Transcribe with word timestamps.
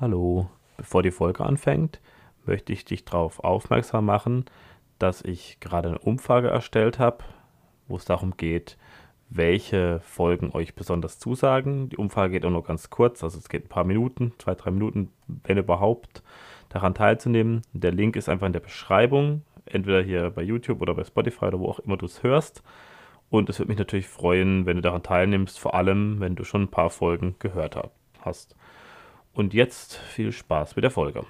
Hallo, 0.00 0.48
bevor 0.76 1.02
die 1.02 1.10
Folge 1.10 1.44
anfängt, 1.44 2.00
möchte 2.46 2.72
ich 2.72 2.84
dich 2.84 3.04
darauf 3.04 3.42
aufmerksam 3.42 4.04
machen, 4.04 4.44
dass 5.00 5.22
ich 5.22 5.58
gerade 5.58 5.88
eine 5.88 5.98
Umfrage 5.98 6.46
erstellt 6.46 7.00
habe, 7.00 7.24
wo 7.88 7.96
es 7.96 8.04
darum 8.04 8.36
geht, 8.36 8.78
welche 9.28 9.98
Folgen 10.04 10.52
euch 10.52 10.76
besonders 10.76 11.18
zusagen. 11.18 11.88
Die 11.88 11.96
Umfrage 11.96 12.34
geht 12.34 12.44
auch 12.44 12.50
nur 12.50 12.62
ganz 12.62 12.90
kurz, 12.90 13.24
also 13.24 13.38
es 13.38 13.48
geht 13.48 13.64
ein 13.64 13.68
paar 13.68 13.82
Minuten, 13.82 14.34
zwei, 14.38 14.54
drei 14.54 14.70
Minuten, 14.70 15.10
wenn 15.26 15.58
überhaupt, 15.58 16.22
daran 16.68 16.94
teilzunehmen. 16.94 17.62
Der 17.72 17.90
Link 17.90 18.14
ist 18.14 18.28
einfach 18.28 18.46
in 18.46 18.52
der 18.52 18.60
Beschreibung, 18.60 19.42
entweder 19.64 20.00
hier 20.00 20.30
bei 20.30 20.42
YouTube 20.42 20.80
oder 20.80 20.94
bei 20.94 21.02
Spotify 21.02 21.46
oder 21.46 21.58
wo 21.58 21.70
auch 21.70 21.80
immer 21.80 21.96
du 21.96 22.06
es 22.06 22.22
hörst. 22.22 22.62
Und 23.30 23.50
es 23.50 23.58
würde 23.58 23.70
mich 23.70 23.78
natürlich 23.78 24.06
freuen, 24.06 24.64
wenn 24.64 24.76
du 24.76 24.82
daran 24.82 25.02
teilnimmst, 25.02 25.58
vor 25.58 25.74
allem 25.74 26.20
wenn 26.20 26.36
du 26.36 26.44
schon 26.44 26.62
ein 26.62 26.70
paar 26.70 26.90
Folgen 26.90 27.34
gehört 27.40 27.76
hast. 28.20 28.54
Und 29.38 29.54
jetzt 29.54 29.94
viel 29.94 30.32
Spaß 30.32 30.74
mit 30.74 30.82
der 30.82 30.90
Folge. 30.90 31.24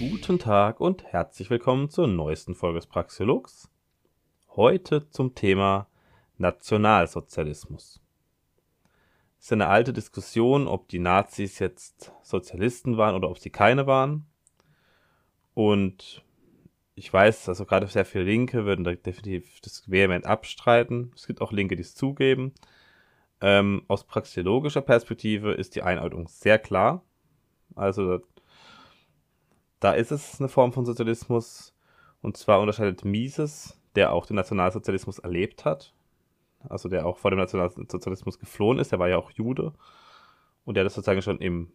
Guten 0.00 0.40
Tag 0.40 0.80
und 0.80 1.04
herzlich 1.04 1.50
willkommen 1.50 1.88
zur 1.88 2.08
neuesten 2.08 2.56
Folge 2.56 2.80
des 2.80 2.88
Praxiologs. 2.88 3.70
Heute 4.56 5.08
zum 5.10 5.36
Thema 5.36 5.86
Nationalsozialismus. 6.36 8.00
Es 9.38 9.44
ist 9.44 9.52
eine 9.52 9.68
alte 9.68 9.92
Diskussion, 9.92 10.66
ob 10.66 10.88
die 10.88 10.98
Nazis 10.98 11.60
jetzt 11.60 12.12
Sozialisten 12.22 12.96
waren 12.96 13.14
oder 13.14 13.30
ob 13.30 13.38
sie 13.38 13.50
keine 13.50 13.86
waren. 13.86 14.26
Und 15.54 16.24
ich 16.98 17.12
weiß, 17.12 17.48
also 17.48 17.64
gerade 17.64 17.86
sehr 17.86 18.04
viele 18.04 18.24
Linke 18.24 18.64
würden 18.64 18.84
da 18.84 18.92
definitiv 18.92 19.60
das 19.60 19.88
vehement 19.88 20.26
abstreiten. 20.26 21.12
Es 21.14 21.26
gibt 21.26 21.40
auch 21.40 21.52
Linke, 21.52 21.76
die 21.76 21.82
es 21.82 21.94
zugeben. 21.94 22.52
Ähm, 23.40 23.84
aus 23.86 24.04
praxeologischer 24.04 24.82
Perspektive 24.82 25.52
ist 25.52 25.76
die 25.76 25.82
Einordnung 25.82 26.26
sehr 26.26 26.58
klar. 26.58 27.04
Also 27.76 28.20
da 29.78 29.92
ist 29.92 30.10
es 30.10 30.40
eine 30.40 30.48
Form 30.48 30.72
von 30.72 30.84
Sozialismus. 30.84 31.72
Und 32.20 32.36
zwar 32.36 32.60
unterscheidet 32.60 33.04
Mises, 33.04 33.80
der 33.94 34.12
auch 34.12 34.26
den 34.26 34.34
Nationalsozialismus 34.34 35.20
erlebt 35.20 35.64
hat, 35.64 35.94
also 36.68 36.88
der 36.88 37.06
auch 37.06 37.18
vor 37.18 37.30
dem 37.30 37.38
Nationalsozialismus 37.38 38.40
geflohen 38.40 38.80
ist, 38.80 38.90
der 38.90 38.98
war 38.98 39.08
ja 39.08 39.18
auch 39.18 39.30
Jude 39.30 39.72
und 40.64 40.74
der 40.74 40.82
das 40.82 40.94
sozusagen 40.94 41.22
schon 41.22 41.38
im 41.38 41.70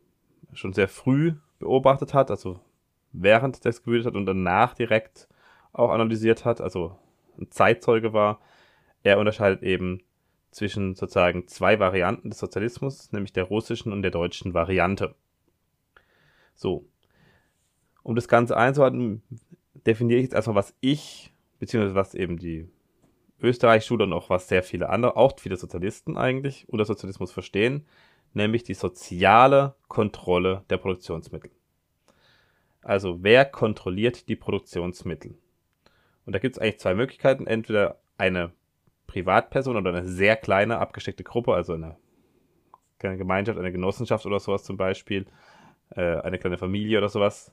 schon 0.51 0.73
sehr 0.73 0.89
früh 0.89 1.33
beobachtet 1.59 2.13
hat, 2.13 2.29
also 2.29 2.59
während 3.13 3.63
des 3.63 3.83
gewütet 3.83 4.07
hat 4.07 4.15
und 4.15 4.25
danach 4.25 4.73
direkt 4.73 5.27
auch 5.71 5.91
analysiert 5.91 6.45
hat, 6.45 6.61
also 6.61 6.97
ein 7.39 7.49
Zeitzeuge 7.51 8.13
war. 8.13 8.39
Er 9.03 9.19
unterscheidet 9.19 9.63
eben 9.63 10.01
zwischen 10.51 10.95
sozusagen 10.95 11.47
zwei 11.47 11.79
Varianten 11.79 12.29
des 12.29 12.39
Sozialismus, 12.39 13.11
nämlich 13.11 13.33
der 13.33 13.45
russischen 13.45 13.91
und 13.91 14.01
der 14.01 14.11
deutschen 14.11 14.53
Variante. 14.53 15.15
So. 16.53 16.85
Um 18.03 18.15
das 18.15 18.27
Ganze 18.27 18.57
einzuhalten, 18.57 19.23
definiere 19.85 20.19
ich 20.19 20.25
jetzt 20.25 20.33
erstmal, 20.33 20.57
was 20.57 20.75
ich, 20.81 21.33
beziehungsweise 21.59 21.95
was 21.95 22.15
eben 22.15 22.37
die 22.37 22.67
Österreich-Schule 23.41 24.03
und 24.05 24.13
auch 24.13 24.29
was 24.29 24.47
sehr 24.47 24.63
viele 24.63 24.89
andere, 24.89 25.15
auch 25.15 25.39
viele 25.39 25.57
Sozialisten 25.57 26.17
eigentlich, 26.17 26.67
unter 26.69 26.85
Sozialismus 26.85 27.31
verstehen, 27.31 27.85
nämlich 28.33 28.63
die 28.63 28.73
soziale 28.73 29.75
Kontrolle 29.87 30.63
der 30.69 30.77
Produktionsmittel. 30.77 31.51
Also 32.83 33.23
wer 33.23 33.45
kontrolliert 33.45 34.27
die 34.27 34.35
Produktionsmittel? 34.35 35.35
Und 36.25 36.33
da 36.33 36.39
gibt 36.39 36.55
es 36.55 36.61
eigentlich 36.61 36.79
zwei 36.79 36.93
Möglichkeiten. 36.93 37.47
Entweder 37.47 37.99
eine 38.17 38.51
Privatperson 39.07 39.75
oder 39.75 39.89
eine 39.89 40.07
sehr 40.07 40.35
kleine 40.35 40.79
abgesteckte 40.79 41.23
Gruppe, 41.23 41.53
also 41.53 41.73
eine 41.73 41.97
kleine 42.99 43.17
Gemeinschaft, 43.17 43.59
eine 43.59 43.71
Genossenschaft 43.71 44.25
oder 44.25 44.39
sowas 44.39 44.63
zum 44.63 44.77
Beispiel, 44.77 45.25
äh, 45.91 46.17
eine 46.21 46.39
kleine 46.39 46.57
Familie 46.57 46.97
oder 46.97 47.09
sowas. 47.09 47.51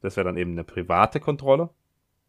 Das 0.00 0.16
wäre 0.16 0.24
dann 0.24 0.36
eben 0.36 0.52
eine 0.52 0.64
private 0.64 1.20
Kontrolle. 1.20 1.70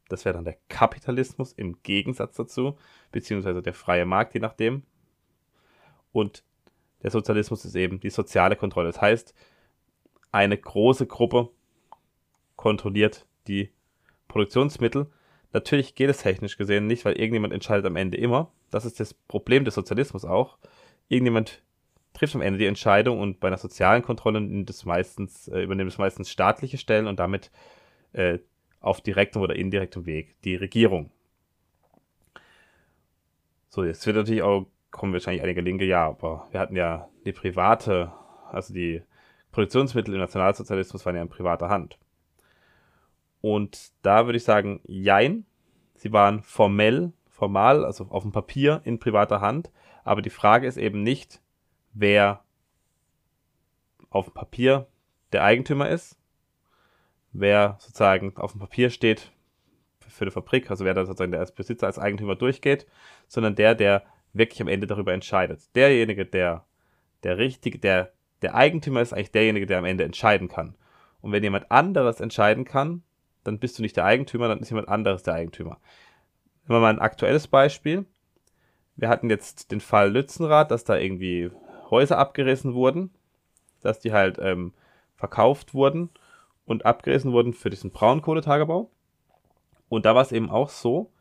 Das 0.10 0.26
wäre 0.26 0.34
dann 0.34 0.46
der 0.46 0.58
Kapitalismus 0.70 1.54
im 1.54 1.82
Gegensatz 1.84 2.36
dazu, 2.36 2.78
beziehungsweise 3.12 3.62
der 3.62 3.74
freie 3.74 4.06
Markt, 4.06 4.34
je 4.34 4.40
nachdem. 4.40 4.84
Und 6.12 6.44
der 7.04 7.12
Sozialismus 7.12 7.64
ist 7.64 7.76
eben 7.76 8.00
die 8.00 8.10
soziale 8.10 8.56
Kontrolle. 8.56 8.88
Das 8.88 9.00
heißt, 9.00 9.34
eine 10.32 10.58
große 10.58 11.06
Gruppe 11.08 11.50
kontrolliert 12.60 13.26
die 13.48 13.70
Produktionsmittel. 14.28 15.08
Natürlich 15.54 15.96
geht 15.96 16.10
es 16.10 16.18
technisch 16.18 16.58
gesehen 16.58 16.88
nicht, 16.88 17.06
weil 17.06 17.14
irgendjemand 17.14 17.54
entscheidet 17.54 17.86
am 17.86 17.96
Ende 17.96 18.18
immer. 18.18 18.52
Das 18.70 18.84
ist 18.84 19.00
das 19.00 19.14
Problem 19.14 19.64
des 19.64 19.76
Sozialismus 19.76 20.26
auch. 20.26 20.58
Irgendjemand 21.08 21.64
trifft 22.14 22.36
am 22.36 22.42
Ende 22.42 22.60
die 22.60 22.66
Entscheidung 22.66 23.22
und 23.22 23.40
bei 23.40 23.48
einer 23.48 23.58
sozialen 23.58 24.02
Kontrolle 24.02 24.42
nimmt 24.42 24.86
meistens, 24.86 25.48
äh, 25.48 25.62
übernimmt 25.62 25.90
es 25.90 25.98
meistens 25.98 26.30
staatliche 26.30 26.78
Stellen 26.78 27.08
und 27.08 27.18
damit 27.18 27.50
äh, 28.12 28.40
auf 28.82 29.00
direktem 29.00 29.42
oder 29.42 29.56
indirektem 29.56 30.06
Weg 30.06 30.36
die 30.44 30.56
Regierung. 30.58 31.12
So, 33.70 33.86
jetzt 33.86 34.06
wird 34.06 34.18
natürlich 34.18 34.42
auch, 34.42 34.68
kommen 34.92 35.14
wahrscheinlich 35.14 35.44
einige 35.44 35.62
Linke, 35.62 35.86
ja, 35.86 36.08
aber 36.08 36.46
wir 36.52 36.60
hatten 36.60 36.76
ja 36.76 37.08
die 37.26 37.32
private, 37.32 38.12
also 38.52 38.74
die 38.74 39.02
Produktionsmittel 39.54 40.14
im 40.14 40.20
Nationalsozialismus 40.20 41.06
waren 41.06 41.16
ja 41.16 41.22
in 41.22 41.30
privater 41.30 41.70
Hand. 41.70 41.98
Und 43.42 43.92
da 44.02 44.26
würde 44.26 44.38
ich 44.38 44.44
sagen, 44.44 44.82
jein. 44.86 45.46
Sie 45.96 46.14
waren 46.14 46.44
formell, 46.44 47.14
formal, 47.28 47.86
also 47.86 48.06
auf 48.10 48.24
dem 48.24 48.32
Papier 48.32 48.82
in 48.86 49.00
privater 49.00 49.42
Hand. 49.42 49.72
Aber 50.04 50.22
die 50.22 50.30
Frage 50.30 50.68
ist 50.68 50.78
eben 50.78 51.04
nicht, 51.04 51.42
wer 51.94 52.44
auf 54.10 54.26
dem 54.26 54.34
Papier 54.34 54.88
der 55.32 55.44
Eigentümer 55.44 55.90
ist, 55.90 56.18
wer 57.32 57.78
sozusagen 57.80 58.36
auf 58.38 58.54
dem 58.54 58.60
Papier 58.60 58.90
steht 58.90 59.32
für 60.08 60.26
die 60.26 60.32
Fabrik, 60.32 60.72
also 60.72 60.86
wer 60.86 60.94
da 60.94 61.06
sozusagen 61.06 61.36
als 61.36 61.54
Besitzer, 61.54 61.88
als 61.88 62.00
Eigentümer 62.00 62.36
durchgeht, 62.36 62.88
sondern 63.28 63.56
der, 63.56 63.76
der 63.76 64.04
wirklich 64.34 64.62
am 64.62 64.68
Ende 64.68 64.88
darüber 64.88 65.14
entscheidet. 65.14 65.76
Derjenige, 65.76 66.26
der 66.26 66.66
der 67.24 67.38
richtige, 67.38 67.80
der 67.80 68.14
der 68.42 68.56
Eigentümer 68.56 69.02
ist 69.02 69.14
eigentlich 69.14 69.32
derjenige, 69.32 69.66
der 69.66 69.80
am 69.80 69.86
Ende 69.86 70.06
entscheiden 70.06 70.48
kann. 70.48 70.76
Und 71.22 71.32
wenn 71.32 71.44
jemand 71.44 71.70
anderes 71.72 72.22
entscheiden 72.22 72.64
kann, 72.64 73.04
dann 73.50 73.60
bist 73.60 73.78
du 73.78 73.82
nicht 73.82 73.98
der 73.98 74.06
Eigentümer, 74.06 74.48
dann 74.48 74.60
ist 74.60 74.70
jemand 74.70 74.90
anderes 74.90 75.24
der 75.24 75.34
Eigentümer. 75.34 75.80
Nehmen 76.68 76.78
wir 76.78 76.80
mal 76.80 76.94
ein 76.94 77.00
aktuelles 77.00 77.48
Beispiel. 77.48 78.06
Wir 78.96 79.10
hatten 79.10 79.30
jetzt 79.30 79.72
den 79.72 79.82
Fall 79.82 80.12
Lützenrad, 80.12 80.70
dass 80.72 80.84
da 80.84 80.98
irgendwie 80.98 81.50
Häuser 81.90 82.20
abgerissen 82.20 82.76
wurden, 82.76 83.12
dass 83.82 84.00
die 84.00 84.14
halt 84.14 84.38
ähm, 84.40 84.74
verkauft 85.16 85.74
wurden 85.74 86.10
und 86.66 86.86
abgerissen 86.86 87.32
wurden 87.32 87.54
für 87.54 87.72
diesen 87.72 87.92
Braunkohletagebau. 87.92 88.92
Und 89.90 90.06
da 90.06 90.14
war 90.14 90.22
es 90.22 90.32
eben 90.32 90.52
auch 90.52 90.70
so, 90.70 91.12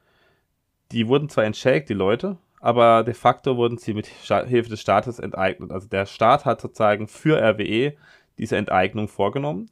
die 0.93 1.09
wurden 1.09 1.31
zwar 1.31 1.45
entschädigt, 1.45 1.89
die 1.89 1.95
Leute, 1.95 2.37
aber 2.61 3.05
de 3.05 3.15
facto 3.15 3.57
wurden 3.57 3.79
sie 3.79 3.95
mit 3.95 4.07
Hilfe 4.07 4.69
des 4.69 4.81
Staates 4.81 5.19
enteignet. 5.19 5.73
Also 5.73 5.89
der 5.89 6.05
Staat 6.05 6.45
hat 6.45 6.61
sozusagen 6.61 7.09
für 7.09 7.41
RWE 7.41 7.95
diese 8.37 8.57
Enteignung 8.57 9.09
vorgenommen. 9.09 9.71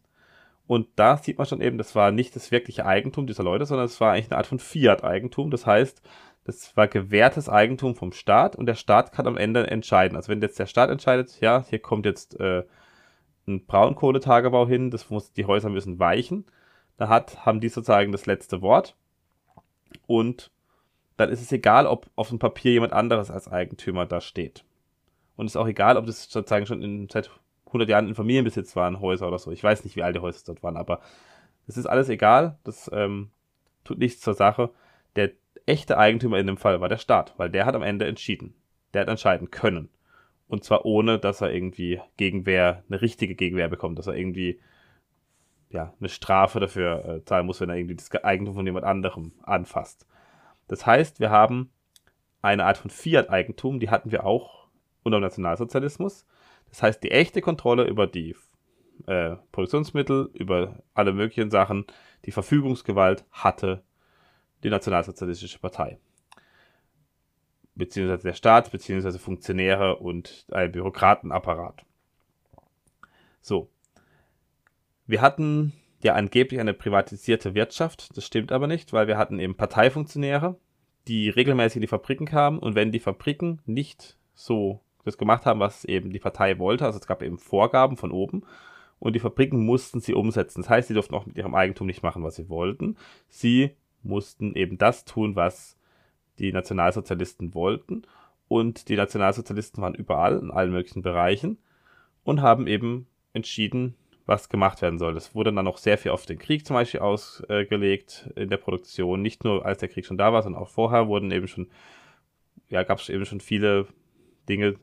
Und 0.66 0.88
da 0.97 1.16
sieht 1.16 1.38
man 1.38 1.47
schon 1.47 1.60
eben, 1.60 1.78
das 1.78 1.94
war 1.94 2.10
nicht 2.10 2.34
das 2.34 2.50
wirkliche 2.50 2.87
Eigentum 2.87 3.27
dieser 3.27 3.44
Leute, 3.44 3.66
sondern 3.66 3.87
es 3.87 4.00
war 4.00 4.12
eigentlich 4.12 4.31
eine 4.31 4.38
Art 4.38 4.49
von 4.49 4.59
Fiat-Eigentum. 4.59 5.50
Das 5.50 5.65
heißt, 5.65 6.03
das 6.44 6.77
war 6.77 6.88
gewährtes 6.88 7.49
Eigentum 7.49 7.94
vom 7.94 8.12
Staat 8.12 8.56
und 8.56 8.66
der 8.66 8.75
Staat 8.75 9.12
kann 9.12 9.26
am 9.26 9.37
Ende 9.37 9.66
entscheiden. 9.69 10.16
Also 10.16 10.28
wenn 10.28 10.41
jetzt 10.41 10.59
der 10.59 10.66
Staat 10.66 10.91
entscheidet, 10.91 11.41
ja, 11.41 11.65
hier 11.69 11.78
kommt 11.78 12.06
jetzt 12.06 12.38
äh, 12.41 12.65
ein 13.47 13.65
Braunkohletagebau 13.66 14.66
hin, 14.66 14.91
das 14.91 15.10
muss, 15.10 15.32
die 15.32 15.47
Häuser 15.47 15.69
müssen 15.69 15.99
weichen. 15.99 16.47
Da 16.97 17.09
hat, 17.09 17.44
haben 17.44 17.60
die 17.60 17.69
sozusagen 17.69 18.12
das 18.12 18.26
letzte 18.26 18.62
Wort. 18.62 18.97
Und 20.06 20.50
dann 21.17 21.31
ist 21.31 21.43
es 21.43 21.52
egal, 21.52 21.87
ob 21.87 22.11
auf 22.17 22.29
dem 22.29 22.38
Papier 22.38 22.73
jemand 22.73 22.93
anderes 22.93 23.31
als 23.31 23.49
Eigentümer 23.49 24.06
da 24.06 24.20
steht. 24.20 24.64
Und 25.37 25.46
es 25.46 25.52
ist 25.52 25.56
auch 25.56 25.69
egal, 25.69 25.96
ob 25.96 26.06
das 26.06 26.31
sozusagen 26.31 26.67
schon 26.67 26.82
in, 26.82 27.08
seit 27.08 27.31
100 27.76 27.88
Jahren 27.88 28.08
in 28.08 28.14
Familienbesitz 28.14 28.76
waren, 28.76 29.00
Häuser 29.00 29.28
oder 29.28 29.38
so. 29.38 29.50
Ich 29.50 29.62
weiß 29.62 29.84
nicht, 29.84 29.96
wie 29.96 30.02
alte 30.02 30.23
Häuser 30.23 30.43
dort 30.46 30.62
waren, 30.62 30.76
aber 30.76 31.00
es 31.67 31.76
ist 31.76 31.87
alles 31.87 32.08
egal. 32.08 32.58
Das 32.64 32.90
ähm, 32.93 33.31
tut 33.84 33.99
nichts 33.99 34.20
zur 34.20 34.34
Sache. 34.34 34.70
Der 35.17 35.32
echte 35.67 35.99
Eigentümer 35.99 36.38
in 36.38 36.46
dem 36.46 36.56
Fall 36.56 36.81
war 36.81 36.88
der 36.88 36.99
Staat, 36.99 37.34
weil 37.37 37.50
der 37.50 37.67
hat 37.67 37.75
am 37.75 37.82
Ende 37.82 38.06
entschieden. 38.06 38.55
Der 38.94 39.02
hat 39.02 39.08
entscheiden 39.08 39.50
können. 39.50 39.88
Und 40.49 40.64
zwar 40.64 40.84
ohne, 40.84 41.19
dass 41.19 41.40
er 41.40 41.52
irgendwie 41.52 42.00
Gegenwehr, 42.17 42.84
eine 42.88 43.00
richtige 43.00 43.34
Gegenwehr 43.34 43.69
bekommt, 43.69 43.99
dass 43.99 44.06
er 44.06 44.14
irgendwie 44.14 44.61
ja, 45.70 45.93
eine 45.99 46.08
Strafe 46.08 46.61
dafür 46.61 47.05
äh, 47.05 47.25
zahlen 47.25 47.46
muss, 47.46 47.61
wenn 47.61 47.69
er 47.69 47.76
irgendwie 47.76 47.96
das 47.96 48.12
Eigentum 48.14 48.55
von 48.55 48.67
jemand 48.67 48.84
anderem 48.84 49.32
anfasst. 49.43 50.06
Das 50.69 50.87
heißt, 50.87 51.19
wir 51.19 51.31
haben 51.31 51.70
eine 52.43 52.64
Art 52.64 52.78
von 52.78 52.90
Fiat-Eigentum, 52.90 53.81
die 53.81 53.90
hatten 53.90 54.12
wir 54.12 54.25
auch 54.25 54.69
unter 55.02 55.19
dem 55.19 55.23
Nationalsozialismus. 55.23 56.26
Das 56.68 56.82
heißt, 56.82 57.02
die 57.02 57.10
echte 57.10 57.40
Kontrolle 57.40 57.84
über 57.84 58.06
die 58.06 58.36
äh, 59.06 59.36
Produktionsmittel, 59.52 60.30
über 60.34 60.82
alle 60.94 61.12
möglichen 61.12 61.50
Sachen, 61.50 61.86
die 62.24 62.32
Verfügungsgewalt 62.32 63.24
hatte 63.30 63.82
die 64.62 64.70
Nationalsozialistische 64.70 65.58
Partei. 65.58 65.98
Beziehungsweise 67.74 68.22
der 68.22 68.32
Staat, 68.32 68.72
beziehungsweise 68.72 69.18
Funktionäre 69.18 69.96
und 69.96 70.46
ein 70.50 70.72
Bürokratenapparat. 70.72 71.84
So. 73.42 73.70
Wir 75.06 75.20
hatten 75.20 75.72
ja 76.02 76.14
angeblich 76.14 76.58
eine 76.58 76.74
privatisierte 76.74 77.54
Wirtschaft. 77.54 78.16
Das 78.16 78.24
stimmt 78.24 78.50
aber 78.50 78.66
nicht, 78.66 78.92
weil 78.92 79.06
wir 79.06 79.18
hatten 79.18 79.38
eben 79.38 79.56
Parteifunktionäre, 79.56 80.58
die 81.06 81.28
regelmäßig 81.28 81.76
in 81.76 81.82
die 81.82 81.86
Fabriken 81.86 82.26
kamen 82.26 82.58
und 82.58 82.74
wenn 82.74 82.92
die 82.92 83.00
Fabriken 83.00 83.60
nicht 83.66 84.16
so 84.34 84.80
das 85.06 85.19
gemacht 85.19 85.47
haben, 85.47 85.61
was 85.61 85.85
eben 85.85 86.12
die 86.12 86.19
Partei 86.19 86.58
wollte, 86.58 86.85
also 86.85 86.99
es 86.99 87.06
gab 87.06 87.23
eben 87.23 87.38
Vorgaben 87.38 87.97
von 87.97 88.11
oben 88.11 88.43
und 88.99 89.14
die 89.14 89.20
Fabriken 89.20 89.64
mussten 89.64 90.00
sie 90.00 90.14
umsetzen. 90.14 90.62
Das 90.62 90.70
heißt, 90.70 90.88
sie 90.88 90.94
durften 90.94 91.14
auch 91.14 91.26
mit 91.26 91.37
ihrem 91.37 91.55
Eigentum 91.55 91.87
nicht 91.87 92.03
machen, 92.03 92.23
was 92.23 92.37
sie 92.37 92.49
wollten. 92.49 92.97
Sie 93.29 93.70
mussten 94.03 94.55
eben 94.55 94.79
das 94.79 95.05
tun, 95.05 95.37
was 95.37 95.76
die 96.38 96.53
Nationalsozialisten 96.53 97.55
wollten 97.55 98.03
und 98.49 98.88
die 98.88 98.97
Nationalsozialisten 98.97 99.82
waren 99.82 99.94
überall 99.94 100.38
in 100.38 100.50
allen 100.50 100.70
möglichen 100.70 101.03
Bereichen 101.03 101.59
und 102.25 102.43
haben 102.43 102.67
eben 102.67 103.06
entschieden, 103.32 103.94
was 104.26 104.49
gemacht 104.49 104.82
werden 104.82 104.99
soll. 104.99 105.14
Das 105.14 105.35
wurde 105.35 105.52
dann 105.52 105.67
auch 105.67 105.79
sehr 105.79 105.99
viel 105.99 106.11
auf 106.11 106.26
den 106.26 106.38
Krieg 106.38 106.67
zum 106.67 106.75
Beispiel 106.75 107.00
ausgelegt 107.00 108.31
in 108.35 108.50
der 108.50 108.56
Produktion. 108.56 109.23
Nicht 109.23 109.44
nur 109.44 109.64
als 109.64 109.79
der 109.79 109.88
Krieg 109.88 110.05
schon 110.05 110.19
da 110.19 110.32
war, 110.32 110.43
sondern 110.43 110.62
auch 110.62 110.69
vorher 110.69 111.06
wurden 111.06 111.31
eben 111.31 111.47
schon, 111.47 111.69
ja, 112.69 112.82
gab 112.82 112.99
es 112.99 113.09
eben 113.09 113.25
schon 113.25 113.41
viele 113.41 113.87
Dinge, 114.49 114.76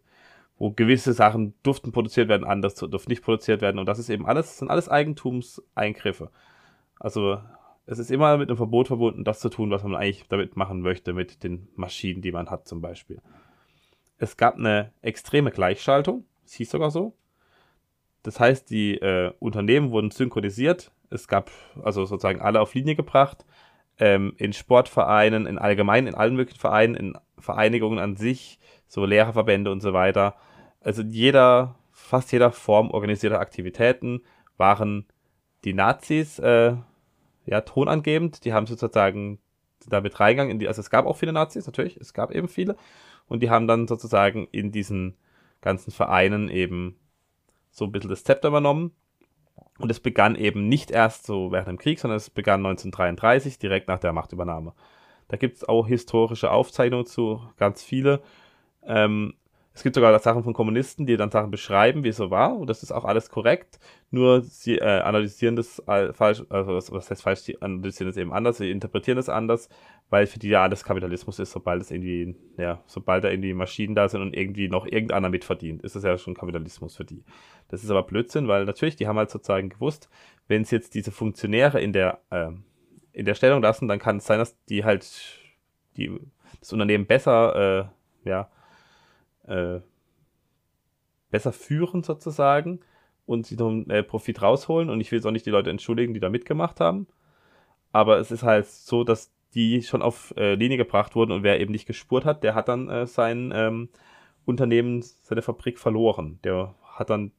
wo 0.57 0.71
gewisse 0.71 1.13
Sachen 1.13 1.53
durften 1.63 1.91
produziert 1.91 2.29
werden, 2.29 2.45
anders 2.45 2.75
durften 2.75 3.09
nicht 3.09 3.23
produziert 3.23 3.61
werden. 3.61 3.79
Und 3.79 3.85
das 3.87 3.99
ist 3.99 4.09
eben 4.09 4.25
alles, 4.25 4.59
sind 4.59 4.69
alles 4.69 4.89
Eigentumseingriffe. 4.89 6.29
Also 6.99 7.39
es 7.85 7.99
ist 7.99 8.11
immer 8.11 8.37
mit 8.37 8.49
einem 8.49 8.57
Verbot 8.57 8.87
verbunden, 8.87 9.23
das 9.23 9.39
zu 9.39 9.49
tun, 9.49 9.71
was 9.71 9.83
man 9.83 9.95
eigentlich 9.95 10.27
damit 10.29 10.55
machen 10.55 10.81
möchte, 10.81 11.13
mit 11.13 11.43
den 11.43 11.67
Maschinen, 11.75 12.21
die 12.21 12.31
man 12.31 12.49
hat 12.49 12.67
zum 12.67 12.81
Beispiel. 12.81 13.21
Es 14.17 14.37
gab 14.37 14.55
eine 14.55 14.91
extreme 15.01 15.51
Gleichschaltung, 15.51 16.25
es 16.45 16.53
hieß 16.53 16.71
sogar 16.71 16.91
so. 16.91 17.13
Das 18.21 18.39
heißt, 18.39 18.69
die 18.69 18.95
äh, 18.95 19.33
Unternehmen 19.39 19.91
wurden 19.91 20.11
synchronisiert. 20.11 20.91
Es 21.09 21.27
gab 21.27 21.51
also 21.83 22.05
sozusagen 22.05 22.39
alle 22.39 22.61
auf 22.61 22.73
Linie 22.73 22.95
gebracht. 22.95 23.45
Ähm, 23.99 24.33
in 24.37 24.53
Sportvereinen, 24.53 25.45
in 25.45 25.57
allgemein, 25.57 26.07
in 26.07 26.15
allen 26.15 26.35
möglichen 26.35 26.59
Vereinen, 26.59 26.95
in 26.95 27.17
Vereinigungen 27.37 27.99
an 27.99 28.15
sich, 28.15 28.59
so 28.93 29.05
Lehrerverbände 29.05 29.71
und 29.71 29.81
so 29.81 29.91
weiter. 29.93 30.35
Also 30.79 31.01
jeder, 31.01 31.79
fast 31.91 32.31
jeder 32.31 32.51
Form 32.51 32.91
organisierter 32.91 33.39
Aktivitäten 33.39 34.21
waren 34.55 35.07
die 35.63 35.73
Nazis 35.73 36.37
äh, 36.37 36.75
ja 37.47 37.61
tonangebend. 37.61 38.45
Die 38.45 38.53
haben 38.53 38.67
sozusagen 38.67 39.39
damit 39.87 40.19
reingegangen. 40.19 40.51
In 40.51 40.59
die, 40.59 40.67
also 40.67 40.79
es 40.79 40.91
gab 40.91 41.07
auch 41.07 41.17
viele 41.17 41.33
Nazis, 41.33 41.65
natürlich, 41.65 41.97
es 41.97 42.13
gab 42.13 42.29
eben 42.29 42.47
viele. 42.47 42.75
Und 43.27 43.41
die 43.41 43.49
haben 43.49 43.65
dann 43.65 43.87
sozusagen 43.87 44.47
in 44.51 44.71
diesen 44.71 45.17
ganzen 45.61 45.89
Vereinen 45.89 46.49
eben 46.49 46.99
so 47.71 47.85
ein 47.85 47.91
bisschen 47.91 48.11
das 48.11 48.23
Zepter 48.23 48.49
übernommen. 48.49 48.91
Und 49.79 49.89
es 49.89 50.01
begann 50.01 50.35
eben 50.35 50.69
nicht 50.69 50.91
erst 50.91 51.25
so 51.25 51.51
während 51.51 51.67
dem 51.67 51.77
Krieg, 51.79 51.99
sondern 51.99 52.17
es 52.17 52.29
begann 52.29 52.59
1933, 52.59 53.57
direkt 53.57 53.87
nach 53.87 53.99
der 53.99 54.13
Machtübernahme. 54.13 54.73
Da 55.29 55.37
gibt 55.37 55.57
es 55.57 55.67
auch 55.67 55.87
historische 55.87 56.51
Aufzeichnungen 56.51 57.07
zu, 57.07 57.41
ganz 57.57 57.81
viele. 57.81 58.21
Ähm, 58.87 59.33
es 59.75 59.81
gibt 59.81 59.95
sogar 59.95 60.17
Sachen 60.19 60.43
von 60.43 60.53
Kommunisten, 60.53 61.07
die 61.07 61.17
dann 61.17 61.31
Sachen 61.31 61.49
beschreiben, 61.49 62.03
wie 62.03 62.09
es 62.09 62.17
so 62.17 62.29
war, 62.29 62.55
und 62.55 62.69
das 62.69 62.83
ist 62.83 62.91
auch 62.91 63.05
alles 63.05 63.31
korrekt. 63.31 63.79
Nur 64.11 64.41
sie 64.43 64.77
äh, 64.77 64.99
analysieren 64.99 65.55
das 65.55 65.81
falsch, 65.85 66.43
also 66.49 66.93
was, 66.93 67.09
heißt 67.09 67.23
falsch, 67.23 67.39
sie 67.39 67.59
analysieren 67.59 68.11
das 68.11 68.17
eben 68.17 68.33
anders, 68.33 68.57
sie 68.57 68.69
interpretieren 68.69 69.15
das 69.15 69.29
anders, 69.29 69.69
weil 70.11 70.27
für 70.27 70.37
die 70.37 70.49
ja 70.49 70.61
alles 70.61 70.83
Kapitalismus 70.83 71.39
ist, 71.39 71.51
sobald 71.51 71.81
es 71.81 71.89
irgendwie, 71.89 72.35
ja, 72.57 72.83
sobald 72.85 73.23
da 73.23 73.31
irgendwie 73.31 73.55
Maschinen 73.55 73.95
da 73.95 74.07
sind 74.07 74.21
und 74.21 74.35
irgendwie 74.35 74.69
noch 74.69 74.85
irgendeiner 74.85 75.29
mitverdient, 75.29 75.81
ist 75.81 75.95
das 75.95 76.03
ja 76.03 76.19
schon 76.19 76.35
Kapitalismus 76.35 76.95
für 76.95 77.05
die. 77.05 77.23
Das 77.69 77.83
ist 77.83 77.89
aber 77.89 78.03
Blödsinn, 78.03 78.47
weil 78.47 78.65
natürlich, 78.65 78.95
die 78.95 79.07
haben 79.07 79.17
halt 79.17 79.31
sozusagen 79.31 79.69
gewusst, 79.69 80.07
wenn 80.47 80.65
sie 80.65 80.75
jetzt 80.75 80.93
diese 80.93 81.11
Funktionäre 81.11 81.81
in 81.81 81.93
der, 81.93 82.19
äh, 82.29 82.51
in 83.11 83.25
der 83.25 83.33
Stellung 83.33 83.63
lassen, 83.63 83.87
dann 83.87 83.97
kann 83.97 84.17
es 84.17 84.27
sein, 84.27 84.37
dass 84.37 84.55
die 84.65 84.83
halt 84.83 85.39
die, 85.97 86.11
das 86.59 86.71
Unternehmen 86.73 87.07
besser, 87.07 87.89
äh, 88.25 88.29
ja, 88.29 88.51
äh, 89.47 89.79
besser 91.31 91.51
führen 91.51 92.03
sozusagen 92.03 92.79
und 93.25 93.45
sie 93.45 93.55
dann 93.55 93.89
äh, 93.89 94.03
Profit 94.03 94.41
rausholen. 94.41 94.89
Und 94.89 95.01
ich 95.01 95.11
will 95.11 95.19
jetzt 95.19 95.25
auch 95.25 95.31
nicht 95.31 95.45
die 95.45 95.51
Leute 95.51 95.69
entschuldigen, 95.69 96.13
die 96.13 96.19
da 96.19 96.29
mitgemacht 96.29 96.79
haben. 96.79 97.07
Aber 97.91 98.17
es 98.19 98.31
ist 98.31 98.43
halt 98.43 98.67
so, 98.67 99.03
dass 99.03 99.31
die 99.53 99.83
schon 99.83 100.01
auf 100.01 100.33
äh, 100.37 100.55
Linie 100.55 100.77
gebracht 100.77 101.15
wurden 101.15 101.31
und 101.31 101.43
wer 101.43 101.59
eben 101.59 101.71
nicht 101.71 101.85
gespurt 101.85 102.25
hat, 102.25 102.43
der 102.43 102.55
hat 102.55 102.67
dann 102.67 102.89
äh, 102.89 103.05
sein 103.05 103.51
ähm, 103.55 103.89
Unternehmen, 104.45 105.01
seine 105.01 105.41
Fabrik 105.41 105.79
verloren. 105.79 106.39
Der 106.43 106.73
hat 106.83 107.09
dann, 107.09 107.31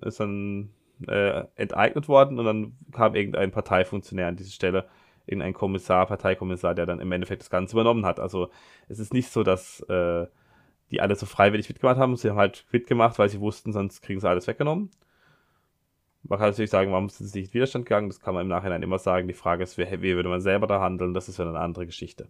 ist 0.00 0.18
dann 0.18 0.70
äh, 1.08 1.44
enteignet 1.56 2.08
worden 2.08 2.38
und 2.38 2.44
dann 2.44 2.72
kam 2.92 3.14
irgendein 3.14 3.50
Parteifunktionär 3.50 4.28
an 4.28 4.36
diese 4.36 4.50
Stelle, 4.50 4.88
irgendein 5.26 5.52
Kommissar, 5.52 6.06
Parteikommissar, 6.06 6.74
der 6.74 6.86
dann 6.86 7.00
im 7.00 7.12
Endeffekt 7.12 7.42
das 7.42 7.50
Ganze 7.50 7.74
übernommen 7.74 8.06
hat. 8.06 8.18
Also 8.18 8.48
es 8.88 8.98
ist 8.98 9.12
nicht 9.12 9.30
so, 9.30 9.42
dass 9.42 9.80
äh, 9.88 10.26
die 10.92 11.00
alle 11.00 11.16
so 11.16 11.26
freiwillig 11.26 11.68
mitgemacht 11.68 11.96
haben. 11.96 12.14
Sie 12.16 12.30
haben 12.30 12.36
halt 12.36 12.64
mitgemacht, 12.70 13.18
weil 13.18 13.28
sie 13.28 13.40
wussten, 13.40 13.72
sonst 13.72 14.02
kriegen 14.02 14.20
sie 14.20 14.28
alles 14.28 14.46
weggenommen. 14.46 14.90
Man 16.22 16.38
kann 16.38 16.50
natürlich 16.50 16.70
sagen, 16.70 16.92
warum 16.92 17.08
sind 17.08 17.26
sie 17.26 17.40
nicht 17.40 17.48
in 17.48 17.54
Widerstand 17.54 17.86
gegangen? 17.86 18.08
Das 18.08 18.20
kann 18.20 18.34
man 18.34 18.42
im 18.42 18.48
Nachhinein 18.48 18.82
immer 18.82 18.98
sagen. 18.98 19.26
Die 19.26 19.34
Frage 19.34 19.64
ist, 19.64 19.76
wie, 19.78 19.90
wie 20.02 20.14
würde 20.14 20.28
man 20.28 20.40
selber 20.40 20.66
da 20.68 20.80
handeln? 20.80 21.14
Das 21.14 21.28
ist 21.28 21.38
ja 21.38 21.48
eine 21.48 21.58
andere 21.58 21.86
Geschichte. 21.86 22.28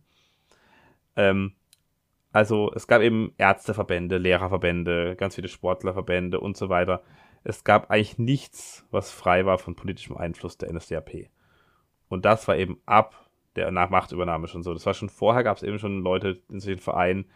Ähm, 1.16 1.52
also 2.32 2.72
es 2.74 2.86
gab 2.86 3.02
eben 3.02 3.34
Ärzteverbände, 3.36 4.16
Lehrerverbände, 4.16 5.16
ganz 5.16 5.34
viele 5.34 5.48
Sportlerverbände 5.48 6.40
und 6.40 6.56
so 6.56 6.70
weiter. 6.70 7.02
Es 7.44 7.64
gab 7.64 7.90
eigentlich 7.90 8.18
nichts, 8.18 8.86
was 8.90 9.10
frei 9.10 9.44
war 9.44 9.58
von 9.58 9.74
politischem 9.74 10.16
Einfluss 10.16 10.56
der 10.56 10.72
NSDAP. 10.72 11.28
Und 12.08 12.24
das 12.24 12.48
war 12.48 12.56
eben 12.56 12.80
ab 12.86 13.28
der 13.56 13.70
Machtübernahme 13.70 14.48
schon 14.48 14.62
so. 14.62 14.72
Das 14.72 14.86
war 14.86 14.94
schon 14.94 15.10
vorher, 15.10 15.42
gab 15.42 15.56
es 15.56 15.62
eben 15.62 15.78
schon 15.78 16.02
Leute 16.02 16.40
in 16.48 16.60
solchen 16.60 16.80
Vereinen 16.80 17.26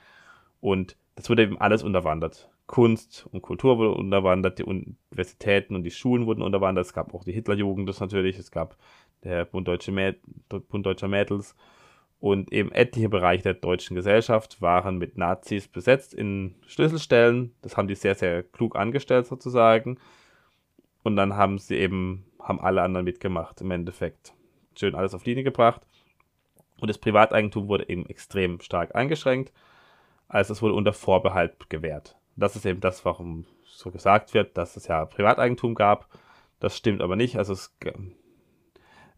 und 0.60 0.96
das 1.16 1.28
wurde 1.30 1.42
eben 1.42 1.60
alles 1.60 1.82
unterwandert. 1.82 2.50
Kunst 2.66 3.26
und 3.32 3.42
Kultur 3.42 3.78
wurde 3.78 3.92
unterwandert, 3.92 4.58
die 4.58 4.64
Universitäten 4.64 5.74
und 5.74 5.82
die 5.82 5.90
Schulen 5.90 6.26
wurden 6.26 6.42
unterwandert. 6.42 6.86
Es 6.86 6.92
gab 6.92 7.14
auch 7.14 7.24
die 7.24 7.32
Hitlerjugend, 7.32 7.88
das 7.88 8.00
natürlich. 8.00 8.38
Es 8.38 8.50
gab 8.50 8.76
der 9.24 9.44
Bund, 9.44 9.66
Deutsche 9.66 9.92
Bund 10.48 10.86
Deutscher 10.86 11.08
Mädels. 11.08 11.56
Und 12.18 12.52
eben 12.52 12.72
etliche 12.72 13.08
Bereiche 13.08 13.42
der 13.42 13.54
deutschen 13.54 13.94
Gesellschaft 13.94 14.62
waren 14.62 14.96
mit 14.98 15.18
Nazis 15.18 15.68
besetzt 15.68 16.14
in 16.14 16.54
Schlüsselstellen. 16.66 17.54
Das 17.60 17.76
haben 17.76 17.88
die 17.88 17.94
sehr, 17.94 18.14
sehr 18.14 18.42
klug 18.42 18.74
angestellt 18.74 19.26
sozusagen. 19.26 19.98
Und 21.02 21.16
dann 21.16 21.36
haben 21.36 21.58
sie 21.58 21.76
eben, 21.76 22.24
haben 22.40 22.60
alle 22.60 22.82
anderen 22.82 23.04
mitgemacht 23.04 23.60
im 23.60 23.70
Endeffekt. 23.70 24.34
Schön 24.74 24.94
alles 24.94 25.14
auf 25.14 25.24
Linie 25.24 25.44
gebracht. 25.44 25.86
Und 26.80 26.88
das 26.88 26.98
Privateigentum 26.98 27.68
wurde 27.68 27.88
eben 27.88 28.06
extrem 28.06 28.60
stark 28.60 28.94
eingeschränkt. 28.94 29.52
Also 30.28 30.52
es 30.52 30.62
wurde 30.62 30.74
unter 30.74 30.92
Vorbehalt 30.92 31.70
gewährt. 31.70 32.16
Das 32.36 32.56
ist 32.56 32.66
eben 32.66 32.80
das, 32.80 33.04
warum 33.04 33.46
so 33.64 33.90
gesagt 33.90 34.34
wird, 34.34 34.56
dass 34.56 34.76
es 34.76 34.88
ja 34.88 35.04
Privateigentum 35.04 35.74
gab. 35.74 36.08
Das 36.60 36.76
stimmt 36.76 37.02
aber 37.02 37.16
nicht. 37.16 37.36
Also 37.36 37.52
es, 37.52 37.76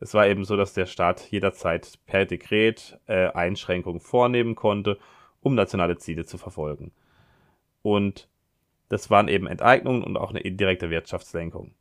es 0.01 0.15
war 0.15 0.27
eben 0.27 0.45
so, 0.45 0.57
dass 0.57 0.75
der 0.75 0.87
Staat 0.87 1.31
jederzeit 1.31 1.99
per 2.07 2.27
Dekret 2.27 2.99
äh, 3.07 3.29
Einschränkungen 3.29 4.01
vornehmen 4.01 4.55
konnte, 4.55 4.99
um 5.41 5.55
nationale 5.55 5.99
Ziele 5.99 6.25
zu 6.25 6.39
verfolgen. 6.39 6.93
Und 7.83 8.29
das 8.89 9.11
waren 9.11 9.29
eben 9.29 9.47
Enteignungen 9.47 10.03
und 10.03 10.17
auch 10.17 10.31
eine 10.31 10.41
indirekte 10.41 10.91
Wirtschaftslenkung. 10.91 11.75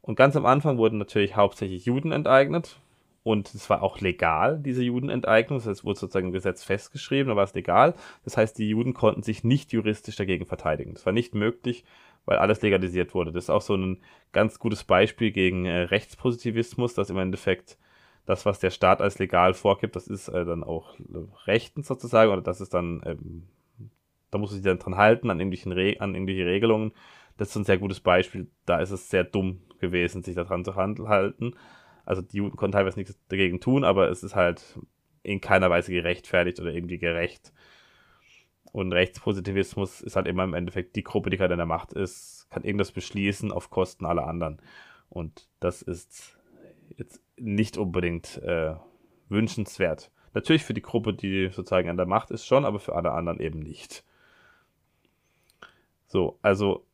Und 0.00 0.16
ganz 0.16 0.36
am 0.36 0.46
Anfang 0.46 0.78
wurden 0.78 0.98
natürlich 0.98 1.36
hauptsächlich 1.36 1.86
Juden 1.86 2.12
enteignet, 2.12 2.80
und 3.24 3.54
es 3.54 3.70
war 3.70 3.82
auch 3.82 4.00
legal, 4.00 4.58
diese 4.58 4.82
Judenenteignung. 4.82 5.58
Es 5.58 5.84
wurde 5.84 5.98
sozusagen 5.98 6.28
im 6.28 6.32
Gesetz 6.32 6.64
festgeschrieben, 6.64 7.28
da 7.28 7.36
war 7.36 7.44
es 7.44 7.54
legal. 7.54 7.94
Das 8.24 8.36
heißt, 8.36 8.58
die 8.58 8.68
Juden 8.68 8.94
konnten 8.94 9.22
sich 9.22 9.44
nicht 9.44 9.72
juristisch 9.72 10.16
dagegen 10.16 10.46
verteidigen. 10.46 10.94
Das 10.94 11.06
war 11.06 11.12
nicht 11.12 11.34
möglich, 11.34 11.84
weil 12.24 12.38
alles 12.38 12.62
legalisiert 12.62 13.14
wurde. 13.14 13.32
Das 13.32 13.44
ist 13.44 13.50
auch 13.50 13.62
so 13.62 13.76
ein 13.76 14.00
ganz 14.32 14.58
gutes 14.58 14.82
Beispiel 14.84 15.30
gegen 15.30 15.66
äh, 15.66 15.82
Rechtspositivismus, 15.82 16.94
dass 16.94 17.10
im 17.10 17.18
Endeffekt 17.18 17.78
das, 18.26 18.44
was 18.46 18.58
der 18.58 18.70
Staat 18.70 19.00
als 19.00 19.18
legal 19.18 19.54
vorgibt, 19.54 19.96
das 19.96 20.08
ist 20.08 20.28
äh, 20.28 20.44
dann 20.44 20.64
auch 20.64 20.96
rechtens 21.46 21.88
sozusagen, 21.88 22.32
oder 22.32 22.42
das 22.42 22.60
ist 22.60 22.74
dann, 22.74 23.02
ähm, 23.04 23.44
da 24.30 24.38
muss 24.38 24.50
man 24.50 24.56
sich 24.56 24.64
dann 24.64 24.78
dran 24.78 24.96
halten, 24.96 25.30
an 25.30 25.38
irgendwelchen, 25.38 25.72
Re 25.72 25.96
an 26.00 26.14
irgendwelche 26.14 26.46
Regelungen. 26.46 26.92
Das 27.36 27.50
ist 27.50 27.56
ein 27.56 27.64
sehr 27.64 27.78
gutes 27.78 28.00
Beispiel. 28.00 28.48
Da 28.66 28.80
ist 28.80 28.90
es 28.90 29.10
sehr 29.10 29.24
dumm 29.24 29.60
gewesen, 29.80 30.22
sich 30.22 30.34
daran 30.34 30.64
zu 30.64 30.76
halten. 30.76 31.54
Also 32.04 32.22
die 32.22 32.38
Juden 32.38 32.56
konnten 32.56 32.72
teilweise 32.72 32.98
nichts 32.98 33.16
dagegen 33.28 33.60
tun, 33.60 33.84
aber 33.84 34.10
es 34.10 34.22
ist 34.22 34.34
halt 34.34 34.78
in 35.22 35.40
keiner 35.40 35.70
Weise 35.70 35.92
gerechtfertigt 35.92 36.60
oder 36.60 36.72
irgendwie 36.72 36.98
gerecht. 36.98 37.52
Und 38.72 38.92
Rechtspositivismus 38.92 40.00
ist 40.00 40.16
halt 40.16 40.26
immer 40.26 40.44
im 40.44 40.54
Endeffekt 40.54 40.96
die 40.96 41.04
Gruppe, 41.04 41.30
die 41.30 41.36
gerade 41.36 41.54
in 41.54 41.58
der 41.58 41.66
Macht 41.66 41.92
ist, 41.92 42.48
kann 42.50 42.64
irgendwas 42.64 42.92
beschließen 42.92 43.52
auf 43.52 43.70
Kosten 43.70 44.06
aller 44.06 44.26
anderen. 44.26 44.60
Und 45.10 45.46
das 45.60 45.82
ist 45.82 46.38
jetzt 46.96 47.22
nicht 47.36 47.76
unbedingt 47.76 48.38
äh, 48.42 48.74
wünschenswert. 49.28 50.10
Natürlich 50.34 50.64
für 50.64 50.74
die 50.74 50.82
Gruppe, 50.82 51.12
die 51.12 51.50
sozusagen 51.52 51.90
an 51.90 51.98
der 51.98 52.06
Macht 52.06 52.30
ist, 52.30 52.46
schon, 52.46 52.64
aber 52.64 52.80
für 52.80 52.94
alle 52.94 53.12
anderen 53.12 53.40
eben 53.40 53.60
nicht. 53.60 54.04
So, 56.06 56.38
also 56.40 56.86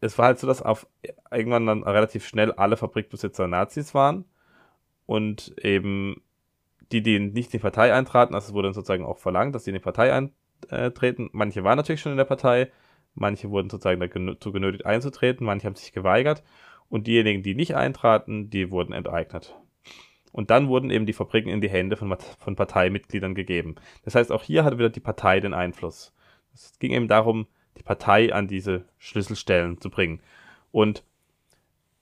es 0.00 0.16
war 0.16 0.26
halt 0.26 0.38
so, 0.38 0.46
dass 0.46 0.62
auf 0.62 0.86
irgendwann 1.30 1.66
dann 1.66 1.82
relativ 1.82 2.26
schnell 2.26 2.52
alle 2.52 2.78
Fabrikbesitzer 2.78 3.46
Nazis 3.46 3.94
waren 3.94 4.24
und 5.10 5.52
eben 5.60 6.22
die, 6.92 7.02
die 7.02 7.18
nicht 7.18 7.52
in 7.52 7.58
die 7.58 7.62
Partei 7.62 7.92
eintraten, 7.92 8.32
also 8.32 8.46
es 8.46 8.54
wurde 8.54 8.72
sozusagen 8.72 9.04
auch 9.04 9.18
verlangt, 9.18 9.56
dass 9.56 9.64
sie 9.64 9.70
in 9.70 9.74
die 9.74 9.80
Partei 9.80 10.12
eintreten. 10.12 11.30
Manche 11.32 11.64
waren 11.64 11.76
natürlich 11.76 12.00
schon 12.00 12.12
in 12.12 12.18
der 12.18 12.24
Partei, 12.24 12.70
manche 13.14 13.50
wurden 13.50 13.70
sozusagen 13.70 14.28
dazu 14.28 14.52
genötigt 14.52 14.86
einzutreten, 14.86 15.44
manche 15.44 15.66
haben 15.66 15.74
sich 15.74 15.90
geweigert 15.90 16.44
und 16.88 17.08
diejenigen, 17.08 17.42
die 17.42 17.56
nicht 17.56 17.74
eintraten, 17.74 18.50
die 18.50 18.70
wurden 18.70 18.92
enteignet. 18.92 19.58
Und 20.30 20.50
dann 20.50 20.68
wurden 20.68 20.92
eben 20.92 21.06
die 21.06 21.12
Fabriken 21.12 21.48
in 21.48 21.60
die 21.60 21.70
Hände 21.70 21.96
von, 21.96 22.16
von 22.38 22.54
Parteimitgliedern 22.54 23.34
gegeben. 23.34 23.74
Das 24.04 24.14
heißt, 24.14 24.30
auch 24.30 24.44
hier 24.44 24.62
hatte 24.62 24.78
wieder 24.78 24.90
die 24.90 25.00
Partei 25.00 25.40
den 25.40 25.54
Einfluss. 25.54 26.14
Es 26.54 26.78
ging 26.78 26.92
eben 26.92 27.08
darum, 27.08 27.48
die 27.78 27.82
Partei 27.82 28.32
an 28.32 28.46
diese 28.46 28.84
Schlüsselstellen 28.98 29.80
zu 29.80 29.90
bringen. 29.90 30.20
Und 30.70 31.02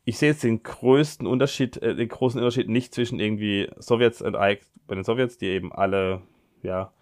ich 0.09 0.17
sehe 0.17 0.31
jetzt 0.31 0.43
den 0.43 0.63
größten 0.63 1.27
Unterschied, 1.27 1.77
äh, 1.83 1.95
den 1.95 2.09
großen 2.09 2.41
Unterschied 2.41 2.71
nicht 2.71 2.95
zwischen 2.95 3.21
irgendwie 3.21 3.69
Sowjets 3.77 4.23
enteignet, 4.23 4.67
bei 4.87 4.95
den 4.95 5.05
Sowjets, 5.05 5.37
die 5.37 5.49
eben 5.49 5.71
alle, 5.71 6.23
ja, 6.63 6.93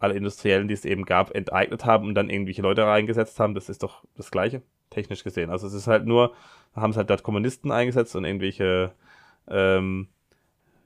alle 0.00 0.14
Industriellen, 0.14 0.66
die 0.66 0.74
es 0.74 0.84
eben 0.84 1.04
gab, 1.04 1.32
enteignet 1.36 1.84
haben 1.84 2.08
und 2.08 2.16
dann 2.16 2.30
irgendwelche 2.30 2.62
Leute 2.62 2.84
reingesetzt 2.84 3.38
haben. 3.38 3.54
Das 3.54 3.68
ist 3.68 3.84
doch 3.84 4.02
das 4.16 4.32
Gleiche, 4.32 4.62
technisch 4.90 5.22
gesehen. 5.22 5.50
Also 5.50 5.68
es 5.68 5.72
ist 5.72 5.86
halt 5.86 6.04
nur, 6.04 6.34
haben 6.74 6.90
es 6.90 6.96
halt 6.96 7.10
dort 7.10 7.22
Kommunisten 7.22 7.70
eingesetzt 7.70 8.16
und 8.16 8.24
irgendwelche 8.24 8.90
ähm, 9.46 10.08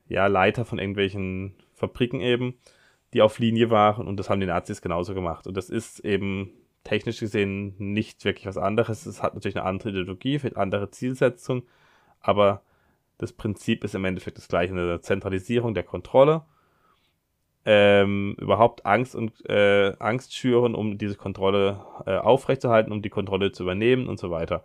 ja, 0.08 0.26
Leiter 0.26 0.66
von 0.66 0.78
irgendwelchen 0.78 1.54
Fabriken 1.72 2.20
eben, 2.20 2.58
die 3.14 3.22
auf 3.22 3.38
Linie 3.38 3.70
waren 3.70 4.06
und 4.06 4.18
das 4.18 4.28
haben 4.28 4.40
die 4.40 4.46
Nazis 4.46 4.82
genauso 4.82 5.14
gemacht. 5.14 5.46
Und 5.46 5.56
das 5.56 5.70
ist 5.70 6.00
eben 6.00 6.50
technisch 6.86 7.18
gesehen 7.20 7.74
nicht 7.78 8.24
wirklich 8.24 8.46
was 8.46 8.56
anderes. 8.56 9.06
Es 9.06 9.22
hat 9.22 9.34
natürlich 9.34 9.56
eine 9.56 9.66
andere 9.66 9.90
Ideologie, 9.90 10.40
eine 10.40 10.56
andere 10.56 10.90
Zielsetzung, 10.90 11.64
aber 12.20 12.62
das 13.18 13.32
Prinzip 13.32 13.82
ist 13.82 13.94
im 13.94 14.04
Endeffekt 14.04 14.38
das 14.38 14.48
gleiche, 14.48 14.72
eine 14.72 15.00
Zentralisierung 15.00 15.74
der 15.74 15.82
Kontrolle. 15.82 16.44
Ähm, 17.64 18.36
überhaupt 18.38 18.86
Angst 18.86 19.16
und 19.16 19.44
äh, 19.48 19.94
Angst 19.98 20.34
schüren, 20.34 20.76
um 20.76 20.98
diese 20.98 21.16
Kontrolle 21.16 21.84
äh, 22.06 22.16
aufrechtzuerhalten, 22.16 22.92
um 22.92 23.02
die 23.02 23.10
Kontrolle 23.10 23.50
zu 23.50 23.64
übernehmen 23.64 24.08
und 24.08 24.20
so 24.20 24.30
weiter. 24.30 24.62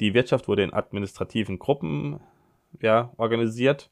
Die 0.00 0.12
Wirtschaft 0.12 0.48
wurde 0.48 0.64
in 0.64 0.74
administrativen 0.74 1.58
Gruppen 1.58 2.20
ja, 2.82 3.14
organisiert, 3.16 3.90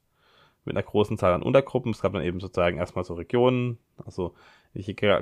mit 0.66 0.76
einer 0.76 0.84
großen 0.84 1.16
Zahl 1.18 1.32
an 1.32 1.42
Untergruppen. 1.42 1.92
Es 1.92 2.02
gab 2.02 2.12
dann 2.12 2.22
eben 2.22 2.40
sozusagen 2.40 2.78
erstmal 2.78 3.04
so 3.04 3.14
Regionen, 3.14 3.78
also 4.04 4.34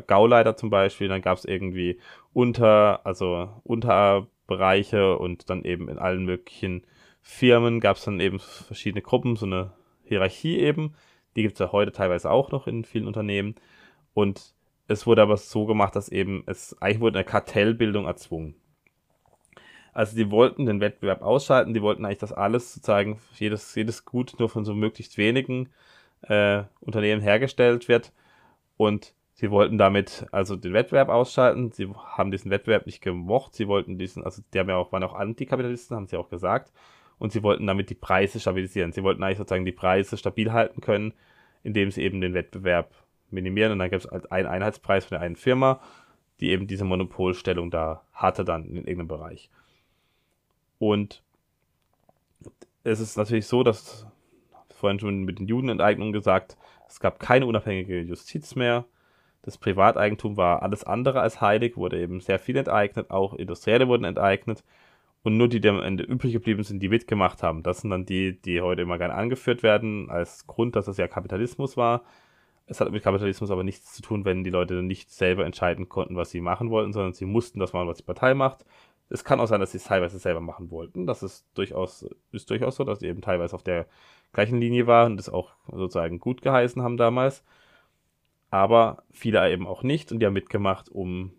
Gauleiter 0.06 0.56
zum 0.56 0.70
Beispiel, 0.70 1.08
dann 1.08 1.22
gab 1.22 1.38
es 1.38 1.44
irgendwie 1.44 2.00
Unter, 2.32 3.06
also 3.06 3.50
Unterbereiche 3.62 5.16
und 5.16 5.48
dann 5.48 5.64
eben 5.64 5.88
in 5.88 5.98
allen 5.98 6.24
möglichen 6.24 6.84
Firmen 7.22 7.80
gab 7.80 7.96
es 7.96 8.04
dann 8.04 8.20
eben 8.20 8.38
verschiedene 8.40 9.02
Gruppen, 9.02 9.36
so 9.36 9.46
eine 9.46 9.72
Hierarchie 10.04 10.58
eben. 10.58 10.94
Die 11.36 11.42
gibt 11.42 11.54
es 11.54 11.60
ja 11.60 11.72
heute 11.72 11.92
teilweise 11.92 12.30
auch 12.30 12.50
noch 12.50 12.66
in 12.66 12.84
vielen 12.84 13.06
Unternehmen. 13.06 13.54
Und 14.12 14.54
es 14.88 15.06
wurde 15.06 15.22
aber 15.22 15.36
so 15.36 15.64
gemacht, 15.66 15.96
dass 15.96 16.08
eben 16.08 16.44
es 16.46 16.76
eigentlich 16.82 17.00
wurde 17.00 17.18
eine 17.18 17.24
Kartellbildung 17.24 18.06
erzwungen. 18.06 18.54
Also 19.94 20.16
die 20.16 20.30
wollten 20.30 20.66
den 20.66 20.80
Wettbewerb 20.80 21.22
ausschalten, 21.22 21.72
die 21.72 21.80
wollten 21.80 22.04
eigentlich, 22.04 22.18
dass 22.18 22.32
alles 22.32 22.74
sozusagen, 22.74 23.20
jedes, 23.36 23.74
jedes 23.76 24.04
Gut 24.04 24.34
nur 24.38 24.48
von 24.48 24.64
so 24.64 24.74
möglichst 24.74 25.16
wenigen 25.16 25.68
äh, 26.22 26.64
Unternehmen 26.80 27.22
hergestellt 27.22 27.86
wird. 27.86 28.12
Und 28.76 29.14
sie 29.34 29.52
wollten 29.52 29.78
damit 29.78 30.26
also 30.32 30.56
den 30.56 30.72
Wettbewerb 30.72 31.08
ausschalten. 31.08 31.70
Sie 31.70 31.88
haben 31.94 32.32
diesen 32.32 32.50
Wettbewerb 32.50 32.86
nicht 32.86 33.02
gemocht. 33.02 33.54
Sie 33.54 33.68
wollten 33.68 33.96
diesen, 33.96 34.24
also 34.24 34.42
die 34.52 34.58
haben 34.58 34.68
ja 34.68 34.76
auch, 34.76 34.90
waren 34.90 35.04
auch 35.04 35.14
Antikapitalisten, 35.14 35.96
haben 35.96 36.08
sie 36.08 36.16
auch 36.16 36.28
gesagt. 36.28 36.72
Und 37.18 37.30
sie 37.30 37.44
wollten 37.44 37.66
damit 37.66 37.88
die 37.88 37.94
Preise 37.94 38.40
stabilisieren. 38.40 38.90
Sie 38.90 39.04
wollten 39.04 39.22
eigentlich 39.22 39.38
sozusagen 39.38 39.64
die 39.64 39.70
Preise 39.70 40.16
stabil 40.16 40.52
halten 40.52 40.80
können, 40.80 41.14
indem 41.62 41.92
sie 41.92 42.02
eben 42.02 42.20
den 42.20 42.34
Wettbewerb 42.34 42.92
minimieren. 43.30 43.70
Und 43.70 43.78
dann 43.78 43.90
gibt 43.90 44.04
es 44.04 44.10
halt 44.10 44.32
einen 44.32 44.48
Einheitspreis 44.48 45.04
von 45.04 45.16
der 45.16 45.22
einen 45.22 45.36
Firma, 45.36 45.80
die 46.40 46.50
eben 46.50 46.66
diese 46.66 46.84
Monopolstellung 46.84 47.70
da 47.70 48.02
hatte 48.12 48.44
dann 48.44 48.64
in 48.64 48.76
irgendeinem 48.78 49.06
Bereich. 49.06 49.50
Und 50.78 51.22
es 52.82 53.00
ist 53.00 53.16
natürlich 53.16 53.46
so, 53.46 53.62
dass 53.62 54.06
vorhin 54.70 55.00
schon 55.00 55.22
mit 55.24 55.38
den 55.38 55.46
Judenenteignungen 55.46 56.12
gesagt, 56.12 56.56
es 56.86 57.00
gab 57.00 57.18
keine 57.18 57.46
unabhängige 57.46 58.00
Justiz 58.00 58.54
mehr. 58.54 58.84
Das 59.42 59.58
Privateigentum 59.58 60.36
war 60.36 60.62
alles 60.62 60.84
andere 60.84 61.20
als 61.20 61.40
heilig, 61.40 61.76
wurde 61.76 62.00
eben 62.00 62.20
sehr 62.20 62.38
viel 62.38 62.56
enteignet, 62.56 63.10
auch 63.10 63.34
Industrielle 63.34 63.88
wurden 63.88 64.04
enteignet. 64.04 64.64
Und 65.22 65.38
nur 65.38 65.48
die, 65.48 65.60
die 65.60 65.68
am 65.68 65.80
Ende 65.80 66.04
übrig 66.04 66.32
geblieben 66.34 66.62
sind, 66.64 66.82
die 66.82 66.88
mitgemacht 66.90 67.42
haben, 67.42 67.62
das 67.62 67.80
sind 67.80 67.90
dann 67.90 68.04
die, 68.04 68.40
die 68.40 68.60
heute 68.60 68.82
immer 68.82 68.98
gerne 68.98 69.14
angeführt 69.14 69.62
werden, 69.62 70.10
als 70.10 70.46
Grund, 70.46 70.76
dass 70.76 70.86
es 70.86 70.98
ja 70.98 71.08
Kapitalismus 71.08 71.78
war. 71.78 72.02
Es 72.66 72.80
hat 72.80 72.90
mit 72.90 73.02
Kapitalismus 73.02 73.50
aber 73.50 73.64
nichts 73.64 73.94
zu 73.94 74.02
tun, 74.02 74.24
wenn 74.24 74.44
die 74.44 74.50
Leute 74.50 74.82
nicht 74.82 75.10
selber 75.10 75.44
entscheiden 75.46 75.88
konnten, 75.88 76.16
was 76.16 76.30
sie 76.30 76.40
machen 76.40 76.70
wollten, 76.70 76.92
sondern 76.92 77.12
sie 77.14 77.26
mussten 77.26 77.58
das 77.58 77.72
machen, 77.72 77.88
was 77.88 77.98
die 77.98 78.04
Partei 78.04 78.34
macht. 78.34 78.64
Es 79.10 79.24
kann 79.24 79.40
auch 79.40 79.46
sein, 79.46 79.60
dass 79.60 79.72
sie 79.72 79.78
es 79.78 79.84
teilweise 79.84 80.18
selber 80.18 80.40
machen 80.40 80.70
wollten. 80.70 81.06
Das 81.06 81.22
ist 81.22 81.46
durchaus, 81.54 82.08
ist 82.32 82.50
durchaus 82.50 82.76
so, 82.76 82.84
dass 82.84 83.00
sie 83.00 83.06
eben 83.06 83.20
teilweise 83.20 83.54
auf 83.54 83.62
der 83.62 83.86
gleichen 84.32 84.60
Linie 84.60 84.86
waren 84.86 85.12
und 85.12 85.16
das 85.18 85.28
auch 85.28 85.52
sozusagen 85.70 86.18
gut 86.20 86.42
geheißen 86.42 86.82
haben 86.82 86.96
damals. 86.96 87.44
Aber 88.50 89.02
viele 89.10 89.50
eben 89.52 89.66
auch 89.66 89.82
nicht 89.82 90.12
und 90.12 90.20
die 90.20 90.26
haben 90.26 90.32
mitgemacht, 90.32 90.88
um, 90.88 91.32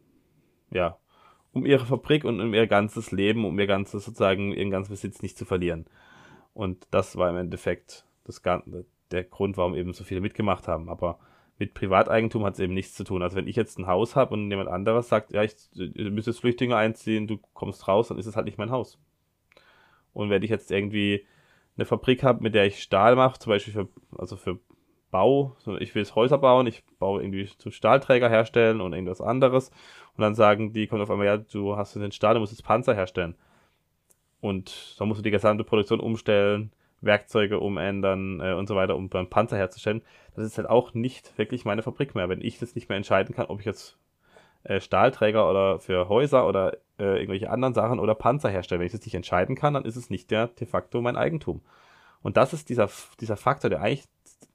ja, 0.70 0.98
um 1.54 1.66
ihre 1.66 1.86
Fabrik 1.86 2.26
und 2.26 2.42
um 2.42 2.54
ihr 2.54 2.68
ganzes 2.68 3.12
Leben, 3.12 3.46
um 3.46 3.58
ihr 3.58 3.68
ganzes, 3.68 4.06
sozusagen, 4.06 4.52
ihren 4.52 4.72
ganzen 4.72 4.92
Besitz 4.92 5.22
nicht 5.22 5.38
zu 5.38 5.46
verlieren. 5.46 5.86
Und 6.54 6.88
das 6.92 7.16
war 7.18 7.30
im 7.30 7.38
Endeffekt 7.38 8.06
das, 8.26 8.42
der 9.12 9.24
Grund, 9.24 9.58
warum 9.58 9.76
eben 9.76 9.94
so 9.94 10.04
viele 10.04 10.22
mitgemacht 10.22 10.68
haben. 10.68 10.90
Aber 10.90 11.20
mit 11.58 11.74
Privateigentum 11.74 12.44
hat 12.44 12.56
es 12.56 12.60
eben 12.60 12.74
nichts 12.74 12.96
zu 12.96 13.04
tun. 13.04 13.22
Also 13.22 13.38
wenn 13.38 13.48
ich 13.48 13.56
jetzt 13.56 13.80
ein 13.80 13.88
Haus 13.88 14.16
habe 14.16 14.34
und 14.34 14.50
jemand 14.50 14.70
anderes 14.70 15.08
sagt, 15.08 15.32
ja, 15.32 15.44
ich, 15.44 15.56
du 15.74 16.12
müsstest 16.12 16.42
Flüchtlinge 16.42 16.76
einziehen, 16.76 17.28
du 17.28 17.40
kommst 17.54 17.88
raus, 17.88 18.10
dann 18.10 18.18
ist 18.18 18.26
es 18.26 18.36
halt 18.36 18.46
nicht 18.46 18.58
mein 18.58 18.72
Haus. 18.72 19.00
Und 20.14 20.30
wenn 20.30 20.44
ich 20.44 20.50
jetzt 20.50 20.72
irgendwie 20.72 21.26
eine 21.78 21.86
Fabrik 21.86 22.24
habe, 22.24 22.44
mit 22.44 22.56
der 22.56 22.66
ich 22.66 22.82
Stahl 22.82 23.16
mache, 23.16 23.40
zum 23.40 23.52
Beispiel 23.52 23.74
für, 23.74 23.88
also 24.18 24.36
für 24.36 24.60
Bau, 25.12 25.56
ich 25.80 25.96
will 25.96 26.02
jetzt 26.02 26.16
Häuser 26.16 26.38
bauen, 26.38 26.68
ich 26.68 26.84
baue 27.00 27.22
irgendwie 27.22 27.50
zu 27.58 27.72
Stahlträger 27.72 28.30
herstellen 28.30 28.82
und 28.82 28.92
irgendwas 28.92 29.22
anderes. 29.22 29.70
Und 30.18 30.22
dann 30.22 30.36
sagen 30.36 30.74
die, 30.74 30.88
kommen 30.88 31.02
auf 31.02 31.12
einmal, 31.12 31.26
ja, 31.26 31.38
du 31.38 31.78
hast 31.78 31.96
den 31.96 32.12
Stahl, 32.12 32.34
du 32.34 32.42
musst 32.42 32.52
jetzt 32.52 32.66
Panzer 32.66 32.94
herstellen. 32.94 33.36
Und 34.42 34.96
dann 35.00 35.08
musst 35.08 35.20
du 35.20 35.24
die 35.24 35.32
gesamte 35.32 35.64
Produktion 35.64 36.02
umstellen, 36.02 36.72
Werkzeuge 37.06 37.60
umändern 37.60 38.42
äh, 38.42 38.54
und 38.54 38.68
so 38.68 38.76
weiter, 38.76 38.96
um 38.96 39.10
beim 39.10 39.30
Panzer 39.30 39.58
herzustellen. 39.58 40.02
Das 40.36 40.46
ist 40.46 40.58
halt 40.58 40.70
auch 40.70 40.94
nicht 40.94 41.38
wirklich 41.38 41.66
meine 41.66 41.84
Fabrik 41.84 42.16
mehr. 42.16 42.30
Wenn 42.30 42.42
ich 42.42 42.60
das 42.60 42.76
nicht 42.76 42.90
mehr 42.90 42.98
entscheiden 42.98 43.36
kann, 43.36 43.46
ob 43.46 43.60
ich 43.60 43.66
jetzt 43.66 43.98
äh, 44.64 44.82
Stahlträger 44.82 45.50
oder 45.50 45.80
für 45.80 46.10
Häuser 46.10 46.48
oder 46.48 46.78
äh, 47.00 47.20
irgendwelche 47.20 47.50
anderen 47.50 47.74
Sachen 47.74 48.00
oder 48.00 48.16
Panzer 48.16 48.50
herstelle, 48.50 48.80
wenn 48.80 48.88
ich 48.88 48.92
das 48.92 49.06
nicht 49.06 49.16
entscheiden 49.16 49.56
kann, 49.56 49.74
dann 49.74 49.86
ist 49.86 49.96
es 49.96 50.10
nicht 50.10 50.32
der 50.32 50.48
de 50.48 50.68
facto 50.68 51.02
mein 51.02 51.16
Eigentum. 51.16 51.62
Und 52.22 52.38
das 52.38 52.54
ist 52.54 52.70
dieser, 52.70 52.90
dieser 53.20 53.38
Faktor, 53.38 53.70
der 53.70 53.82
eigentlich 53.82 54.06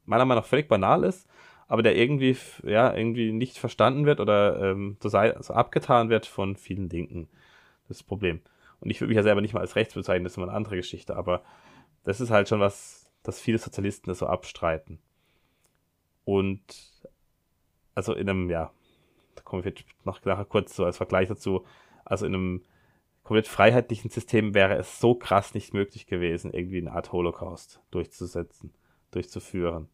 meiner 0.05 0.25
Meinung 0.25 0.43
nach 0.43 0.49
völlig 0.49 0.69
banal 0.69 1.05
ist, 1.05 1.29
aber 1.69 1.83
der 1.83 1.97
irgendwie, 1.97 2.37
ja, 2.65 2.93
irgendwie 2.93 3.31
nicht 3.31 3.59
verstanden 3.59 4.05
wird 4.05 4.19
oder 4.19 4.61
ähm, 4.61 4.97
so, 5.01 5.09
so 5.09 5.55
abgetan 5.55 6.11
wird 6.11 6.27
von 6.27 6.57
vielen 6.57 6.89
Linken. 6.89 7.29
Das 7.87 8.03
Problem. 8.03 8.41
Und 8.81 8.91
ich 8.91 9.01
würde 9.01 9.09
mich 9.09 9.17
ja 9.17 9.23
selber 9.23 9.41
nicht 9.41 9.55
mal 9.55 9.61
als 9.61 9.77
rechts 9.77 9.95
bezeichnen, 9.95 10.25
das 10.25 10.33
ist 10.33 10.37
immer 10.37 10.49
eine 10.49 10.57
andere 10.57 10.77
Geschichte, 10.77 11.17
aber 11.17 11.43
das 12.05 12.21
ist 12.21 12.31
halt 12.31 12.49
schon 12.49 12.61
was, 12.61 13.11
dass 13.23 13.41
viele 13.41 13.59
Sozialisten 13.59 14.11
das 14.11 14.19
so 14.19 14.27
abstreiten. 14.27 14.99
Und 16.25 16.63
also 17.95 18.15
in 18.15 18.29
einem, 18.29 18.51
ja, 18.51 18.71
da 19.35 19.43
komme 19.43 19.63
ich 19.65 19.85
noch 20.05 20.25
nachher 20.25 20.45
kurz 20.45 20.75
so 20.77 20.85
als 20.85 20.97
Vergleich 20.97 21.29
dazu, 21.29 21.65
also 22.05 22.27
in 22.27 22.35
einem 22.35 22.63
komplett 23.23 23.49
freiheitlichen 23.49 24.11
System 24.11 24.55
wäre 24.55 24.77
es 24.77 25.01
so 25.01 25.15
krass 25.15 25.55
nicht 25.55 25.75
möglich 25.75 26.07
gewesen, 26.07 26.53
irgendwie 26.53 26.79
eine 26.79 26.93
Art 26.93 27.13
Holocaust 27.13 27.81
durchzusetzen, 27.91 28.73
durchzuführen. 29.11 29.89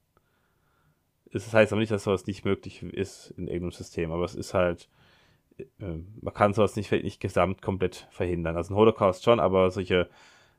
Es 1.32 1.52
heißt 1.52 1.72
aber 1.72 1.80
nicht, 1.80 1.92
dass 1.92 2.04
sowas 2.04 2.26
nicht 2.26 2.44
möglich 2.44 2.82
ist 2.82 3.32
in 3.36 3.48
irgendeinem 3.48 3.72
System, 3.72 4.12
aber 4.12 4.24
es 4.24 4.34
ist 4.34 4.54
halt, 4.54 4.88
äh, 5.58 5.98
man 6.20 6.32
kann 6.32 6.54
sowas 6.54 6.76
nicht, 6.76 6.90
nicht 6.92 7.20
gesamt 7.20 7.60
komplett 7.60 8.06
verhindern. 8.10 8.56
Also 8.56 8.72
ein 8.72 8.76
Holocaust 8.78 9.24
schon, 9.24 9.40
aber 9.40 9.70
solche 9.70 10.08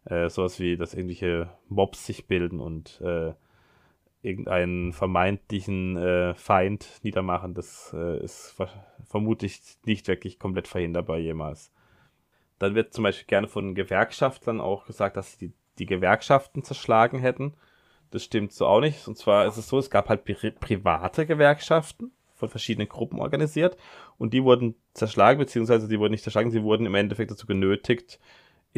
äh, 0.10 0.30
sowas 0.30 0.60
wie, 0.60 0.78
dass 0.78 0.94
irgendwelche 0.94 1.50
Mobs 1.68 2.06
sich 2.06 2.28
bilden 2.28 2.60
und 2.60 3.02
äh, 3.02 3.34
irgendeinen 4.22 4.94
vermeintlichen 4.94 5.98
äh, 5.98 6.34
Feind 6.36 7.00
niedermachen, 7.04 7.54
das 7.54 7.94
äh, 7.94 8.24
ist 8.24 8.56
vermutlich 9.06 9.62
nicht 9.86 10.08
wirklich 10.08 10.40
komplett 10.40 10.68
verhinderbar 10.68 11.18
jemals. 11.18 11.72
Dann 12.60 12.76
wird 12.76 12.94
zum 12.94 13.04
Beispiel 13.04 13.28
gerne 13.28 13.48
von 13.48 13.76
Gewerkschaftlern 13.76 14.60
auch 14.60 14.86
gesagt, 14.86 15.18
dass 15.18 15.38
die, 15.38 15.54
die 15.78 15.86
Gewerkschaften 15.86 16.64
zerschlagen 16.64 17.20
hätten. 17.20 17.54
Das 18.10 18.24
stimmt 18.24 18.52
so 18.52 18.66
auch 18.66 18.80
nicht. 18.80 19.08
Und 19.08 19.18
zwar 19.18 19.46
ist 19.46 19.58
es 19.58 19.70
so, 19.70 19.78
es 19.78 19.92
gab 19.92 20.10
halt 20.10 20.24
pri 20.24 20.52
private 20.52 21.26
Gewerkschaften 21.26 22.12
von 22.34 22.50
verschiedenen 22.50 22.90
Gruppen 22.90 23.20
organisiert 23.20 23.78
und 24.18 24.34
die 24.34 24.44
wurden 24.44 24.76
zerschlagen, 24.94 25.40
beziehungsweise 25.40 25.88
die 25.88 26.00
wurden 26.00 26.12
nicht 26.12 26.24
zerschlagen, 26.24 26.52
sie 26.52 26.64
wurden 26.64 26.86
im 26.86 26.96
Endeffekt 26.96 27.32
dazu 27.32 27.48
genötigt, 27.48 28.20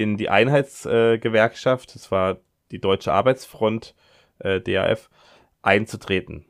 in 0.02 0.18
die 0.18 0.30
Einheitsgewerkschaft, 0.30 1.90
äh, 1.90 1.94
das 1.94 2.12
war 2.12 2.38
die 2.72 2.80
Deutsche 2.80 3.12
Arbeitsfront, 3.14 3.96
äh, 4.40 4.62
DAF, 4.62 5.10
einzutreten. 5.62 6.46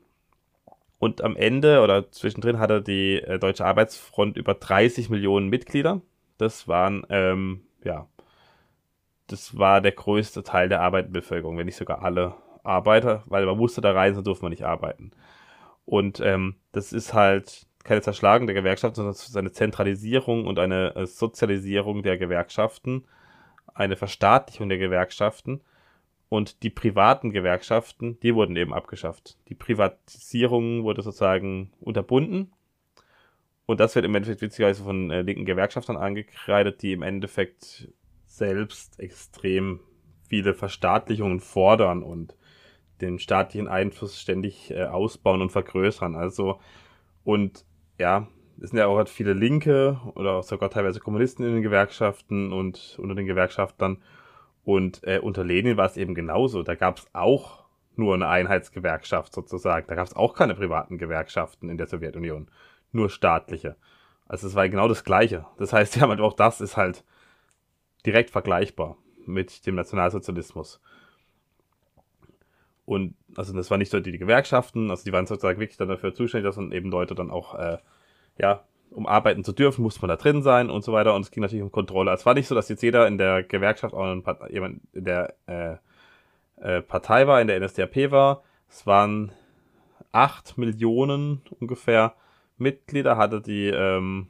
Und 0.98 1.22
am 1.22 1.34
Ende 1.36 1.80
oder 1.80 2.10
zwischendrin 2.12 2.58
hatte 2.58 2.82
die 2.82 3.16
äh, 3.22 3.38
Deutsche 3.38 3.64
Arbeitsfront 3.64 4.36
über 4.36 4.54
30 4.54 5.08
Millionen 5.08 5.48
Mitglieder. 5.48 6.02
Das 6.36 6.68
waren, 6.68 7.06
ähm, 7.08 7.62
ja, 7.84 8.06
das 9.26 9.56
war 9.56 9.80
der 9.80 9.92
größte 9.92 10.42
Teil 10.42 10.68
der 10.68 10.82
Arbeiterbevölkerung, 10.82 11.56
wenn 11.56 11.66
nicht 11.66 11.76
sogar 11.76 12.02
alle 12.02 12.34
Arbeiter, 12.62 13.22
weil 13.26 13.46
man 13.46 13.56
musste 13.56 13.80
da 13.80 13.92
rein, 13.92 14.14
sonst 14.14 14.26
durfte 14.26 14.44
man 14.44 14.50
nicht 14.50 14.64
arbeiten. 14.64 15.12
Und 15.86 16.20
ähm, 16.20 16.56
das 16.72 16.92
ist 16.92 17.14
halt 17.14 17.66
keine 17.82 18.02
Zerschlagung 18.02 18.46
der 18.46 18.54
Gewerkschaft, 18.54 18.96
sondern 18.96 19.12
es 19.12 19.26
ist 19.26 19.36
eine 19.36 19.52
Zentralisierung 19.52 20.46
und 20.46 20.58
eine 20.58 20.94
äh, 20.96 21.06
Sozialisierung 21.06 22.02
der 22.02 22.18
Gewerkschaften, 22.18 23.04
eine 23.80 23.96
Verstaatlichung 23.96 24.68
der 24.68 24.78
Gewerkschaften 24.78 25.62
und 26.28 26.62
die 26.62 26.70
privaten 26.70 27.30
Gewerkschaften, 27.30 28.20
die 28.20 28.34
wurden 28.34 28.54
eben 28.56 28.74
abgeschafft. 28.74 29.38
Die 29.48 29.54
Privatisierung 29.54 30.84
wurde 30.84 31.02
sozusagen 31.02 31.72
unterbunden. 31.80 32.52
Und 33.64 33.80
das 33.80 33.94
wird 33.94 34.04
im 34.04 34.14
Endeffekt 34.14 34.42
witzigerweise 34.42 34.84
von 34.84 35.10
äh, 35.10 35.22
linken 35.22 35.46
Gewerkschaftern 35.46 35.96
angekreidet, 35.96 36.82
die 36.82 36.92
im 36.92 37.02
Endeffekt 37.02 37.88
selbst 38.26 39.00
extrem 39.00 39.80
viele 40.28 40.52
Verstaatlichungen 40.54 41.40
fordern 41.40 42.02
und 42.02 42.36
den 43.00 43.18
staatlichen 43.18 43.66
Einfluss 43.66 44.20
ständig 44.20 44.70
äh, 44.70 44.84
ausbauen 44.84 45.40
und 45.40 45.50
vergrößern. 45.50 46.16
Also, 46.16 46.60
und 47.24 47.64
ja, 47.98 48.28
es 48.62 48.70
sind 48.70 48.78
ja 48.78 48.86
auch 48.86 48.96
halt 48.96 49.08
viele 49.08 49.32
Linke 49.32 50.00
oder 50.14 50.42
sogar 50.42 50.70
teilweise 50.70 51.00
Kommunisten 51.00 51.46
in 51.46 51.54
den 51.54 51.62
Gewerkschaften 51.62 52.52
und 52.52 52.98
unter 53.00 53.14
den 53.14 53.26
Gewerkschaftern. 53.26 54.02
Und 54.64 55.02
äh, 55.04 55.18
unter 55.18 55.44
Lenin 55.44 55.78
war 55.78 55.86
es 55.86 55.96
eben 55.96 56.14
genauso. 56.14 56.62
Da 56.62 56.74
gab 56.74 56.98
es 56.98 57.06
auch 57.14 57.64
nur 57.96 58.14
eine 58.14 58.28
Einheitsgewerkschaft 58.28 59.32
sozusagen. 59.32 59.86
Da 59.88 59.94
gab 59.94 60.06
es 60.06 60.14
auch 60.14 60.34
keine 60.34 60.54
privaten 60.54 60.98
Gewerkschaften 60.98 61.70
in 61.70 61.78
der 61.78 61.86
Sowjetunion. 61.86 62.48
Nur 62.92 63.08
staatliche. 63.08 63.76
Also 64.28 64.46
es 64.46 64.54
war 64.54 64.68
genau 64.68 64.88
das 64.88 65.04
Gleiche. 65.04 65.46
Das 65.58 65.72
heißt, 65.72 65.96
ja, 66.00 66.06
auch 66.20 66.34
das 66.34 66.60
ist 66.60 66.76
halt 66.76 67.04
direkt 68.04 68.30
vergleichbar 68.30 68.98
mit 69.24 69.66
dem 69.66 69.74
Nationalsozialismus. 69.74 70.80
Und 72.84 73.14
also 73.36 73.54
das 73.54 73.70
waren 73.70 73.78
nicht 73.78 73.92
die, 73.92 74.02
die 74.02 74.18
Gewerkschaften, 74.18 74.90
also 74.90 75.04
die 75.04 75.12
waren 75.12 75.26
sozusagen 75.26 75.60
wirklich 75.60 75.76
dann 75.76 75.88
dafür 75.88 76.12
zuständig, 76.12 76.48
dass 76.48 76.56
dann 76.56 76.72
eben 76.72 76.90
Leute 76.90 77.14
dann 77.14 77.30
auch 77.30 77.54
äh, 77.54 77.78
ja, 78.38 78.64
um 78.90 79.06
arbeiten 79.06 79.44
zu 79.44 79.52
dürfen, 79.52 79.82
musste 79.82 80.00
man 80.00 80.08
da 80.08 80.16
drin 80.16 80.42
sein 80.42 80.70
und 80.70 80.82
so 80.82 80.92
weiter. 80.92 81.14
Und 81.14 81.22
es 81.22 81.30
ging 81.30 81.42
natürlich 81.42 81.62
um 81.62 81.72
Kontrolle. 81.72 82.12
Es 82.12 82.26
war 82.26 82.34
nicht 82.34 82.48
so, 82.48 82.54
dass 82.54 82.68
jetzt 82.68 82.82
jeder 82.82 83.06
in 83.06 83.18
der 83.18 83.42
Gewerkschaft 83.42 83.94
auch 83.94 84.14
jemand 84.50 84.80
in 84.92 85.04
der 85.04 85.34
äh, 85.46 85.76
äh, 86.60 86.82
Partei 86.82 87.26
war, 87.26 87.40
in 87.40 87.46
der 87.46 87.60
NSDAP 87.60 88.10
war. 88.10 88.42
Es 88.68 88.86
waren 88.86 89.32
acht 90.12 90.58
Millionen 90.58 91.42
ungefähr 91.60 92.14
Mitglieder, 92.56 93.16
hatte 93.16 93.40
die 93.40 93.68
ähm, 93.68 94.28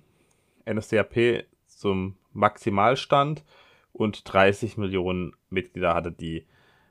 NSDAP 0.69 1.45
zum 1.66 2.16
Maximalstand 2.33 3.45
und 3.92 4.33
30 4.33 4.76
Millionen 4.76 5.35
Mitglieder 5.49 5.95
hatte 5.95 6.12
die, 6.12 6.47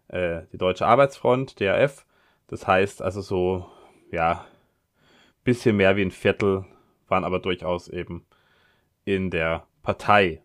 äh, 0.10 0.42
die 0.52 0.58
Deutsche 0.58 0.86
Arbeitsfront, 0.86 1.60
DRF. 1.60 2.06
Das 2.48 2.68
heißt 2.68 3.02
also 3.02 3.22
so, 3.22 3.66
ja, 4.12 4.46
bisschen 5.44 5.78
mehr 5.78 5.96
wie 5.96 6.02
ein 6.02 6.12
Viertel 6.12 6.66
waren 7.10 7.24
aber 7.24 7.40
durchaus 7.40 7.88
eben 7.88 8.26
in 9.06 9.30
der 9.32 9.66
Partei. 9.82 10.42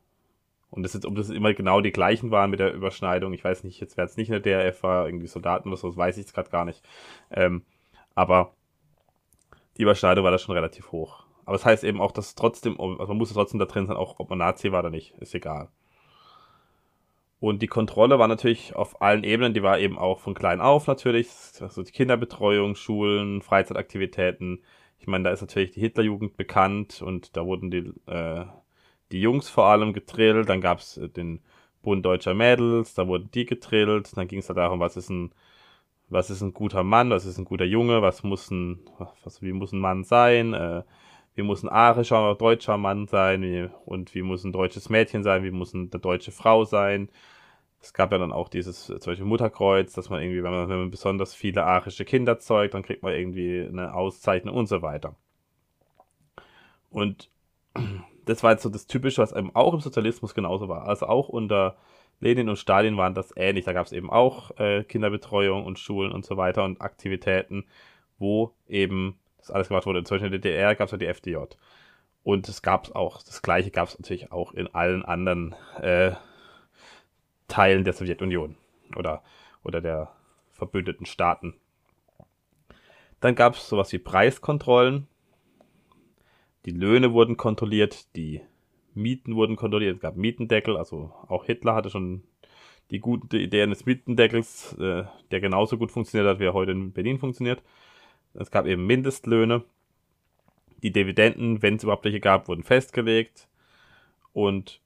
Und 0.71 0.83
das 0.83 0.95
jetzt, 0.95 1.07
ob 1.07 1.15
das 1.15 1.31
immer 1.31 1.55
genau 1.55 1.81
die 1.81 1.93
gleichen 1.93 2.31
waren 2.31 2.51
mit 2.51 2.61
der 2.61 2.73
Überschneidung, 2.75 3.33
ich 3.33 3.45
weiß 3.45 3.63
nicht, 3.65 3.81
jetzt 3.81 3.97
wäre 3.97 4.07
es 4.07 4.17
nicht 4.17 4.29
in 4.29 4.43
der 4.43 4.65
DRF, 4.65 4.83
war 4.83 5.07
irgendwie 5.07 5.29
Soldaten 5.29 5.69
oder 5.69 5.77
so, 5.77 5.97
weiß 5.97 6.17
ich 6.17 6.25
jetzt 6.25 6.35
gerade 6.35 6.51
gar 6.51 6.65
nicht. 6.65 6.83
Ähm, 7.31 7.63
aber 8.15 8.55
die 9.77 9.83
Überschneidung 9.83 10.25
war 10.25 10.33
da 10.33 10.39
schon 10.39 10.55
relativ 10.55 10.91
hoch. 10.93 11.25
Aber 11.45 11.57
es 11.57 11.63
das 11.63 11.67
heißt 11.67 11.85
eben 11.85 12.01
auch, 12.01 12.13
dass 12.13 12.35
trotzdem, 12.35 12.81
also 12.81 13.07
man 13.07 13.19
muss 13.19 13.33
trotzdem 13.33 13.61
da 13.61 13.67
drin 13.67 13.87
sein, 13.87 13.97
auch 13.97 14.19
ob 14.19 14.31
man 14.31 14.39
Nazi 14.39 14.73
war 14.73 14.81
oder 14.81 14.91
nicht, 14.91 15.15
ist 15.19 15.35
egal. 15.35 15.69
Und 17.41 17.61
die 17.61 17.67
Kontrolle 17.67 18.19
war 18.19 18.27
natürlich 18.27 18.75
auf 18.75 19.03
allen 19.03 19.23
Ebenen, 19.23 19.53
die 19.53 19.63
war 19.63 19.79
eben 19.79 19.99
auch 19.99 20.21
von 20.21 20.35
klein 20.35 20.63
auf 20.63 20.87
natürlich, 20.87 21.29
also 21.61 21.83
die 21.83 21.93
Kinderbetreuung, 21.93 22.75
Schulen, 22.75 23.43
Freizeitaktivitäten, 23.43 24.63
ich 25.05 25.09
meine, 25.09 25.25
da 25.25 25.31
ist 25.33 25.43
natürlich 25.43 25.73
die 25.73 25.81
Hitlerjugend 25.81 26.39
bekannt 26.39 27.03
und 27.03 27.37
da 27.37 27.45
wurden 27.45 27.71
die, 27.71 27.93
äh, 28.07 28.47
die 29.13 29.21
Jungs 29.21 29.51
vor 29.51 29.67
allem 29.67 29.93
getrillt. 29.93 30.49
Dann 30.49 30.63
gab 30.63 30.79
es 30.79 30.97
äh, 30.97 31.11
den 31.11 31.41
Bund 31.83 32.07
Deutscher 32.07 32.33
Mädels, 32.33 32.95
da 32.95 33.07
wurden 33.07 33.31
die 33.35 33.45
getrillt. 33.45 34.17
Dann 34.17 34.29
ging 34.29 34.39
es 34.39 34.49
halt 34.49 34.57
darum, 34.57 34.81
was 34.81 34.97
ist 34.97 35.11
ein, 35.11 35.31
was 36.09 36.31
ist 36.31 36.41
ein 36.41 36.55
guter 36.55 36.85
Mann, 36.85 37.11
was 37.11 37.27
ist 37.27 37.37
ein 37.37 37.45
guter 37.45 37.67
Junge, 37.67 38.01
was 38.01 38.23
muss 38.23 38.51
ein, 38.51 38.81
was, 39.25 39.43
wie 39.43 39.53
muss 39.53 39.73
ein 39.73 39.79
Mann 39.79 40.05
sein, 40.05 40.55
äh, 40.55 40.85
wie 41.35 41.43
muss 41.43 41.63
ein 41.63 41.69
arischer 41.69 42.35
deutscher 42.37 42.79
Mann 42.79 43.07
sein 43.07 43.43
wie, 43.43 43.69
und 43.85 44.15
wie 44.15 44.23
muss 44.23 44.43
ein 44.43 44.53
deutsches 44.53 44.89
Mädchen 44.89 45.23
sein, 45.23 45.45
wie 45.45 45.51
muss 45.51 45.75
eine 45.75 45.89
deutsche 45.89 46.33
Frau 46.33 46.65
sein, 46.65 47.11
es 47.85 47.93
gab 47.93 48.13
ja 48.13 48.19
dann 48.19 48.33
auch 48.33 48.49
dieses 48.49 48.87
zum 48.87 48.99
Beispiel 48.99 49.27
Mutterkreuz, 49.27 49.93
dass 49.93 50.09
man 50.09 50.23
irgendwie, 50.23 50.43
wenn 50.43 50.51
man, 50.51 50.69
wenn 50.71 50.79
man 50.79 50.91
besonders 50.91 51.35
viele 51.35 51.65
arische 51.65 52.07
Kinder 52.07 52.39
zeugt, 52.39 52.73
dann 52.73 52.83
kriegt 52.83 53.03
man 53.03 53.13
irgendwie 53.13 53.61
eine 53.61 53.95
Auszeichnung 53.95 54.57
und 54.57 54.69
so 54.69 54.81
weiter. 54.81 55.15
Und 56.89 57.29
das 58.25 58.43
war 58.43 58.53
jetzt 58.53 58.63
so 58.63 58.71
das 58.71 58.87
Typische, 58.87 59.21
was 59.21 59.33
eben 59.33 59.55
auch 59.55 59.75
im 59.75 59.81
Sozialismus 59.81 60.35
genauso 60.35 60.69
war. 60.69 60.89
Also 60.89 61.07
auch 61.07 61.29
unter 61.29 61.77
Lenin 62.21 62.49
und 62.49 62.57
Stalin 62.57 62.97
waren 62.97 63.13
das 63.13 63.35
ähnlich. 63.37 63.67
Da 63.67 63.75
gab 63.75 63.85
es 63.85 63.93
eben 63.93 64.11
auch 64.11 64.59
äh, 64.59 64.83
Kinderbetreuung 64.85 65.67
und 65.67 65.79
Schulen 65.79 66.11
und 66.11 66.25
so 66.25 66.39
weiter 66.39 66.65
und 66.65 66.81
Aktivitäten, 66.81 67.67
wo 68.19 68.55
eben 68.67 69.19
das 69.37 69.51
alles 69.51 69.69
gemacht 69.69 69.85
wurde. 69.85 70.05
Zum 70.05 70.15
Beispiel 70.15 70.35
in 70.35 70.41
der 70.41 70.53
DDR 70.53 70.75
gab 70.75 70.87
es 70.87 70.93
ja 70.93 70.99
die 70.99 71.07
FDJ. 71.07 71.37
Und 72.23 72.49
es 72.49 72.63
gab 72.63 72.97
auch, 72.97 73.23
das 73.23 73.43
gleiche 73.43 73.71
gab 73.71 73.89
es 73.89 73.99
natürlich 73.99 74.33
auch 74.33 74.53
in 74.55 74.75
allen 74.75 75.05
anderen 75.05 75.55
äh, 75.83 76.13
Teilen 77.49 77.85
der 77.85 77.93
Sowjetunion 77.93 78.57
oder, 78.97 79.23
oder 79.63 79.81
der 79.81 80.13
verbündeten 80.53 81.07
Staaten. 81.07 81.55
Dann 83.21 83.35
gab 83.35 83.55
es 83.55 83.69
sowas 83.69 83.93
wie 83.93 83.99
Preiskontrollen. 83.99 85.09
Die 86.67 86.71
Löhne 86.71 87.13
wurden 87.13 87.37
kontrolliert, 87.37 88.15
die 88.17 88.41
Mieten 88.95 89.35
wurden 89.35 89.57
kontrolliert, 89.57 89.97
es 89.97 90.01
gab 90.01 90.17
Mietendeckel, 90.17 90.77
also 90.77 91.13
auch 91.29 91.45
Hitler 91.45 91.75
hatte 91.75 91.91
schon 91.91 92.23
die 92.91 93.01
gute 93.01 93.39
Idee 93.39 93.63
eines 93.63 93.87
Mietendeckels, 93.87 94.77
äh, 94.79 95.05
der 95.31 95.41
genauso 95.41 95.79
gut 95.79 95.91
funktioniert 95.91 96.29
hat, 96.29 96.39
wie 96.39 96.45
er 96.45 96.55
heute 96.55 96.73
in 96.73 96.93
Berlin 96.93 97.19
funktioniert. 97.19 97.63
Es 98.35 98.51
gab 98.51 98.67
eben 98.67 98.87
Mindestlöhne. 98.87 99.65
Die 100.83 100.93
Dividenden, 100.93 101.63
wenn 101.63 101.77
es 101.77 101.83
überhaupt 101.83 102.05
welche 102.05 102.21
gab, 102.21 102.47
wurden 102.49 102.63
festgelegt. 102.63 103.49
Und 104.33 104.81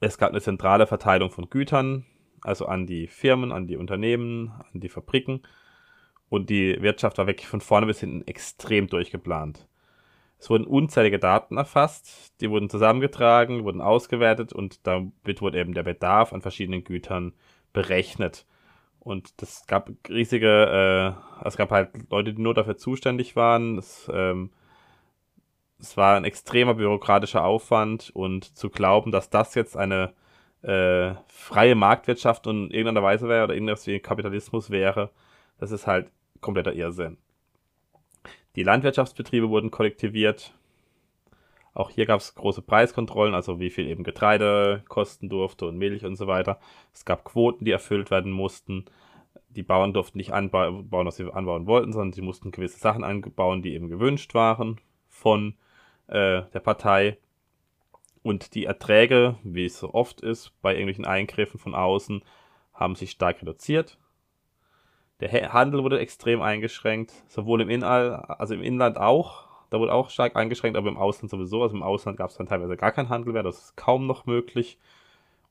es 0.00 0.18
gab 0.18 0.30
eine 0.30 0.40
zentrale 0.40 0.86
Verteilung 0.86 1.30
von 1.30 1.48
Gütern, 1.50 2.04
also 2.42 2.66
an 2.66 2.86
die 2.86 3.06
Firmen, 3.06 3.52
an 3.52 3.66
die 3.66 3.76
Unternehmen, 3.76 4.52
an 4.72 4.80
die 4.80 4.88
Fabriken. 4.88 5.42
Und 6.28 6.50
die 6.50 6.80
Wirtschaft 6.80 7.18
war 7.18 7.26
wirklich 7.26 7.46
von 7.46 7.60
vorne 7.60 7.86
bis 7.86 8.00
hinten 8.00 8.26
extrem 8.26 8.88
durchgeplant. 8.88 9.68
Es 10.38 10.50
wurden 10.50 10.66
unzählige 10.66 11.20
Daten 11.20 11.56
erfasst, 11.56 12.32
die 12.40 12.50
wurden 12.50 12.68
zusammengetragen, 12.68 13.62
wurden 13.62 13.80
ausgewertet 13.80 14.52
und 14.52 14.84
damit 14.86 15.40
wurde 15.40 15.60
eben 15.60 15.72
der 15.72 15.84
Bedarf 15.84 16.32
an 16.32 16.42
verschiedenen 16.42 16.82
Gütern 16.82 17.32
berechnet. 17.72 18.44
Und 18.98 19.40
das 19.40 19.66
gab 19.66 19.90
riesige, 20.08 21.16
äh, 21.42 21.46
es 21.46 21.56
gab 21.56 21.70
halt 21.70 21.90
Leute, 22.10 22.34
die 22.34 22.42
nur 22.42 22.54
dafür 22.54 22.76
zuständig 22.76 23.36
waren. 23.36 23.78
Es 23.78 24.10
ähm, 24.12 24.50
es 25.82 25.96
war 25.96 26.16
ein 26.16 26.24
extremer 26.24 26.74
bürokratischer 26.74 27.44
Aufwand 27.44 28.10
und 28.14 28.56
zu 28.56 28.70
glauben, 28.70 29.10
dass 29.10 29.30
das 29.30 29.56
jetzt 29.56 29.76
eine 29.76 30.14
äh, 30.62 31.14
freie 31.26 31.74
Marktwirtschaft 31.74 32.46
in 32.46 32.70
irgendeiner 32.70 33.02
Weise 33.02 33.28
wäre 33.28 33.44
oder 33.44 33.54
irgendwas 33.54 33.86
wie 33.88 33.98
Kapitalismus 33.98 34.70
wäre, 34.70 35.10
das 35.58 35.72
ist 35.72 35.88
halt 35.88 36.08
kompletter 36.40 36.72
Irrsinn. 36.72 37.18
Die 38.54 38.62
Landwirtschaftsbetriebe 38.62 39.50
wurden 39.50 39.72
kollektiviert. 39.72 40.54
Auch 41.74 41.90
hier 41.90 42.06
gab 42.06 42.20
es 42.20 42.34
große 42.36 42.62
Preiskontrollen, 42.62 43.34
also 43.34 43.58
wie 43.58 43.70
viel 43.70 43.88
eben 43.88 44.04
Getreide 44.04 44.84
kosten 44.88 45.28
durfte 45.28 45.66
und 45.66 45.78
Milch 45.78 46.04
und 46.04 46.14
so 46.16 46.28
weiter. 46.28 46.60
Es 46.94 47.04
gab 47.04 47.24
Quoten, 47.24 47.64
die 47.64 47.70
erfüllt 47.72 48.10
werden 48.10 48.30
mussten. 48.30 48.84
Die 49.48 49.62
Bauern 49.62 49.92
durften 49.92 50.18
nicht 50.18 50.32
anbauen, 50.32 50.86
was 50.90 51.16
sie 51.16 51.32
anbauen 51.32 51.66
wollten, 51.66 51.92
sondern 51.92 52.12
sie 52.12 52.22
mussten 52.22 52.52
gewisse 52.52 52.78
Sachen 52.78 53.02
anbauen, 53.02 53.62
die 53.62 53.74
eben 53.74 53.88
gewünscht 53.88 54.34
waren 54.34 54.80
von 55.08 55.54
äh, 56.08 56.42
der 56.52 56.60
Partei. 56.60 57.18
Und 58.22 58.54
die 58.54 58.66
Erträge, 58.66 59.36
wie 59.42 59.64
es 59.64 59.78
so 59.78 59.94
oft 59.94 60.20
ist, 60.20 60.52
bei 60.62 60.72
irgendwelchen 60.72 61.06
Eingriffen 61.06 61.58
von 61.58 61.74
außen, 61.74 62.22
haben 62.72 62.94
sich 62.94 63.10
stark 63.10 63.42
reduziert. 63.42 63.98
Der 65.20 65.52
Handel 65.52 65.84
wurde 65.84 66.00
extrem 66.00 66.42
eingeschränkt, 66.42 67.12
sowohl 67.28 67.60
im 67.60 67.68
Inland, 67.68 68.28
also 68.28 68.54
im 68.54 68.62
Inland 68.62 68.98
auch. 68.98 69.48
Da 69.70 69.78
wurde 69.78 69.92
auch 69.92 70.10
stark 70.10 70.36
eingeschränkt, 70.36 70.76
aber 70.76 70.88
im 70.88 70.96
Ausland 70.96 71.30
sowieso. 71.30 71.62
Also 71.62 71.76
im 71.76 71.82
Ausland 71.82 72.18
gab 72.18 72.30
es 72.30 72.36
dann 72.36 72.46
teilweise 72.46 72.76
gar 72.76 72.92
keinen 72.92 73.08
Handel 73.08 73.32
mehr, 73.32 73.42
das 73.42 73.58
ist 73.58 73.76
kaum 73.76 74.06
noch 74.06 74.26
möglich. 74.26 74.78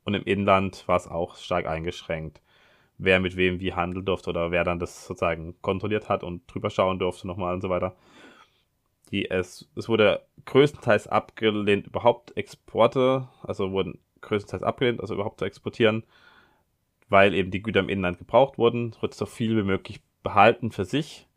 Und 0.03 0.13
im 0.13 0.23
Inland 0.23 0.87
war 0.87 0.97
es 0.97 1.07
auch 1.07 1.35
stark 1.35 1.67
eingeschränkt, 1.67 2.41
wer 2.97 3.19
mit 3.19 3.37
wem 3.37 3.59
wie 3.59 3.73
handeln 3.73 4.05
durfte 4.05 4.29
oder 4.29 4.51
wer 4.51 4.63
dann 4.63 4.79
das 4.79 5.07
sozusagen 5.07 5.55
kontrolliert 5.61 6.09
hat 6.09 6.23
und 6.23 6.43
drüber 6.53 6.69
schauen 6.69 6.99
durfte 6.99 7.27
nochmal 7.27 7.53
und 7.53 7.61
so 7.61 7.69
weiter. 7.69 7.95
Die, 9.11 9.29
es, 9.29 9.69
es 9.75 9.89
wurde 9.89 10.25
größtenteils 10.45 11.07
abgelehnt, 11.07 11.87
überhaupt 11.87 12.35
Exporte, 12.37 13.27
also 13.43 13.71
wurden 13.71 13.99
größtenteils 14.21 14.63
abgelehnt, 14.63 15.01
also 15.01 15.13
überhaupt 15.13 15.39
zu 15.39 15.45
exportieren, 15.45 16.03
weil 17.09 17.33
eben 17.33 17.51
die 17.51 17.61
Güter 17.61 17.81
im 17.81 17.89
Inland 17.89 18.17
gebraucht 18.17 18.57
wurden. 18.57 18.91
Es 18.91 19.01
wurde 19.01 19.15
so 19.15 19.25
viel 19.25 19.57
wie 19.57 19.63
möglich 19.63 20.01
behalten 20.23 20.71
für 20.71 20.85
sich, 20.85 21.27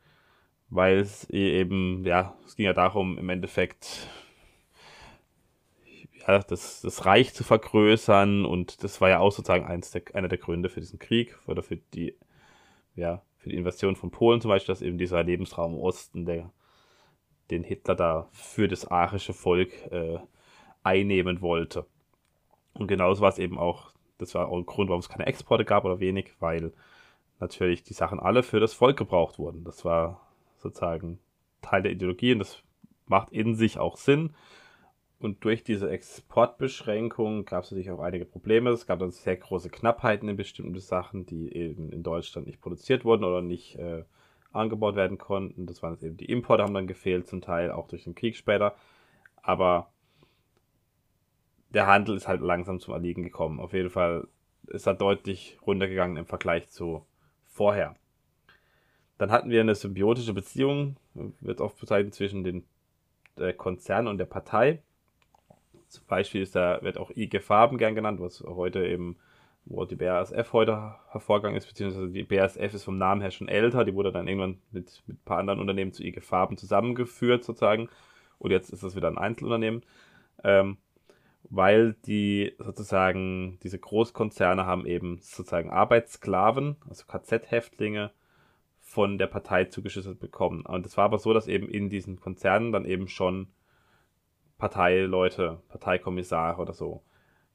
weil 0.70 0.98
es 0.98 1.28
eben, 1.30 2.04
ja, 2.04 2.37
es 2.46 2.56
ging 2.56 2.66
ja 2.66 2.72
darum, 2.72 3.18
im 3.18 3.28
Endeffekt 3.28 4.08
ja, 6.26 6.38
das, 6.38 6.80
das 6.80 7.04
Reich 7.04 7.34
zu 7.34 7.44
vergrößern 7.44 8.44
und 8.44 8.82
das 8.82 9.00
war 9.00 9.08
ja 9.08 9.18
auch 9.18 9.32
sozusagen 9.32 9.66
eins 9.66 9.90
der, 9.90 10.02
einer 10.14 10.28
der 10.28 10.38
Gründe 10.38 10.68
für 10.68 10.80
diesen 10.80 10.98
Krieg 10.98 11.38
oder 11.46 11.62
für 11.62 11.76
die, 11.76 12.14
ja, 12.94 13.22
für 13.38 13.50
die 13.50 13.56
Invasion 13.56 13.96
von 13.96 14.10
Polen 14.10 14.40
zum 14.40 14.48
Beispiel, 14.48 14.72
dass 14.72 14.82
eben 14.82 14.98
dieser 14.98 15.22
Lebensraum 15.22 15.74
im 15.74 15.80
Osten, 15.80 16.24
der, 16.24 16.50
den 17.50 17.62
Hitler 17.62 17.94
da 17.94 18.28
für 18.33 18.68
das 18.68 18.87
arische 18.87 19.33
Volk 19.33 19.72
äh, 19.90 20.18
einnehmen 20.83 21.40
wollte. 21.40 21.87
Und 22.74 22.88
genauso 22.88 23.22
war 23.22 23.30
es 23.30 23.38
eben 23.38 23.59
auch, 23.59 23.92
das 24.18 24.35
war 24.35 24.48
auch 24.48 24.57
ein 24.57 24.66
Grund, 24.66 24.88
warum 24.88 25.00
es 25.00 25.09
keine 25.09 25.26
Exporte 25.26 25.64
gab 25.64 25.85
oder 25.85 26.00
wenig, 26.00 26.35
weil 26.40 26.72
natürlich 27.40 27.83
die 27.83 27.94
Sachen 27.94 28.20
alle 28.20 28.42
für 28.42 28.61
das 28.61 28.74
Volk 28.74 28.96
gebraucht 28.96 29.38
wurden. 29.38 29.64
Das 29.64 29.85
war 29.85 30.20
sozusagen 30.59 31.18
Teil 31.62 31.83
der 31.83 31.92
Ideologie 31.92 32.33
und 32.33 32.40
das 32.40 32.62
macht 33.07 33.30
in 33.30 33.54
sich 33.54 33.78
auch 33.78 33.96
Sinn. 33.96 34.35
Und 35.20 35.44
durch 35.44 35.64
diese 35.64 35.88
Exportbeschränkung 35.88 37.44
gab 37.44 37.64
es 37.64 37.70
natürlich 37.70 37.90
auch 37.90 38.00
einige 38.00 38.26
Probleme. 38.26 38.70
Es 38.70 38.87
gab 38.87 38.98
dann 38.98 39.11
sehr 39.11 39.37
große 39.37 39.70
Knappheiten 39.70 40.28
in 40.28 40.37
bestimmten 40.37 40.78
Sachen, 40.80 41.24
die 41.24 41.54
eben 41.54 41.90
in 41.92 42.02
Deutschland 42.02 42.46
nicht 42.46 42.61
produziert 42.61 43.04
wurden 43.04 43.24
oder 43.24 43.40
nicht 43.40 43.76
äh, 43.76 44.04
angebaut 44.55 44.97
werden 44.97 45.19
konnten. 45.19 45.67
Das 45.67 45.83
waren 45.83 45.99
eben 46.01 46.17
die 46.17 46.31
Importe, 46.31 46.62
haben 46.62 46.75
dann 46.75 46.87
gefehlt, 46.87 47.27
zum 47.27 47.40
Teil 47.40 47.71
auch 47.71 47.88
durch 47.88 48.05
den 48.05 48.14
Krieg 48.14 48.37
später. 48.37 48.75
Aber 49.43 49.90
der 51.71 51.87
Handel 51.87 52.17
ist 52.17 52.29
halt 52.29 52.40
langsam 52.40 52.81
zum 52.81 52.95
Erliegen 52.95 53.23
gekommen. 53.23 53.61
Auf 53.61 53.73
jeden 53.73 53.90
Fall 53.90 54.29
ist 54.69 54.87
er 54.87 54.95
deutlich 54.95 55.59
runtergegangen 55.67 56.17
im 56.17 56.27
Vergleich 56.27 56.69
zu 56.71 57.05
vorher. 57.47 57.97
Dann 59.19 59.31
hatten 59.31 59.51
wir 59.51 59.61
eine 59.61 59.75
symbiotische 59.75 60.35
Beziehung, 60.35 60.97
wird 61.40 61.61
oft 61.61 61.79
bezeichnet, 61.79 62.14
zwischen 62.14 62.43
den 62.43 62.64
äh, 63.37 63.53
Konzern 63.53 64.09
und 64.09 64.19
der 64.19 64.25
Partei. 64.25 64.83
Zum 65.88 66.05
Beispiel 66.07 66.43
ist 66.43 66.57
da, 66.57 66.83
wird 66.83 66.99
auch 66.99 67.11
IG 67.14 67.40
Farben 67.40 67.79
gern 67.79 67.95
genannt, 67.95 68.21
was 68.21 68.40
heute 68.40 68.87
eben, 68.87 69.17
wo 69.66 69.85
die 69.85 69.96
BASF 69.96 70.53
heute 70.53 70.94
hervorgegangen 71.11 71.57
ist, 71.57 71.66
beziehungsweise 71.66 72.11
die 72.11 72.22
BASF 72.22 72.74
ist 72.74 72.85
vom 72.85 72.98
Namen 72.98 73.20
her 73.20 73.31
schon 73.31 73.48
älter, 73.48 73.85
die 73.85 73.94
wurde 73.94 74.12
dann 74.12 74.29
irgendwann 74.29 74.59
mit, 74.70 75.03
mit 75.07 75.18
ein 75.18 75.24
paar 75.24 75.38
anderen 75.38 75.61
Unternehmen 75.61 75.92
zu 75.92 76.05
IG 76.05 76.20
Farben 76.20 76.57
zusammengeführt 76.57 77.44
sozusagen. 77.44 77.88
Und 78.38 78.50
jetzt 78.50 78.70
ist 78.70 78.83
das 78.83 78.96
wieder 78.96 79.09
ein 79.09 79.18
Einzelunternehmen. 79.18 79.83
Ähm, 80.42 80.77
weil 81.50 81.94
die 82.07 82.55
sozusagen, 82.59 83.59
diese 83.62 83.79
Großkonzerne 83.79 84.66
haben 84.66 84.87
eben 84.87 85.18
sozusagen 85.20 85.70
Arbeitssklaven, 85.70 86.77
also 86.88 87.05
KZ-Häftlinge, 87.07 88.11
von 88.81 89.18
der 89.18 89.27
Partei 89.27 89.64
zugeschüttet 89.64 90.20
bekommen. 90.20 90.64
Und 90.66 90.87
es 90.87 90.96
war 90.96 91.07
aber 91.07 91.18
so, 91.18 91.33
dass 91.33 91.48
eben 91.48 91.68
in 91.68 91.90
diesen 91.90 92.20
Konzernen 92.20 92.70
dann 92.70 92.85
eben 92.85 93.09
schon 93.09 93.48
Parteileute, 94.59 95.62
Parteikommissare 95.68 96.61
oder 96.61 96.74
so 96.74 97.03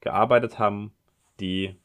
gearbeitet 0.01 0.59
haben, 0.59 0.91
die 1.39 1.75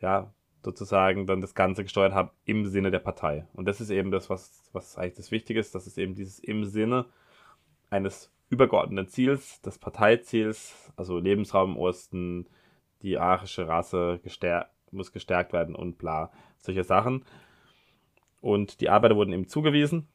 ja 0.00 0.32
sozusagen 0.62 1.26
dann 1.26 1.40
das 1.40 1.54
Ganze 1.54 1.82
gesteuert 1.82 2.14
haben 2.14 2.30
im 2.44 2.66
Sinne 2.66 2.90
der 2.90 2.98
Partei. 2.98 3.46
Und 3.54 3.66
das 3.66 3.80
ist 3.80 3.90
eben 3.90 4.10
das, 4.10 4.28
was, 4.28 4.68
was 4.72 4.98
eigentlich 4.98 5.14
das 5.14 5.30
Wichtige 5.30 5.60
ist, 5.60 5.74
dass 5.74 5.86
es 5.86 5.98
eben 5.98 6.14
dieses 6.14 6.38
im 6.40 6.64
Sinne 6.64 7.06
eines 7.90 8.32
übergeordneten 8.50 9.08
Ziels, 9.08 9.60
des 9.62 9.78
Parteiziels, 9.78 10.92
also 10.96 11.18
Lebensraum 11.18 11.72
im 11.72 11.76
Osten, 11.76 12.46
die 13.02 13.18
arische 13.18 13.68
Rasse 13.68 14.20
gestärkt, 14.22 14.70
muss 14.90 15.12
gestärkt 15.12 15.52
werden 15.52 15.74
und 15.74 15.98
bla, 15.98 16.32
solche 16.56 16.84
Sachen. 16.84 17.24
Und 18.40 18.80
die 18.80 18.88
Arbeiter 18.88 19.16
wurden 19.16 19.32
eben 19.32 19.48
zugewiesen 19.48 20.08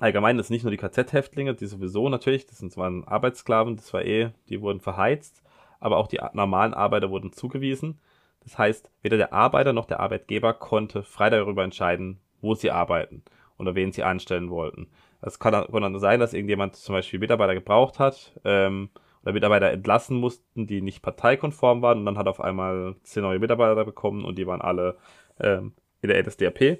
allgemein 0.00 0.38
ist 0.38 0.50
nicht 0.50 0.64
nur 0.64 0.70
die 0.70 0.76
KZ-Häftlinge, 0.76 1.54
die 1.54 1.66
sowieso 1.66 2.08
natürlich, 2.08 2.46
das 2.46 2.58
sind 2.58 2.72
zwar 2.72 2.90
Arbeitssklaven, 3.06 3.76
das 3.76 3.92
war 3.92 4.04
eh, 4.04 4.30
die 4.48 4.60
wurden 4.60 4.80
verheizt, 4.80 5.42
aber 5.78 5.98
auch 5.98 6.08
die 6.08 6.20
normalen 6.32 6.74
Arbeiter 6.74 7.10
wurden 7.10 7.32
zugewiesen. 7.32 8.00
Das 8.40 8.58
heißt, 8.58 8.90
weder 9.02 9.16
der 9.16 9.32
Arbeiter 9.32 9.72
noch 9.72 9.86
der 9.86 10.00
Arbeitgeber 10.00 10.54
konnte 10.54 11.02
frei 11.02 11.30
darüber 11.30 11.64
entscheiden, 11.64 12.20
wo 12.40 12.54
sie 12.54 12.70
arbeiten 12.70 13.22
oder 13.58 13.74
wen 13.74 13.92
sie 13.92 14.02
anstellen 14.02 14.50
wollten. 14.50 14.88
Es 15.22 15.38
kann, 15.38 15.52
kann 15.52 15.82
dann 15.82 15.98
sein, 15.98 16.20
dass 16.20 16.32
irgendjemand 16.32 16.76
zum 16.76 16.94
Beispiel 16.94 17.18
Mitarbeiter 17.18 17.54
gebraucht 17.54 17.98
hat 17.98 18.32
ähm, 18.44 18.88
oder 19.22 19.34
Mitarbeiter 19.34 19.70
entlassen 19.70 20.16
mussten, 20.16 20.66
die 20.66 20.80
nicht 20.80 21.02
parteikonform 21.02 21.82
waren 21.82 21.98
und 21.98 22.06
dann 22.06 22.18
hat 22.18 22.28
auf 22.28 22.40
einmal 22.40 22.96
zehn 23.02 23.22
neue 23.22 23.38
Mitarbeiter 23.38 23.84
bekommen 23.84 24.24
und 24.24 24.38
die 24.38 24.46
waren 24.46 24.62
alle 24.62 24.96
ähm, 25.38 25.74
in 26.00 26.08
der 26.08 26.22
NSDAP 26.24 26.78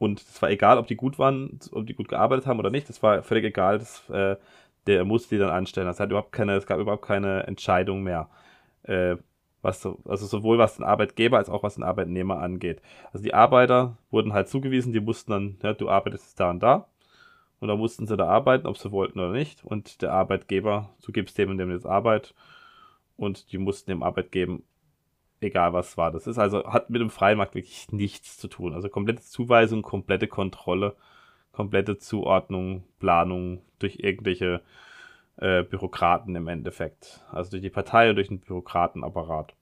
und 0.00 0.22
es 0.22 0.40
war 0.40 0.50
egal, 0.50 0.78
ob 0.78 0.86
die 0.86 0.96
gut 0.96 1.18
waren, 1.18 1.58
ob 1.72 1.86
die 1.86 1.94
gut 1.94 2.08
gearbeitet 2.08 2.46
haben 2.46 2.58
oder 2.58 2.70
nicht. 2.70 2.88
Das 2.88 3.02
war 3.02 3.22
völlig 3.22 3.44
egal. 3.44 3.78
Das, 3.78 4.08
äh, 4.08 4.36
der 4.86 5.04
musste 5.04 5.34
die 5.34 5.38
dann 5.38 5.50
anstellen. 5.50 5.86
Das 5.86 6.00
hat 6.00 6.08
überhaupt 6.08 6.32
keine, 6.32 6.56
es 6.56 6.66
gab 6.66 6.80
überhaupt 6.80 7.04
keine 7.04 7.46
Entscheidung 7.46 8.02
mehr. 8.02 8.30
Äh, 8.84 9.16
was 9.62 9.82
so, 9.82 9.98
also 10.06 10.26
sowohl 10.26 10.58
was 10.58 10.76
den 10.76 10.84
Arbeitgeber 10.84 11.38
als 11.38 11.50
auch 11.50 11.62
was 11.62 11.74
den 11.74 11.84
Arbeitnehmer 11.84 12.38
angeht. 12.40 12.80
Also 13.12 13.24
die 13.24 13.34
Arbeiter 13.34 13.96
wurden 14.10 14.32
halt 14.32 14.48
zugewiesen, 14.48 14.92
die 14.92 15.00
mussten 15.00 15.30
dann, 15.30 15.58
ja, 15.62 15.74
du 15.74 15.88
arbeitest 15.88 16.38
da 16.40 16.50
und 16.50 16.62
da. 16.62 16.86
Und 17.60 17.68
da 17.68 17.76
mussten 17.76 18.06
sie 18.06 18.16
da 18.16 18.26
arbeiten, 18.26 18.66
ob 18.66 18.78
sie 18.78 18.90
wollten 18.90 19.20
oder 19.20 19.32
nicht. 19.32 19.64
Und 19.64 20.00
der 20.00 20.12
Arbeitgeber, 20.12 20.90
du 21.04 21.12
gibst 21.12 21.36
dem 21.36 21.50
und 21.50 21.58
dem 21.58 21.70
jetzt 21.70 21.86
Arbeit. 21.86 22.34
Und 23.16 23.52
die 23.52 23.58
mussten 23.58 23.90
dem 23.90 24.02
Arbeit 24.02 24.32
geben, 24.32 24.62
egal 25.42 25.74
was 25.74 25.98
war. 25.98 26.10
Das 26.10 26.26
ist 26.26 26.38
also, 26.38 26.64
hat 26.64 26.88
mit 26.88 27.02
dem 27.02 27.10
freien 27.10 27.36
Markt 27.36 27.54
wirklich 27.54 27.92
nichts 27.92 28.38
zu 28.38 28.48
tun. 28.48 28.72
Also 28.72 28.88
komplette 28.88 29.22
Zuweisung, 29.22 29.82
komplette 29.82 30.26
Kontrolle, 30.26 30.96
komplette 31.52 31.98
Zuordnung, 31.98 32.84
Planung 32.98 33.60
durch 33.78 33.98
irgendwelche 34.00 34.62
äh, 35.40 35.62
Bürokraten 35.62 36.36
im 36.36 36.48
Endeffekt. 36.48 37.24
Also 37.30 37.50
durch 37.50 37.62
die 37.62 37.70
Partei 37.70 38.10
und 38.10 38.16
durch 38.16 38.28
den 38.28 38.40
Bürokratenapparat. 38.40 39.54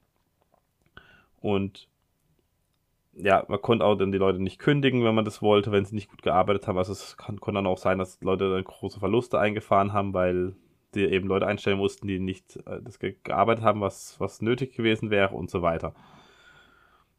Und 1.41 1.89
ja, 3.15 3.45
man 3.49 3.61
konnte 3.61 3.85
auch 3.85 3.97
dann 3.97 4.13
die 4.13 4.19
Leute 4.19 4.41
nicht 4.41 4.59
kündigen, 4.59 5.05
wenn 5.05 5.15
man 5.15 5.25
das 5.25 5.43
wollte, 5.43 5.73
wenn 5.73 5.85
sie 5.85 5.95
nicht 5.95 6.11
gut 6.11 6.23
gearbeitet 6.23 6.67
haben. 6.67 6.79
Also 6.79 6.93
es 6.93 7.17
kann, 7.17 7.41
konnte 7.41 7.59
dann 7.59 7.67
auch 7.67 7.79
sein, 7.79 7.99
dass 7.99 8.21
Leute 8.21 8.51
dann 8.51 8.65
große 8.65 9.01
Verluste 9.01 9.39
eingefahren 9.39 9.93
haben, 9.93 10.15
weil 10.15 10.55
die 10.95 11.05
eben 11.05 11.29
Leute 11.29 11.47
einstellen 11.47 11.79
mussten, 11.79 12.07
die 12.07 12.19
nicht 12.19 12.57
äh, 12.67 12.81
das 12.83 12.99
gearbeitet 12.99 13.65
haben, 13.65 13.81
was, 13.81 14.19
was 14.21 14.41
nötig 14.41 14.75
gewesen 14.75 15.11
wäre 15.11 15.35
und 15.35 15.51
so 15.51 15.63
weiter. 15.63 15.95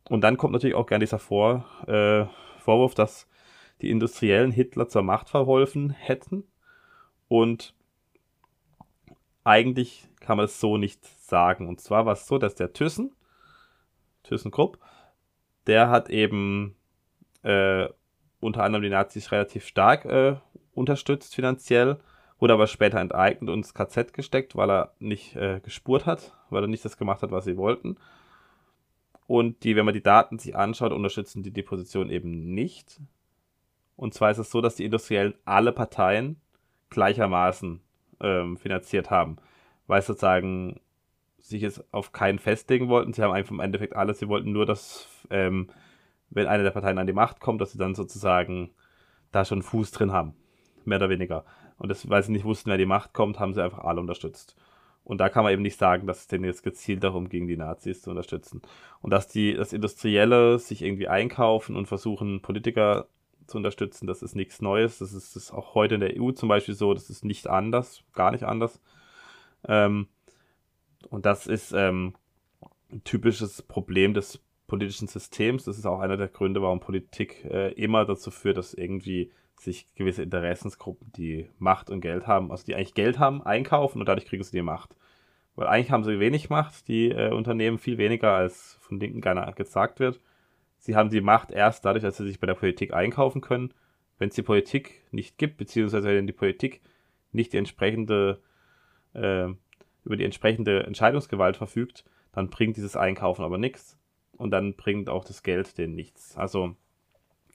Und 0.09 0.21
dann 0.21 0.37
kommt 0.37 0.53
natürlich 0.53 0.75
auch 0.75 0.87
gerne 0.87 1.03
dieser 1.03 1.19
Vor, 1.19 1.65
äh, 1.87 2.25
Vorwurf, 2.59 2.95
dass 2.95 3.27
die 3.81 3.91
Industriellen 3.91 4.51
Hitler 4.51 4.87
zur 4.87 5.03
Macht 5.03 5.29
verholfen 5.29 5.91
hätten. 5.91 6.43
Und 7.27 7.75
eigentlich 9.43 10.07
kann 10.19 10.37
man 10.37 10.45
es 10.45 10.59
so 10.59 10.77
nicht 10.77 11.05
sagen. 11.05 11.67
Und 11.67 11.81
zwar 11.81 12.05
war 12.05 12.13
es 12.13 12.27
so, 12.27 12.37
dass 12.37 12.55
der 12.55 12.73
Thyssen, 12.73 13.15
ThyssenKrupp, 14.23 14.79
der 15.67 15.89
hat 15.89 16.09
eben 16.09 16.75
äh, 17.43 17.87
unter 18.39 18.63
anderem 18.63 18.83
die 18.83 18.89
Nazis 18.89 19.31
relativ 19.31 19.65
stark 19.65 20.05
äh, 20.05 20.35
unterstützt 20.73 21.35
finanziell 21.35 21.99
wurde 22.39 22.53
aber 22.53 22.67
später 22.67 22.99
enteignet 22.99 23.49
und 23.49 23.59
ins 23.59 23.73
KZ 23.73 24.13
gesteckt, 24.13 24.55
weil 24.55 24.71
er 24.71 24.93
nicht 24.99 25.35
äh, 25.35 25.59
gespurt 25.59 26.05
hat, 26.05 26.33
weil 26.49 26.63
er 26.63 26.67
nicht 26.67 26.85
das 26.85 26.97
gemacht 26.97 27.21
hat, 27.21 27.31
was 27.31 27.45
sie 27.45 27.57
wollten. 27.57 27.97
Und 29.27 29.63
die, 29.63 29.75
wenn 29.75 29.85
man 29.85 29.93
die 29.93 30.01
Daten 30.01 30.39
sich 30.39 30.55
anschaut, 30.55 30.91
unterstützen 30.91 31.43
die 31.43 31.51
die 31.51 31.61
Position 31.61 32.09
eben 32.09 32.53
nicht. 32.53 32.99
Und 33.95 34.13
zwar 34.13 34.31
ist 34.31 34.37
es 34.39 34.49
so, 34.49 34.61
dass 34.61 34.75
die 34.75 34.85
Industriellen 34.85 35.35
alle 35.45 35.71
Parteien 35.71 36.39
gleichermaßen 36.89 37.81
ähm, 38.21 38.57
finanziert 38.57 39.09
haben, 39.09 39.37
weil 39.87 40.01
sozusagen 40.01 40.79
sich 41.37 41.61
jetzt 41.61 41.83
auf 41.93 42.11
keinen 42.11 42.39
festlegen 42.39 42.89
wollten. 42.89 43.13
Sie 43.13 43.21
haben 43.23 43.31
einfach 43.31 43.51
im 43.51 43.59
Endeffekt 43.59 43.95
alles. 43.95 44.19
Sie 44.19 44.27
wollten 44.27 44.51
nur, 44.51 44.65
dass, 44.65 45.07
ähm, 45.29 45.69
wenn 46.29 46.47
eine 46.47 46.63
der 46.63 46.71
Parteien 46.71 46.97
an 46.97 47.07
die 47.07 47.13
Macht 47.13 47.39
kommt, 47.39 47.61
dass 47.61 47.71
sie 47.71 47.77
dann 47.77 47.95
sozusagen 47.95 48.71
da 49.31 49.45
schon 49.45 49.63
Fuß 49.63 49.91
drin 49.91 50.11
haben. 50.11 50.33
Mehr 50.85 50.97
oder 50.97 51.09
weniger. 51.09 51.45
Und 51.77 51.89
das, 51.89 52.09
weil 52.09 52.23
sie 52.23 52.31
nicht 52.31 52.45
wussten, 52.45 52.69
wer 52.69 52.77
die 52.77 52.85
Macht 52.85 53.13
kommt, 53.13 53.39
haben 53.39 53.53
sie 53.53 53.63
einfach 53.63 53.79
alle 53.79 54.01
unterstützt. 54.01 54.55
Und 55.03 55.19
da 55.19 55.29
kann 55.29 55.43
man 55.43 55.53
eben 55.53 55.63
nicht 55.63 55.79
sagen, 55.79 56.05
dass 56.05 56.19
es 56.19 56.27
denen 56.27 56.45
jetzt 56.45 56.61
gezielt 56.61 57.03
darum 57.03 57.29
ging, 57.29 57.47
die 57.47 57.57
Nazis 57.57 58.01
zu 58.01 58.11
unterstützen. 58.11 58.61
Und 59.01 59.11
dass 59.11 59.27
die, 59.27 59.55
das 59.55 59.73
Industrielle 59.73 60.59
sich 60.59 60.83
irgendwie 60.83 61.07
einkaufen 61.07 61.75
und 61.75 61.87
versuchen, 61.87 62.41
Politiker 62.41 63.07
zu 63.49 63.57
unterstützen, 63.57 64.07
das 64.07 64.21
ist 64.21 64.35
nichts 64.35 64.61
Neues. 64.61 64.99
Das 64.99 65.13
ist, 65.13 65.35
ist 65.35 65.51
auch 65.51 65.75
heute 65.75 65.95
in 65.95 66.01
der 66.01 66.19
EU 66.19 66.31
zum 66.31 66.49
Beispiel 66.49 66.75
so, 66.75 66.93
das 66.93 67.09
ist 67.09 67.25
nicht 67.25 67.47
anders, 67.47 68.03
gar 68.13 68.31
nicht 68.31 68.43
anders. 68.43 68.81
Ähm, 69.67 70.07
und 71.09 71.25
das 71.25 71.47
ist 71.47 71.73
ähm, 71.73 72.13
ein 72.91 73.03
typisches 73.03 73.61
Problem 73.61 74.13
des 74.13 74.39
politischen 74.67 75.07
Systems. 75.07 75.65
Das 75.65 75.77
ist 75.77 75.85
auch 75.85 75.99
einer 75.99 76.17
der 76.17 76.27
Gründe, 76.27 76.61
warum 76.61 76.79
Politik 76.79 77.45
äh, 77.45 77.71
immer 77.73 78.05
dazu 78.05 78.31
führt, 78.31 78.57
dass 78.57 78.73
irgendwie 78.73 79.31
sich 79.59 79.93
gewisse 79.95 80.23
Interessensgruppen, 80.23 81.11
die 81.17 81.49
Macht 81.57 81.89
und 81.89 82.01
Geld 82.01 82.27
haben, 82.27 82.51
also 82.51 82.65
die 82.65 82.75
eigentlich 82.75 82.93
Geld 82.93 83.19
haben, 83.19 83.41
einkaufen 83.41 83.99
und 83.99 84.07
dadurch 84.07 84.25
kriegen 84.25 84.43
sie 84.43 84.55
die 84.55 84.61
Macht. 84.61 84.95
Weil 85.55 85.67
eigentlich 85.67 85.91
haben 85.91 86.05
sie 86.05 86.19
wenig 86.21 86.49
Macht, 86.49 86.87
die 86.87 87.09
äh, 87.09 87.31
Unternehmen 87.31 87.79
viel 87.79 87.97
weniger, 87.97 88.33
als 88.33 88.77
von 88.79 88.99
Linken 88.99 89.19
gerne 89.19 89.51
gesagt 89.53 89.99
wird. 89.99 90.21
Sie 90.79 90.95
haben 90.95 91.09
die 91.09 91.21
Macht 91.21 91.51
erst 91.51 91.85
dadurch, 91.85 92.03
dass 92.03 92.17
sie 92.17 92.25
sich 92.25 92.39
bei 92.39 92.47
der 92.47 92.55
Politik 92.55 92.93
einkaufen 92.93 93.41
können. 93.41 93.73
Wenn 94.17 94.29
es 94.29 94.35
die 94.35 94.41
Politik 94.41 95.03
nicht 95.11 95.37
gibt, 95.37 95.57
beziehungsweise 95.57 96.07
wenn 96.07 96.27
die 96.27 96.33
Politik 96.33 96.81
nicht 97.31 97.53
die 97.53 97.57
entsprechende, 97.57 98.41
äh, 99.13 99.47
über 100.05 100.15
die 100.15 100.23
entsprechende 100.23 100.83
Entscheidungsgewalt 100.83 101.57
verfügt, 101.57 102.05
dann 102.31 102.49
bringt 102.49 102.77
dieses 102.77 102.95
Einkaufen 102.95 103.43
aber 103.43 103.57
nichts. 103.57 103.97
Und 104.37 104.51
dann 104.51 104.75
bringt 104.75 105.09
auch 105.09 105.25
das 105.25 105.43
Geld 105.43 105.77
denen 105.77 105.95
nichts. 105.95 106.37
Also 106.37 106.75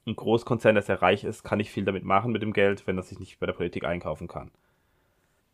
ein 0.06 0.16
Großkonzern, 0.16 0.74
der 0.74 0.82
sehr 0.82 1.00
reich 1.00 1.24
ist, 1.24 1.44
kann 1.44 1.58
nicht 1.58 1.70
viel 1.70 1.84
damit 1.84 2.04
machen 2.04 2.30
mit 2.30 2.42
dem 2.42 2.52
Geld, 2.52 2.86
wenn 2.86 2.98
er 2.98 3.02
sich 3.02 3.18
nicht 3.18 3.40
bei 3.40 3.46
der 3.46 3.54
Politik 3.54 3.84
einkaufen 3.84 4.28
kann. 4.28 4.50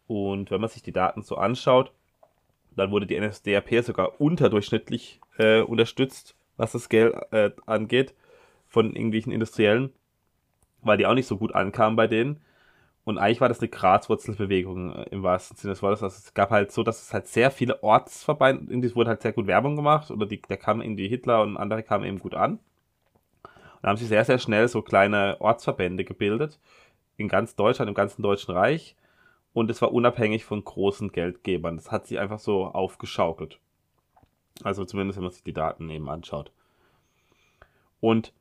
Und 0.09 0.51
wenn 0.51 0.61
man 0.61 0.71
sich 0.71 0.83
die 0.83 0.93
Daten 0.93 1.23
so 1.23 1.37
anschaut, 1.37 1.93
dann 2.75 2.91
wurde 2.91 3.07
die 3.07 3.19
NSDAP 3.19 3.85
sogar 3.85 4.21
unterdurchschnittlich 4.21 5.21
äh, 5.39 5.61
unterstützt, 5.61 6.35
was 6.61 6.73
das 6.73 6.89
Geld 6.89 7.15
äh, 7.33 7.51
angeht, 7.67 8.15
von 8.69 8.95
irgendwelchen 8.95 9.33
Industriellen, 9.33 9.93
weil 10.83 10.99
die 10.99 11.07
auch 11.07 11.15
nicht 11.15 11.27
so 11.27 11.37
gut 11.37 11.55
ankamen 11.55 11.97
bei 11.97 12.07
denen. 12.07 12.41
Und 13.05 13.19
eigentlich 13.19 13.41
war 13.41 13.49
das 13.49 13.61
eine 13.61 13.69
Graswurzelbewegung 13.69 14.95
äh, 14.95 15.03
im 15.11 15.23
wahrsten 15.23 15.57
Sinne 15.57 15.73
des 15.73 15.83
Wortes. 15.83 16.03
Also 16.03 16.17
es 16.19 16.35
gab 16.35 16.51
halt 16.51 16.71
so, 16.71 16.83
dass 16.83 17.03
es 17.03 17.15
halt 17.15 17.27
sehr 17.27 17.51
viele 17.51 17.83
Ortsverbände, 17.83 18.73
in 18.73 18.83
die 18.83 18.95
wurde 18.95 19.11
halt 19.11 19.23
sehr 19.23 19.33
gut 19.33 19.47
Werbung 19.47 19.75
gemacht, 19.75 20.11
oder 20.11 20.27
die, 20.27 20.41
da 20.41 20.57
kamen 20.57 20.83
irgendwie 20.83 21.09
Hitler 21.09 21.43
und 21.43 21.57
andere 21.57 21.83
kamen 21.83 22.05
eben 22.05 22.19
gut 22.19 22.35
an. 22.35 22.53
Und 23.43 23.83
da 23.83 23.89
haben 23.89 23.97
sich 23.97 24.09
sehr, 24.09 24.25
sehr 24.25 24.39
schnell 24.39 24.69
so 24.69 24.83
kleine 24.83 25.41
Ortsverbände 25.41 26.05
gebildet, 26.05 26.61
in 27.17 27.29
ganz 27.29 27.57
Deutschland, 27.57 27.89
im 27.89 27.95
ganzen 27.95 28.23
Deutschen 28.23 28.55
Reich. 28.55 28.97
Und 29.55 29.71
es 29.71 29.81
war 29.83 29.93
unabhängig 29.93 30.45
von 30.45 30.63
großen 30.63 31.11
Geldgebern. 31.11 31.77
Das 31.77 31.91
hat 31.91 32.07
sich 32.07 32.19
einfach 32.19 32.39
so 32.39 32.67
aufgeschaukelt. 32.67 33.59
Also 34.65 34.85
zumindest, 34.85 35.17
wenn 35.17 35.25
man 35.25 35.33
sich 35.33 35.43
die 35.43 35.53
Daten 35.53 35.89
eben 35.91 36.09
anschaut. 36.09 36.53
Und 38.01 38.33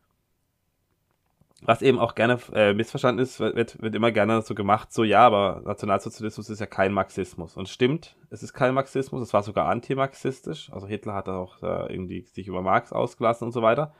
was 1.61 1.81
eben 1.81 1.99
auch 1.99 2.15
gerne 2.15 2.39
äh, 2.53 2.73
missverstanden 2.73 3.21
ist, 3.21 3.39
wird, 3.39 3.81
wird 3.81 3.95
immer 3.95 4.11
gerne 4.11 4.41
so 4.41 4.55
gemacht, 4.55 4.93
so 4.93 5.03
ja, 5.03 5.25
aber 5.25 5.61
Nationalsozialismus 5.65 6.49
ist 6.49 6.59
ja 6.59 6.65
kein 6.65 6.93
Marxismus. 6.93 7.57
Und 7.57 7.67
stimmt, 7.67 8.15
es 8.29 8.43
ist 8.43 8.53
kein 8.53 8.73
Marxismus, 8.73 9.21
es 9.21 9.33
war 9.33 9.43
sogar 9.43 9.67
antimarxistisch. 9.67 10.71
Also 10.71 10.87
Hitler 10.87 11.13
hat 11.13 11.27
auch 11.27 11.61
äh, 11.61 11.91
irgendwie 11.91 12.21
sich 12.21 12.47
über 12.47 12.61
Marx 12.61 12.93
ausgelassen 12.93 13.45
und 13.45 13.51
so 13.51 13.61
weiter. 13.61 13.93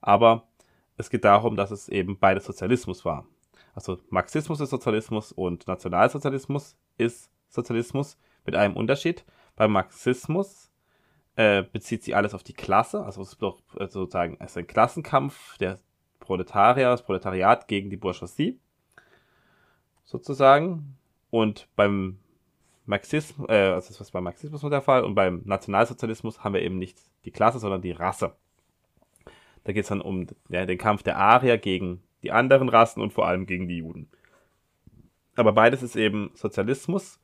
Aber 0.00 0.48
es 0.96 1.08
geht 1.08 1.24
darum, 1.24 1.56
dass 1.56 1.70
es 1.70 1.88
eben 1.88 2.18
beides 2.18 2.46
Sozialismus 2.46 3.04
war. 3.04 3.26
Also 3.74 3.98
Marxismus 4.10 4.60
ist 4.60 4.70
Sozialismus 4.70 5.32
und 5.32 5.66
Nationalsozialismus 5.66 6.76
ist 6.96 7.30
Sozialismus 7.48 8.18
mit 8.44 8.54
einem 8.56 8.76
Unterschied. 8.76 9.24
Beim 9.56 9.72
Marxismus 9.72 10.70
äh, 11.36 11.62
bezieht 11.62 12.04
sich 12.04 12.14
alles 12.14 12.34
auf 12.34 12.42
die 12.42 12.52
Klasse, 12.52 13.04
also 13.04 13.22
es 13.22 13.30
ist 13.30 13.42
doch 13.42 13.58
äh, 13.76 13.88
sozusagen 13.88 14.36
es 14.40 14.52
ist 14.52 14.58
ein 14.58 14.66
Klassenkampf 14.66 15.58
der 15.58 15.80
Proletarier, 16.20 16.90
das 16.90 17.04
Proletariat 17.04 17.68
gegen 17.68 17.90
die 17.90 17.96
Bourgeoisie, 17.96 18.58
sozusagen. 20.04 20.96
Und 21.30 21.68
beim 21.76 22.18
Marxismus, 22.86 23.48
äh, 23.48 23.70
also 23.70 23.88
das 23.88 24.00
ist 24.00 24.12
beim 24.12 24.24
Marxismus 24.24 24.60
der 24.62 24.82
Fall, 24.82 25.04
und 25.04 25.14
beim 25.14 25.42
Nationalsozialismus 25.44 26.42
haben 26.42 26.54
wir 26.54 26.62
eben 26.62 26.78
nicht 26.78 26.98
die 27.24 27.30
Klasse, 27.30 27.58
sondern 27.58 27.82
die 27.82 27.92
Rasse. 27.92 28.34
Da 29.64 29.72
geht 29.72 29.84
es 29.84 29.88
dann 29.88 30.00
um 30.00 30.26
ja, 30.48 30.66
den 30.66 30.78
Kampf 30.78 31.02
der 31.02 31.16
Arier 31.16 31.58
gegen 31.58 32.02
die 32.22 32.32
anderen 32.32 32.68
Rassen 32.68 33.02
und 33.02 33.12
vor 33.12 33.26
allem 33.26 33.46
gegen 33.46 33.68
die 33.68 33.78
Juden. 33.78 34.08
Aber 35.36 35.52
beides 35.52 35.82
ist 35.82 35.96
eben 35.96 36.30
Sozialismus, 36.34 37.18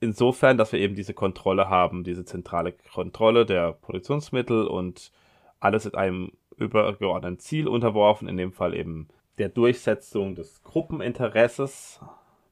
insofern, 0.00 0.58
dass 0.58 0.72
wir 0.72 0.80
eben 0.80 0.94
diese 0.94 1.14
Kontrolle 1.14 1.68
haben, 1.68 2.04
diese 2.04 2.24
zentrale 2.24 2.72
Kontrolle 2.72 3.46
der 3.46 3.72
Produktionsmittel 3.72 4.66
und 4.66 5.12
alles 5.60 5.86
in 5.86 5.94
einem 5.94 6.32
übergeordneten 6.56 7.38
Ziel 7.38 7.68
unterworfen, 7.68 8.28
in 8.28 8.36
dem 8.36 8.52
Fall 8.52 8.74
eben 8.74 9.08
der 9.38 9.48
Durchsetzung 9.48 10.34
des 10.34 10.62
Gruppeninteresses 10.62 12.00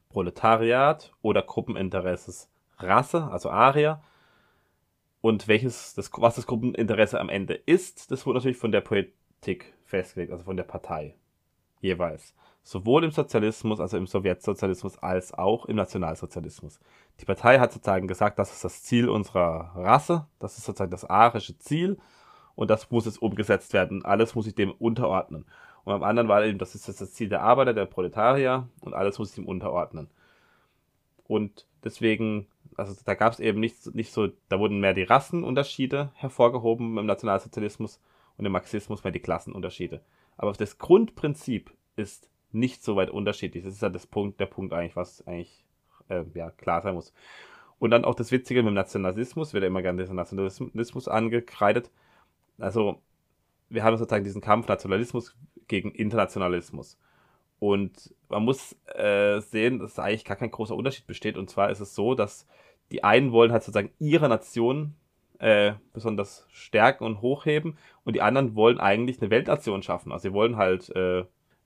Proletariat 0.09 1.13
oder 1.21 1.41
Gruppeninteresses 1.41 2.49
Rasse, 2.77 3.27
also 3.31 3.49
Arier. 3.49 4.01
Und 5.21 5.47
welches 5.47 5.93
das, 5.95 6.11
was 6.13 6.35
das 6.35 6.47
Gruppeninteresse 6.47 7.19
am 7.19 7.29
Ende 7.29 7.55
ist, 7.55 8.11
das 8.11 8.25
wurde 8.25 8.37
natürlich 8.39 8.57
von 8.57 8.71
der 8.71 8.81
Politik 8.81 9.73
festgelegt, 9.83 10.31
also 10.31 10.45
von 10.45 10.57
der 10.57 10.63
Partei 10.63 11.15
jeweils. 11.79 12.33
Sowohl 12.63 13.05
im 13.05 13.11
Sozialismus, 13.11 13.79
also 13.79 13.95
im 13.97 14.07
Sowjetsozialismus, 14.07 14.97
als 14.97 15.33
auch 15.33 15.65
im 15.65 15.77
Nationalsozialismus. 15.77 16.79
Die 17.19 17.25
Partei 17.25 17.59
hat 17.59 17.71
sozusagen 17.71 18.07
gesagt, 18.07 18.39
das 18.39 18.51
ist 18.51 18.63
das 18.63 18.83
Ziel 18.83 19.07
unserer 19.09 19.71
Rasse, 19.75 20.27
das 20.39 20.57
ist 20.57 20.65
sozusagen 20.65 20.91
das 20.91 21.05
arische 21.05 21.57
Ziel 21.57 21.97
und 22.55 22.69
das 22.69 22.91
muss 22.91 23.05
jetzt 23.05 23.21
umgesetzt 23.21 23.71
werden. 23.73 24.03
Alles 24.03 24.35
muss 24.35 24.45
sich 24.45 24.55
dem 24.55 24.71
unterordnen. 24.71 25.45
Und 25.85 25.93
am 25.93 26.03
anderen 26.03 26.27
war 26.27 26.43
eben, 26.43 26.57
das 26.57 26.75
ist 26.75 26.89
das 26.89 27.13
Ziel 27.13 27.29
der 27.29 27.41
Arbeiter, 27.41 27.73
der 27.73 27.85
Proletarier 27.85 28.67
und 28.81 28.93
alles 28.93 29.17
muss 29.19 29.29
sich 29.29 29.35
dem 29.35 29.47
unterordnen. 29.47 30.09
Und 31.27 31.65
deswegen, 31.83 32.47
also 32.75 32.93
da 33.05 33.13
gab 33.13 33.31
es 33.31 33.39
eben 33.39 33.61
nicht, 33.61 33.95
nicht 33.95 34.11
so, 34.11 34.27
da 34.49 34.59
wurden 34.59 34.81
mehr 34.81 34.93
die 34.93 35.03
Rassenunterschiede 35.03 36.11
hervorgehoben 36.15 36.97
im 36.97 37.05
Nationalsozialismus 37.05 38.01
und 38.37 38.45
im 38.45 38.51
Marxismus 38.51 39.03
mehr 39.03 39.13
die 39.13 39.21
Klassenunterschiede. 39.21 40.01
Aber 40.37 40.53
das 40.53 40.77
Grundprinzip 40.77 41.71
ist 41.95 42.29
nicht 42.51 42.83
so 42.83 42.95
weit 42.95 43.09
unterschiedlich. 43.09 43.63
Das 43.63 43.73
ist 43.73 43.81
ja 43.81 43.89
das 43.89 44.07
Punkt, 44.07 44.39
der 44.39 44.45
Punkt 44.45 44.73
eigentlich, 44.73 44.95
was 44.95 45.25
eigentlich 45.27 45.65
äh, 46.09 46.23
ja, 46.33 46.51
klar 46.51 46.81
sein 46.81 46.95
muss. 46.95 47.13
Und 47.79 47.91
dann 47.91 48.05
auch 48.05 48.15
das 48.15 48.31
Witzige 48.31 48.61
mit 48.63 48.71
dem 48.71 48.75
Nationalismus, 48.75 49.53
wird 49.53 49.63
ja 49.63 49.67
immer 49.67 49.81
gerne 49.81 50.01
dieser 50.01 50.13
Nationalismus 50.13 51.07
angekreidet 51.07 51.91
also 52.57 53.01
wir 53.69 53.83
haben 53.83 53.97
sozusagen 53.97 54.23
diesen 54.23 54.41
Kampf 54.41 54.67
Nationalismus 54.67 55.35
gegen 55.67 55.91
Internationalismus. 55.91 56.97
Und 57.59 58.13
man 58.29 58.43
muss 58.43 58.75
äh, 58.95 59.39
sehen, 59.41 59.79
dass 59.79 59.95
da 59.95 60.03
eigentlich 60.03 60.25
gar 60.25 60.37
kein 60.37 60.51
großer 60.51 60.75
Unterschied 60.75 61.07
besteht. 61.07 61.37
Und 61.37 61.49
zwar 61.49 61.69
ist 61.69 61.79
es 61.79 61.95
so, 61.95 62.15
dass 62.15 62.47
die 62.91 63.03
einen 63.03 63.31
wollen 63.31 63.51
halt 63.51 63.63
sozusagen 63.63 63.91
ihre 63.99 64.29
Nation 64.29 64.95
äh, 65.39 65.73
besonders 65.93 66.47
stärken 66.51 67.03
und 67.03 67.21
hochheben 67.21 67.77
und 68.03 68.15
die 68.15 68.21
anderen 68.21 68.55
wollen 68.55 68.79
eigentlich 68.79 69.21
eine 69.21 69.29
Weltnation 69.29 69.83
schaffen. 69.83 70.11
Also 70.11 70.29
sie 70.29 70.33
wollen 70.33 70.57
halt 70.57 70.89
äh, 70.95 71.25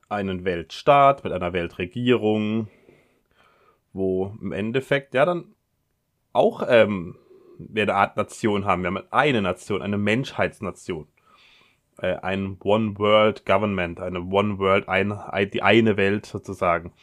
einen 0.10 0.44
Weltstaat 0.44 1.24
mit 1.24 1.34
einer 1.34 1.54
Weltregierung, 1.54 2.68
wo 3.94 4.36
im 4.42 4.52
Endeffekt 4.52 5.14
ja 5.14 5.26
dann 5.26 5.56
auch 6.34 6.64
ähm, 6.68 7.18
wir 7.58 7.84
eine 7.84 7.96
Art 7.96 8.18
Nation 8.18 8.66
haben. 8.66 8.82
Wir 8.84 8.88
haben 8.88 9.04
eine 9.12 9.42
Nation, 9.42 9.82
eine 9.82 9.98
Menschheitsnation. 9.98 11.08
Äh, 11.98 12.16
ein 12.16 12.58
One 12.64 12.98
World 12.98 13.46
Government, 13.46 14.00
eine 14.00 14.22
One 14.22 14.58
World, 14.60 14.90
ein, 14.90 15.14
die 15.54 15.62
eine 15.62 15.98
Welt 15.98 16.26
sozusagen, 16.26 16.94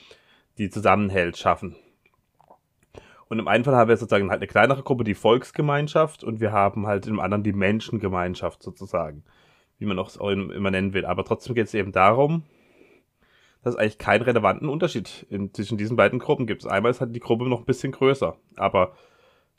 die 0.59 0.71
zusammenhält, 0.71 1.37
schaffen. 1.37 1.77
Und 3.29 3.39
im 3.39 3.49
einen 3.49 3.65
Fall 3.65 3.77
haben 3.77 3.89
wir 3.89 3.97
sozusagen 3.97 4.31
halt 4.31 4.41
eine 4.41 4.47
kleinere 4.47 4.83
Gruppe, 4.83 5.05
die 5.05 5.15
Volksgemeinschaft, 5.15 6.25
und 6.25 6.41
wir 6.41 6.53
haben 6.53 6.87
halt 6.87 7.07
im 7.07 7.21
anderen 7.21 7.43
die 7.43 7.53
Menschengemeinschaft 7.53 8.63
sozusagen, 8.63 9.23
wie 9.79 9.87
man 9.87 9.99
auch 9.99 10.15
immer 10.17 10.71
nennen 10.71 10.95
will. 10.95 11.05
Aber 11.05 11.25
trotzdem 11.25 11.55
geht 11.55 11.67
es 11.67 11.75
eben 11.75 11.93
darum, 11.93 12.45
dass 13.63 13.75
es 13.75 13.81
eigentlich 13.81 13.99
keinen 13.99 14.23
relevanten 14.23 14.69
Unterschied 14.69 15.27
in, 15.31 15.53
zwischen 15.53 15.77
diesen 15.77 15.97
beiden 15.97 16.19
Gruppen 16.19 16.47
gibt. 16.47 16.67
Einmal 16.67 16.91
ist 16.91 17.01
halt 17.01 17.15
die 17.15 17.21
Gruppe 17.21 17.49
noch 17.49 17.61
ein 17.61 17.67
bisschen 17.67 17.93
größer, 17.93 18.37
aber 18.57 18.95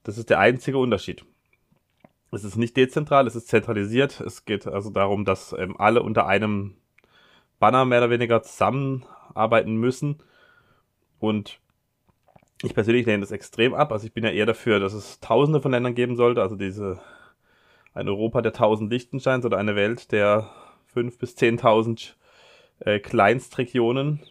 das 0.03 0.17
ist 0.17 0.29
der 0.29 0.39
einzige 0.39 0.77
Unterschied. 0.77 1.25
Es 2.31 2.43
ist 2.43 2.57
nicht 2.57 2.77
dezentral, 2.77 3.27
es 3.27 3.35
ist 3.35 3.47
zentralisiert. 3.47 4.19
Es 4.21 4.45
geht 4.45 4.67
also 4.67 4.91
darum, 4.91 5.25
dass 5.25 5.53
ähm, 5.57 5.75
alle 5.79 6.03
unter 6.03 6.27
einem 6.27 6.75
Banner 7.59 7.85
mehr 7.85 7.99
oder 7.99 8.11
weniger 8.11 8.43
zusammenarbeiten 8.43 9.75
müssen. 9.75 10.21
Und 11.17 11.59
ich 12.63 12.73
persönlich 12.73 13.05
lehne 13.05 13.21
das 13.21 13.31
extrem 13.31 13.73
ab. 13.73 13.91
Also 13.91 14.05
ich 14.05 14.13
bin 14.13 14.23
ja 14.23 14.31
eher 14.31 14.45
dafür, 14.45 14.79
dass 14.79 14.93
es 14.93 15.19
tausende 15.19 15.61
von 15.61 15.71
Ländern 15.71 15.95
geben 15.95 16.15
sollte. 16.15 16.41
Also 16.41 16.55
diese 16.55 16.99
ein 17.93 18.07
Europa 18.07 18.41
der 18.41 18.53
tausend 18.53 18.91
Lichtensteins 18.91 19.45
oder 19.45 19.57
eine 19.57 19.75
Welt 19.75 20.11
der 20.11 20.49
fünf 20.85 21.17
bis 21.17 21.35
zehntausend 21.35 22.17
äh, 22.79 22.99
Kleinstregionen, 22.99 24.21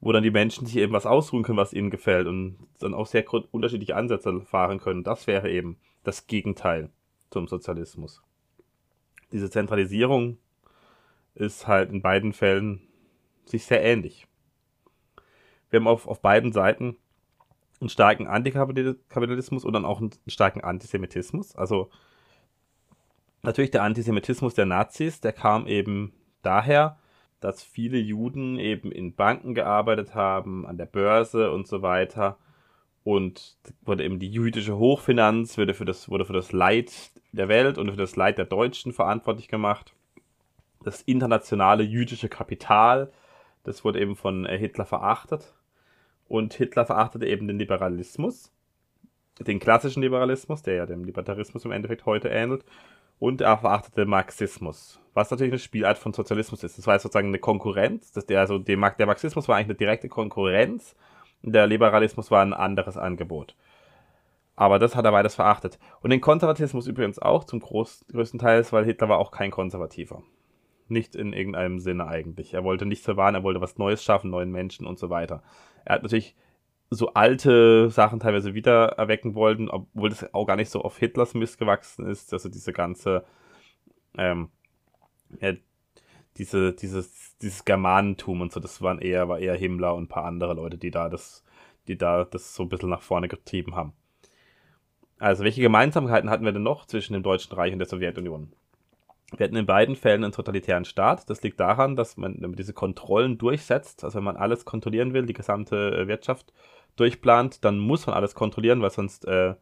wo 0.00 0.12
dann 0.12 0.22
die 0.22 0.30
Menschen 0.30 0.66
sich 0.66 0.76
eben 0.76 0.92
was 0.92 1.06
ausruhen 1.06 1.42
können, 1.42 1.58
was 1.58 1.72
ihnen 1.72 1.90
gefällt 1.90 2.26
und 2.26 2.58
dann 2.78 2.94
auch 2.94 3.06
sehr 3.06 3.24
unterschiedliche 3.50 3.96
Ansätze 3.96 4.40
fahren 4.42 4.78
können. 4.78 5.02
Das 5.02 5.26
wäre 5.26 5.50
eben 5.50 5.78
das 6.04 6.26
Gegenteil 6.26 6.90
zum 7.30 7.48
Sozialismus. 7.48 8.22
Diese 9.32 9.50
Zentralisierung 9.50 10.38
ist 11.34 11.66
halt 11.66 11.90
in 11.90 12.02
beiden 12.02 12.32
Fällen 12.32 12.82
sich 13.46 13.64
sehr 13.64 13.82
ähnlich. 13.82 14.26
Wir 15.70 15.80
haben 15.80 15.88
auf, 15.88 16.06
auf 16.06 16.20
beiden 16.20 16.52
Seiten 16.52 16.96
einen 17.80 17.88
starken 17.88 18.26
Antikapitalismus 18.26 19.64
und 19.64 19.72
dann 19.72 19.84
auch 19.84 20.00
einen 20.00 20.10
starken 20.26 20.62
Antisemitismus. 20.62 21.56
Also 21.56 21.90
natürlich 23.42 23.70
der 23.70 23.82
Antisemitismus 23.82 24.54
der 24.54 24.66
Nazis, 24.66 25.20
der 25.20 25.32
kam 25.32 25.66
eben 25.66 26.12
daher, 26.42 26.98
dass 27.40 27.62
viele 27.62 27.98
Juden 27.98 28.58
eben 28.58 28.90
in 28.90 29.14
Banken 29.14 29.54
gearbeitet 29.54 30.14
haben, 30.14 30.66
an 30.66 30.78
der 30.78 30.86
Börse 30.86 31.50
und 31.50 31.66
so 31.66 31.82
weiter. 31.82 32.38
Und 33.02 33.58
wurde 33.82 34.02
eben 34.02 34.18
die 34.18 34.30
jüdische 34.30 34.78
Hochfinanz 34.78 35.58
wurde 35.58 35.74
für 35.74 35.84
das, 35.84 36.08
wurde 36.08 36.24
für 36.24 36.32
das 36.32 36.52
Leid 36.52 36.90
der 37.32 37.48
Welt 37.48 37.76
und 37.76 37.90
für 37.90 37.98
das 37.98 38.16
Leid 38.16 38.38
der 38.38 38.46
Deutschen 38.46 38.94
verantwortlich 38.94 39.48
gemacht. 39.48 39.92
Das 40.84 41.02
internationale 41.02 41.82
jüdische 41.82 42.30
Kapital, 42.30 43.12
das 43.62 43.84
wurde 43.84 44.00
eben 44.00 44.16
von 44.16 44.46
Hitler 44.46 44.86
verachtet. 44.86 45.54
Und 46.34 46.52
Hitler 46.52 46.84
verachtete 46.84 47.28
eben 47.28 47.46
den 47.46 47.60
Liberalismus, 47.60 48.50
den 49.38 49.60
klassischen 49.60 50.02
Liberalismus, 50.02 50.64
der 50.64 50.74
ja 50.74 50.84
dem 50.84 51.04
Libertarismus 51.04 51.64
im 51.64 51.70
Endeffekt 51.70 52.06
heute 52.06 52.28
ähnelt. 52.28 52.64
Und 53.20 53.40
er 53.40 53.56
verachtete 53.56 54.04
Marxismus, 54.04 54.98
was 55.12 55.30
natürlich 55.30 55.52
eine 55.52 55.60
Spielart 55.60 55.96
von 55.96 56.12
Sozialismus 56.12 56.64
ist. 56.64 56.76
Das 56.76 56.88
war 56.88 56.98
sozusagen 56.98 57.28
eine 57.28 57.38
Konkurrenz. 57.38 58.10
Das 58.10 58.26
der, 58.26 58.40
also 58.40 58.58
der 58.58 58.76
Marxismus 58.76 59.46
war 59.46 59.54
eigentlich 59.54 59.66
eine 59.66 59.74
direkte 59.76 60.08
Konkurrenz. 60.08 60.96
Der 61.42 61.68
Liberalismus 61.68 62.32
war 62.32 62.42
ein 62.42 62.52
anderes 62.52 62.96
Angebot. 62.96 63.54
Aber 64.56 64.80
das 64.80 64.96
hat 64.96 65.04
er 65.04 65.12
beides 65.12 65.36
verachtet. 65.36 65.78
Und 66.00 66.10
den 66.10 66.20
Konservatismus 66.20 66.88
übrigens 66.88 67.20
auch 67.20 67.44
zum 67.44 67.60
größten 67.60 68.40
Teil, 68.40 68.66
weil 68.72 68.84
Hitler 68.84 69.08
war 69.08 69.18
auch 69.18 69.30
kein 69.30 69.52
Konservativer. 69.52 70.24
Nicht 70.88 71.16
in 71.16 71.32
irgendeinem 71.32 71.78
Sinne 71.78 72.06
eigentlich. 72.06 72.54
Er 72.54 72.64
wollte 72.64 72.86
nichts 72.86 73.04
verwahren, 73.04 73.34
er 73.34 73.42
wollte 73.42 73.60
was 73.60 73.78
Neues 73.78 74.04
schaffen, 74.04 74.30
neuen 74.30 74.50
Menschen 74.50 74.86
und 74.86 74.98
so 74.98 75.10
weiter. 75.10 75.42
Er 75.84 75.96
hat 75.96 76.02
natürlich 76.02 76.36
so 76.90 77.08
alte 77.14 77.90
Sachen 77.90 78.20
teilweise 78.20 78.54
wieder 78.54 78.90
erwecken 78.98 79.34
wollen, 79.34 79.68
obwohl 79.70 80.10
das 80.10 80.32
auch 80.34 80.46
gar 80.46 80.56
nicht 80.56 80.70
so 80.70 80.82
auf 80.82 80.98
Hitlers 80.98 81.34
Mist 81.34 81.58
gewachsen 81.58 82.06
ist. 82.06 82.32
Also 82.32 82.48
diese 82.48 82.72
ganze, 82.72 83.24
ähm, 84.16 84.48
ja, 85.40 85.54
diese, 86.36 86.72
dieses, 86.72 87.36
dieses 87.38 87.64
Germanentum 87.64 88.40
und 88.40 88.52
so, 88.52 88.60
das 88.60 88.82
waren 88.82 88.98
eher, 88.98 89.28
war 89.28 89.38
eher 89.38 89.56
Himmler 89.56 89.94
und 89.94 90.04
ein 90.04 90.08
paar 90.08 90.24
andere 90.24 90.54
Leute, 90.54 90.78
die 90.78 90.90
da 90.90 91.08
das, 91.08 91.44
die 91.88 91.96
da 91.96 92.24
das 92.24 92.54
so 92.54 92.64
ein 92.64 92.68
bisschen 92.68 92.90
nach 92.90 93.02
vorne 93.02 93.28
getrieben 93.28 93.74
haben. 93.74 93.92
Also, 95.18 95.44
welche 95.44 95.62
Gemeinsamkeiten 95.62 96.28
hatten 96.28 96.44
wir 96.44 96.52
denn 96.52 96.62
noch 96.62 96.86
zwischen 96.86 97.12
dem 97.12 97.22
Deutschen 97.22 97.54
Reich 97.54 97.72
und 97.72 97.78
der 97.78 97.88
Sowjetunion? 97.88 98.52
Wir 99.36 99.44
hatten 99.44 99.56
in 99.56 99.66
beiden 99.66 99.96
Fällen 99.96 100.22
einen 100.22 100.32
totalitären 100.32 100.84
Staat. 100.84 101.28
Das 101.28 101.42
liegt 101.42 101.58
daran, 101.58 101.96
dass 101.96 102.16
man, 102.16 102.34
wenn 102.34 102.50
man 102.50 102.56
diese 102.56 102.72
Kontrollen 102.72 103.38
durchsetzt, 103.38 104.04
also 104.04 104.16
wenn 104.16 104.24
man 104.24 104.36
alles 104.36 104.64
kontrollieren 104.64 105.12
will, 105.12 105.26
die 105.26 105.32
gesamte 105.32 105.96
äh, 105.96 106.08
Wirtschaft 106.08 106.52
durchplant, 106.96 107.64
dann 107.64 107.78
muss 107.78 108.06
man 108.06 108.14
alles 108.14 108.34
kontrollieren, 108.34 108.80
weil 108.80 108.90
sonst 108.90 109.26
äh, 109.26 109.50
äh, 109.50 109.54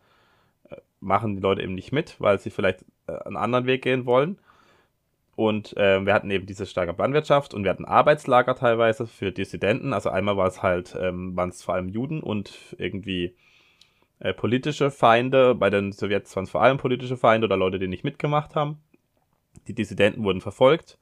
machen 1.00 1.36
die 1.36 1.42
Leute 1.42 1.62
eben 1.62 1.74
nicht 1.74 1.92
mit, 1.92 2.20
weil 2.20 2.38
sie 2.38 2.50
vielleicht 2.50 2.84
äh, 3.06 3.12
einen 3.24 3.36
anderen 3.36 3.66
Weg 3.66 3.82
gehen 3.82 4.04
wollen. 4.06 4.38
Und 5.34 5.76
äh, 5.78 6.04
wir 6.04 6.12
hatten 6.12 6.30
eben 6.30 6.44
diese 6.44 6.66
starke 6.66 6.92
Planwirtschaft 6.92 7.54
und 7.54 7.64
wir 7.64 7.70
hatten 7.70 7.86
Arbeitslager 7.86 8.54
teilweise 8.54 9.06
für 9.06 9.32
Dissidenten. 9.32 9.94
Also 9.94 10.10
einmal 10.10 10.36
war 10.36 10.46
es 10.46 10.62
halt, 10.62 10.94
ähm, 11.00 11.34
waren 11.34 11.48
es 11.48 11.62
vor 11.62 11.74
allem 11.74 11.88
Juden 11.88 12.22
und 12.22 12.76
irgendwie 12.76 13.34
äh, 14.18 14.34
politische 14.34 14.90
Feinde. 14.90 15.54
Bei 15.54 15.70
den 15.70 15.92
Sowjets 15.92 16.36
waren 16.36 16.44
es 16.44 16.50
vor 16.50 16.62
allem 16.62 16.76
politische 16.76 17.16
Feinde 17.16 17.46
oder 17.46 17.56
Leute, 17.56 17.78
die 17.78 17.88
nicht 17.88 18.04
mitgemacht 18.04 18.54
haben. 18.54 18.78
Die 19.66 19.74
Dissidenten 19.74 20.24
wurden 20.24 20.40
verfolgt. 20.40 20.98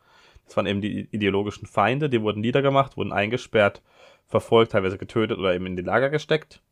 Das 0.46 0.56
waren 0.56 0.66
eben 0.66 0.80
die 0.80 1.08
ideologischen 1.12 1.66
Feinde, 1.66 2.10
die 2.10 2.22
wurden 2.22 2.40
niedergemacht, 2.40 2.96
wurden 2.96 3.12
eingesperrt, 3.12 3.82
verfolgt, 4.26 4.72
teilweise 4.72 4.98
getötet 4.98 5.38
oder 5.38 5.54
eben 5.54 5.66
in 5.66 5.76
die 5.76 5.82
Lager 5.82 6.10
gesteckt. 6.10 6.62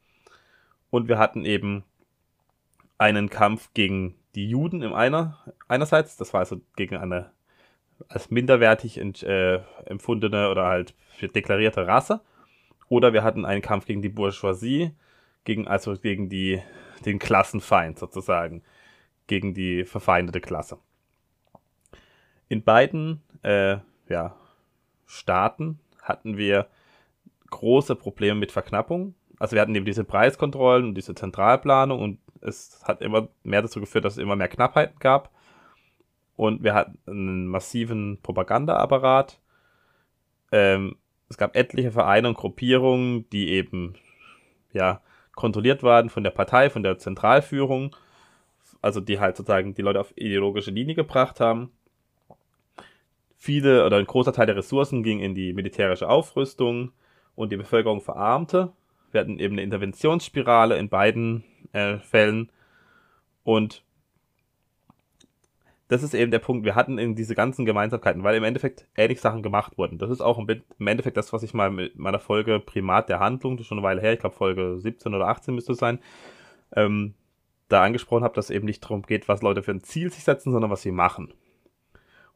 Und 0.91 1.09
wir 1.09 1.19
hatten 1.19 1.45
eben 1.45 1.85
einen 2.99 3.31
Kampf 3.31 3.71
gegen 3.75 4.15
die 4.35 4.49
Juden 4.49 4.83
im 4.83 4.93
einer, 4.93 5.39
einerseits, 5.69 6.17
das 6.17 6.33
war 6.33 6.41
also 6.41 6.61
gegen 6.77 6.97
eine 6.97 7.31
als 8.09 8.31
minderwertig 8.31 8.99
äh, 8.99 9.61
empfundene 9.87 10.51
oder 10.51 10.67
halt 10.67 10.95
deklarierte 11.21 11.87
Rasse. 11.87 12.21
Oder 12.89 13.13
wir 13.13 13.23
hatten 13.23 13.45
einen 13.45 13.63
Kampf 13.63 13.87
gegen 13.87 14.03
die 14.03 14.09
Bourgeoisie, 14.09 14.93
gegen, 15.45 15.69
also 15.69 15.97
gegen 15.97 16.29
die, 16.29 16.63
den 17.05 17.19
Klassenfeind 17.19 17.99
sozusagen, 17.99 18.63
gegen 19.27 19.53
die 19.53 19.85
verfeindete 19.85 20.41
Klasse. 20.41 20.79
In 22.49 22.63
beiden 22.63 23.23
äh, 23.43 23.79
ja, 24.09 24.35
Staaten 25.07 25.79
hatten 26.03 26.37
wir 26.37 26.67
große 27.51 27.95
Probleme 27.95 28.39
mit 28.39 28.53
Verknappung. 28.53 29.15
Also 29.39 29.55
wir 29.55 29.63
hatten 29.63 29.75
eben 29.75 29.85
diese 29.85 30.05
Preiskontrollen 30.05 30.89
und 30.89 30.95
diese 30.95 31.15
Zentralplanung 31.15 32.01
und 32.01 32.19
es 32.41 32.81
hat 32.85 33.03
immer 33.03 33.29
mehr 33.43 33.63
dazu 33.63 33.81
geführt, 33.81 34.05
dass 34.05 34.15
es 34.15 34.23
immer 34.23 34.37
mehr 34.37 34.49
Knappheiten 34.49 34.99
gab. 34.99 35.31
Und 36.37 36.63
wir 36.63 36.75
hatten 36.75 36.99
einen 37.07 37.47
massiven 37.47 38.21
Propagandaapparat. 38.23 39.41
Ähm, 40.53 40.97
es 41.29 41.37
gab 41.37 41.57
etliche 41.57 41.91
Vereine 41.91 42.29
und 42.29 42.37
Gruppierungen, 42.37 43.29
die 43.31 43.51
eben 43.51 43.95
ja 44.73 45.03
kontrolliert 45.35 45.83
waren 45.83 46.11
von 46.11 46.23
der 46.23 46.31
Partei, 46.31 46.71
von 46.71 46.83
der 46.83 46.99
Zentralführung. 46.99 47.95
Also 48.81 49.01
die 49.01 49.19
halt 49.19 49.37
sozusagen 49.37 49.75
die 49.75 49.83
Leute 49.83 50.01
auf 50.01 50.17
ideologische 50.17 50.71
Linie 50.71 50.95
gebracht 50.95 51.41
haben 51.41 51.73
viele 53.39 53.87
oder 53.87 53.97
ein 53.97 54.07
großer 54.07 54.33
Teil 54.33 54.47
der 54.47 54.57
Ressourcen 54.57 55.03
ging 55.03 55.21
in 55.21 55.35
die 55.35 55.53
militärische 55.55 56.09
Aufrüstung 56.09 56.93
und 57.35 57.53
die 57.53 57.57
Bevölkerung 57.57 58.01
verarmte. 58.01 58.73
Wir 59.13 59.21
hatten 59.21 59.39
eben 59.39 59.55
eine 59.55 59.63
Interventionsspirale 59.63 60.77
in 60.77 60.89
beiden 60.89 61.45
äh, 61.73 61.99
Fällen 61.99 62.51
und 63.45 63.83
das 65.87 66.03
ist 66.03 66.13
eben 66.13 66.31
der 66.31 66.41
Punkt. 66.41 66.67
Wir 66.67 66.75
hatten 66.75 66.99
eben 66.99 67.15
diese 67.15 67.35
ganzen 67.35 67.65
Gemeinsamkeiten, 67.65 68.23
weil 68.23 68.37
im 68.37 68.45
Endeffekt 68.45 68.87
ähnlich 68.95 69.23
Sachen 69.23 69.43
gemacht 69.43 69.79
wurden. 69.79 69.97
Das 69.97 70.11
ist 70.11 70.21
auch 70.21 70.39
im 70.39 70.87
Endeffekt 70.87 71.17
das, 71.17 71.33
was 71.33 71.43
ich 71.43 71.55
mal 71.55 71.71
mit 71.71 71.99
meiner 71.99 72.19
Folge 72.19 72.61
Primat 72.61 73.09
der 73.09 73.21
Handlung, 73.21 73.57
das 73.57 73.65
ist 73.65 73.69
schon 73.69 73.79
eine 73.79 73.87
Weile 73.87 74.03
her, 74.03 74.13
ich 74.13 74.21
glaube 74.21 74.37
Folge 74.37 74.79
17 74.79 75.15
oder 75.15 75.29
18 75.29 75.55
müsste 75.55 75.73
es 75.73 75.79
sein, 75.79 76.01
ähm, 76.77 77.15
da 77.69 77.83
angesprochen 77.85 78.25
habe, 78.25 78.35
dass 78.35 78.51
eben 78.51 78.67
nicht 78.67 78.85
darum 78.85 79.03
geht, 79.03 79.29
was 79.29 79.41
Leute 79.41 79.63
für 79.63 79.71
ein 79.71 79.83
Ziel 79.83 80.13
sich 80.13 80.25
setzen, 80.25 80.53
sondern 80.53 80.71
was 80.71 80.83
sie 80.83 80.93
machen. 80.93 81.33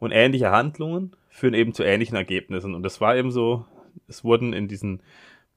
Und 0.03 0.11
ähnliche 0.11 0.51
Handlungen 0.51 1.15
führen 1.29 1.55
eben 1.55 1.75
zu 1.75 1.85
ähnlichen 1.85 2.17
Ergebnissen. 2.17 2.75
Und 2.75 2.83
das 2.83 3.01
war 3.01 3.15
eben 3.15 3.31
so, 3.31 3.67
es 4.09 4.25
wurden 4.25 4.53
in 4.53 4.67
diesen 4.67 5.01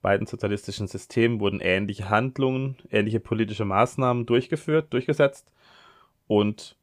beiden 0.03 0.27
sozialistischen 0.27 0.85
Systemen 0.85 1.39
wurden 1.39 1.61
ähnliche 1.61 2.11
Handlungen, 2.11 2.75
ähnliche 2.91 3.19
politische 3.19 3.65
Maßnahmen 3.65 4.27
durchgeführt, 4.27 4.93
durchgesetzt. 4.93 5.51
Und 6.27 6.77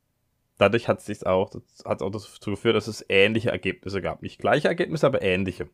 dadurch 0.59 0.88
hat 0.88 0.98
es 0.98 1.07
sich 1.07 1.25
auch, 1.25 1.53
hat 1.85 2.03
auch 2.03 2.11
dazu 2.11 2.51
geführt, 2.51 2.75
dass 2.75 2.88
es 2.88 3.07
ähnliche 3.09 3.53
Ergebnisse 3.53 4.03
gab. 4.03 4.22
Nicht 4.22 4.40
gleiche 4.40 4.66
Ergebnisse, 4.66 5.07
aber 5.07 5.22
ähnliche. 5.22 5.68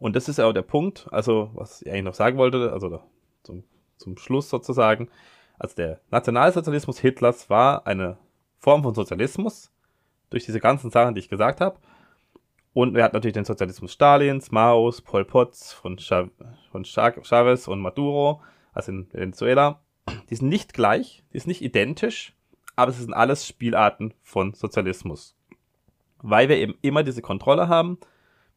Und 0.00 0.16
das 0.16 0.28
ist 0.28 0.38
ja 0.38 0.46
auch 0.46 0.52
der 0.52 0.62
Punkt, 0.62 1.06
also 1.12 1.52
was 1.54 1.82
ich 1.82 1.88
eigentlich 1.88 2.02
noch 2.02 2.14
sagen 2.14 2.36
wollte, 2.36 2.72
also 2.72 3.00
zum, 3.44 3.62
zum 3.96 4.18
Schluss 4.18 4.50
sozusagen. 4.50 5.08
Also 5.56 5.76
der 5.76 6.00
Nationalsozialismus 6.10 6.98
Hitlers 6.98 7.48
war 7.48 7.86
eine 7.86 8.18
Form 8.58 8.82
von 8.82 8.96
Sozialismus, 8.96 9.70
durch 10.30 10.44
diese 10.44 10.60
ganzen 10.60 10.90
Sachen, 10.90 11.14
die 11.14 11.20
ich 11.20 11.28
gesagt 11.28 11.60
habe. 11.60 11.78
Und 12.72 12.94
wir 12.94 13.02
hatten 13.02 13.16
natürlich 13.16 13.34
den 13.34 13.44
Sozialismus 13.44 13.92
Stalins, 13.92 14.50
Maos, 14.50 15.00
Pol 15.00 15.24
Potts, 15.24 15.72
von, 15.72 15.98
Chav 15.98 16.28
von 16.70 16.84
Chavez 16.84 17.66
und 17.66 17.80
Maduro, 17.80 18.40
also 18.72 18.92
in 18.92 19.08
Venezuela. 19.12 19.80
Die 20.30 20.36
sind 20.36 20.48
nicht 20.48 20.74
gleich, 20.74 21.24
die 21.32 21.38
sind 21.38 21.48
nicht 21.48 21.62
identisch, 21.62 22.34
aber 22.76 22.90
es 22.90 22.98
sind 22.98 23.14
alles 23.14 23.46
Spielarten 23.46 24.14
von 24.22 24.54
Sozialismus. 24.54 25.36
Weil 26.18 26.48
wir 26.48 26.56
eben 26.56 26.76
immer 26.82 27.02
diese 27.02 27.22
Kontrolle 27.22 27.68
haben, 27.68 27.98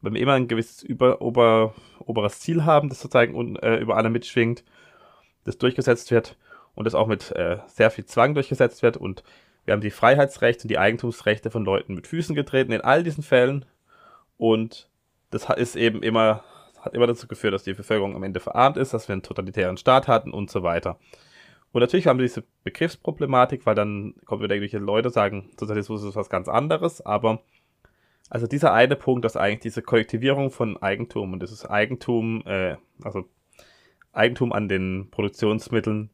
weil 0.00 0.14
wir 0.14 0.20
immer 0.20 0.34
ein 0.34 0.48
gewisses 0.48 0.82
über, 0.82 1.20
ober, 1.22 1.74
oberes 2.00 2.40
Ziel 2.40 2.64
haben, 2.64 2.88
das 2.88 3.00
sozusagen 3.00 3.34
un, 3.34 3.56
äh, 3.56 3.76
über 3.76 3.96
alle 3.96 4.10
mitschwingt, 4.10 4.64
das 5.44 5.58
durchgesetzt 5.58 6.10
wird 6.10 6.36
und 6.74 6.84
das 6.84 6.94
auch 6.94 7.06
mit 7.06 7.32
äh, 7.32 7.58
sehr 7.66 7.90
viel 7.90 8.04
Zwang 8.04 8.34
durchgesetzt 8.34 8.82
wird 8.82 8.96
und 8.96 9.24
wir 9.64 9.72
haben 9.72 9.80
die 9.80 9.90
Freiheitsrechte 9.90 10.64
und 10.64 10.68
die 10.68 10.78
Eigentumsrechte 10.78 11.50
von 11.50 11.64
Leuten 11.64 11.94
mit 11.94 12.06
Füßen 12.06 12.34
getreten 12.34 12.72
in 12.72 12.80
all 12.80 13.02
diesen 13.02 13.22
Fällen. 13.22 13.64
Und 14.36 14.88
das 15.30 15.48
ist 15.56 15.76
eben 15.76 16.02
immer, 16.02 16.42
hat 16.80 16.94
immer 16.94 17.06
dazu 17.06 17.28
geführt, 17.28 17.54
dass 17.54 17.64
die 17.64 17.74
Bevölkerung 17.74 18.16
am 18.16 18.22
Ende 18.22 18.40
verarmt 18.40 18.76
ist, 18.76 18.92
dass 18.92 19.08
wir 19.08 19.12
einen 19.12 19.22
totalitären 19.22 19.76
Staat 19.76 20.08
hatten 20.08 20.32
und 20.32 20.50
so 20.50 20.62
weiter. 20.62 20.98
Und 21.70 21.80
natürlich 21.80 22.06
haben 22.06 22.18
wir 22.18 22.26
diese 22.26 22.44
Begriffsproblematik, 22.64 23.64
weil 23.64 23.74
dann 23.74 24.14
kommen 24.24 24.42
wieder 24.42 24.54
irgendwelche 24.54 24.78
Leute 24.78 25.10
sagen, 25.10 25.50
Sozialismus 25.58 26.02
ist 26.04 26.16
was 26.16 26.28
ganz 26.28 26.48
anderes, 26.48 27.00
aber 27.04 27.42
Also 28.28 28.46
dieser 28.46 28.72
eine 28.72 28.96
Punkt, 28.96 29.26
dass 29.26 29.36
eigentlich 29.36 29.60
diese 29.60 29.82
Kollektivierung 29.82 30.50
von 30.50 30.80
Eigentum 30.82 31.34
und 31.34 31.42
dieses 31.42 31.66
Eigentum, 31.66 32.42
äh, 32.46 32.76
also 33.02 33.28
Eigentum 34.12 34.52
an 34.52 34.68
den 34.68 35.10
Produktionsmitteln 35.10 36.08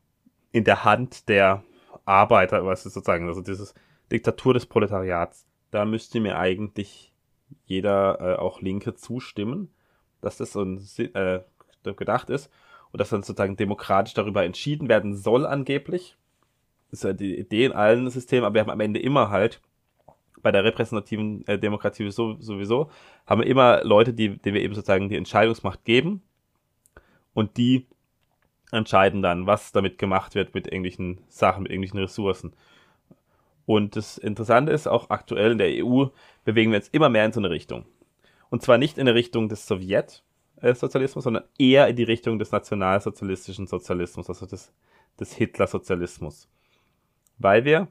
in 0.50 0.64
der 0.64 0.84
Hand 0.84 1.28
der 1.28 1.62
Arbeiter, 2.08 2.64
was 2.64 2.86
ist 2.86 2.94
sozusagen, 2.94 3.28
also 3.28 3.42
dieses 3.42 3.74
Diktatur 4.10 4.54
des 4.54 4.66
Proletariats, 4.66 5.46
da 5.70 5.84
müsste 5.84 6.20
mir 6.20 6.38
eigentlich 6.38 7.12
jeder, 7.66 8.18
äh, 8.20 8.38
auch 8.38 8.60
Linke, 8.60 8.94
zustimmen, 8.94 9.70
dass 10.20 10.38
das 10.38 10.52
so 10.52 10.62
ein, 10.62 10.78
äh, 11.14 11.40
gedacht 11.96 12.28
ist 12.28 12.50
und 12.92 13.00
dass 13.00 13.10
dann 13.10 13.22
sozusagen 13.22 13.56
demokratisch 13.56 14.12
darüber 14.14 14.44
entschieden 14.44 14.88
werden 14.88 15.14
soll 15.14 15.46
angeblich. 15.46 16.18
Das 16.90 17.00
ist 17.00 17.04
ja 17.04 17.12
die 17.12 17.38
Idee 17.38 17.66
in 17.66 17.72
allen 17.72 18.10
Systemen, 18.10 18.44
aber 18.44 18.54
wir 18.54 18.60
haben 18.60 18.70
am 18.70 18.80
Ende 18.80 19.00
immer 19.00 19.30
halt 19.30 19.62
bei 20.42 20.52
der 20.52 20.64
repräsentativen 20.64 21.46
äh, 21.46 21.58
Demokratie 21.58 22.10
so, 22.10 22.36
sowieso, 22.40 22.90
haben 23.26 23.40
wir 23.40 23.48
immer 23.48 23.82
Leute, 23.84 24.12
die, 24.14 24.38
denen 24.38 24.54
wir 24.54 24.62
eben 24.62 24.74
sozusagen 24.74 25.08
die 25.08 25.16
Entscheidungsmacht 25.16 25.84
geben 25.84 26.22
und 27.34 27.56
die 27.56 27.86
entscheiden 28.72 29.22
dann, 29.22 29.46
was 29.46 29.72
damit 29.72 29.98
gemacht 29.98 30.34
wird 30.34 30.54
mit 30.54 30.66
irgendwelchen 30.66 31.20
Sachen, 31.28 31.62
mit 31.62 31.72
irgendwelchen 31.72 32.00
Ressourcen. 32.00 32.52
Und 33.66 33.96
das 33.96 34.18
Interessante 34.18 34.72
ist, 34.72 34.86
auch 34.86 35.10
aktuell 35.10 35.52
in 35.52 35.58
der 35.58 35.84
EU 35.84 36.06
bewegen 36.44 36.70
wir 36.70 36.78
uns 36.78 36.88
immer 36.88 37.08
mehr 37.08 37.24
in 37.24 37.32
so 37.32 37.40
eine 37.40 37.50
Richtung. 37.50 37.84
Und 38.50 38.62
zwar 38.62 38.78
nicht 38.78 38.96
in 38.96 39.02
eine 39.02 39.14
Richtung 39.14 39.48
des 39.48 39.66
Sowjetsozialismus, 39.66 41.24
sondern 41.24 41.44
eher 41.58 41.86
in 41.88 41.96
die 41.96 42.04
Richtung 42.04 42.38
des 42.38 42.50
nationalsozialistischen 42.50 43.66
Sozialismus, 43.66 44.28
also 44.28 44.46
des, 44.46 44.72
des 45.20 45.34
Hitler-Sozialismus. 45.34 46.48
Weil 47.38 47.64
wir 47.64 47.88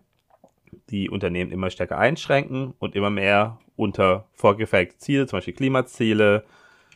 die 0.90 1.10
Unternehmen 1.10 1.52
immer 1.52 1.70
stärker 1.70 1.98
einschränken 1.98 2.74
und 2.80 2.96
immer 2.96 3.10
mehr 3.10 3.60
unter 3.76 4.28
vorgefertigte 4.34 4.98
Ziele, 4.98 5.28
zum 5.28 5.38
Beispiel 5.38 5.54
Klimaziele, 5.54 6.44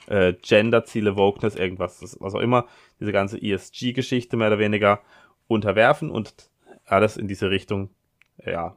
äh, 0.08 0.34
Genderziele, 0.34 1.16
Wokeness, 1.16 1.56
irgendwas, 1.56 2.18
was 2.20 2.36
auch 2.36 2.40
immer, 2.40 2.66
diese 3.00 3.12
ganze 3.12 3.42
ESG-Geschichte 3.42 4.38
mehr 4.38 4.48
oder 4.48 4.60
weniger 4.60 5.02
unterwerfen 5.48 6.10
und 6.10 6.50
alles 6.86 7.18
in 7.18 7.28
diese 7.28 7.50
Richtung, 7.50 7.90
ja, 8.46 8.76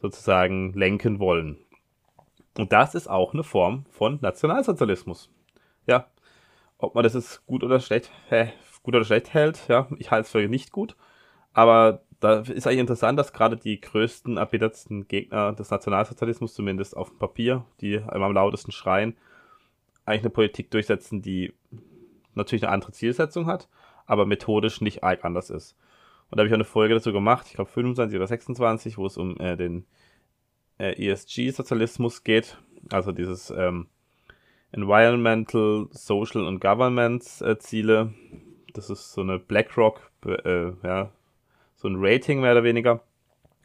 sozusagen 0.00 0.72
lenken 0.74 1.18
wollen. 1.18 1.58
Und 2.58 2.72
das 2.72 2.94
ist 2.94 3.08
auch 3.08 3.34
eine 3.34 3.44
Form 3.44 3.84
von 3.90 4.18
Nationalsozialismus. 4.22 5.30
Ja, 5.86 6.06
ob 6.78 6.94
man 6.94 7.04
das 7.04 7.14
ist 7.14 7.44
gut 7.46 7.62
oder 7.64 7.80
schlecht, 7.80 8.10
äh, 8.30 8.48
gut 8.82 8.94
oder 8.94 9.04
schlecht 9.04 9.34
hält, 9.34 9.68
ja, 9.68 9.88
ich 9.98 10.10
halte 10.10 10.26
es 10.26 10.30
für 10.30 10.46
nicht 10.48 10.72
gut, 10.72 10.96
aber 11.52 12.02
da 12.20 12.40
ist 12.40 12.66
eigentlich 12.66 12.80
interessant, 12.80 13.18
dass 13.18 13.32
gerade 13.32 13.56
die 13.56 13.80
größten, 13.80 14.36
erbittertsten 14.36 15.06
Gegner 15.06 15.52
des 15.52 15.70
Nationalsozialismus, 15.70 16.54
zumindest 16.54 16.96
auf 16.96 17.10
dem 17.10 17.18
Papier, 17.18 17.64
die 17.80 17.98
am 17.98 18.32
lautesten 18.32 18.72
schreien, 18.72 19.16
eigentlich 20.06 20.22
eine 20.22 20.30
Politik 20.30 20.70
durchsetzen, 20.70 21.20
die 21.20 21.52
natürlich 22.34 22.64
eine 22.64 22.72
andere 22.72 22.92
Zielsetzung 22.92 23.46
hat, 23.46 23.68
aber 24.06 24.24
methodisch 24.24 24.80
nicht 24.80 25.04
arg 25.04 25.24
anders 25.24 25.50
ist. 25.50 25.76
Und 26.30 26.38
da 26.38 26.40
habe 26.40 26.48
ich 26.48 26.52
auch 26.52 26.56
eine 26.56 26.64
Folge 26.64 26.94
dazu 26.94 27.12
gemacht, 27.12 27.46
ich 27.48 27.54
glaube 27.54 27.70
25 27.70 28.16
oder 28.16 28.26
26, 28.26 28.98
wo 28.98 29.06
es 29.06 29.16
um 29.16 29.38
äh, 29.38 29.56
den 29.56 29.84
äh, 30.78 30.92
ESG-Sozialismus 31.10 32.24
geht, 32.24 32.58
also 32.90 33.12
dieses 33.12 33.50
ähm, 33.50 33.88
Environmental, 34.72 35.86
Social 35.90 36.46
und 36.46 36.60
Governance 36.60 37.44
äh. 37.44 38.12
Das 38.74 38.90
ist 38.90 39.12
so 39.12 39.22
eine 39.22 39.38
BlackRock, 39.38 40.10
äh, 40.26 40.72
ja, 40.82 41.10
so 41.76 41.88
ein 41.88 41.96
Rating 41.98 42.40
mehr 42.40 42.52
oder 42.52 42.64
weniger, 42.64 43.02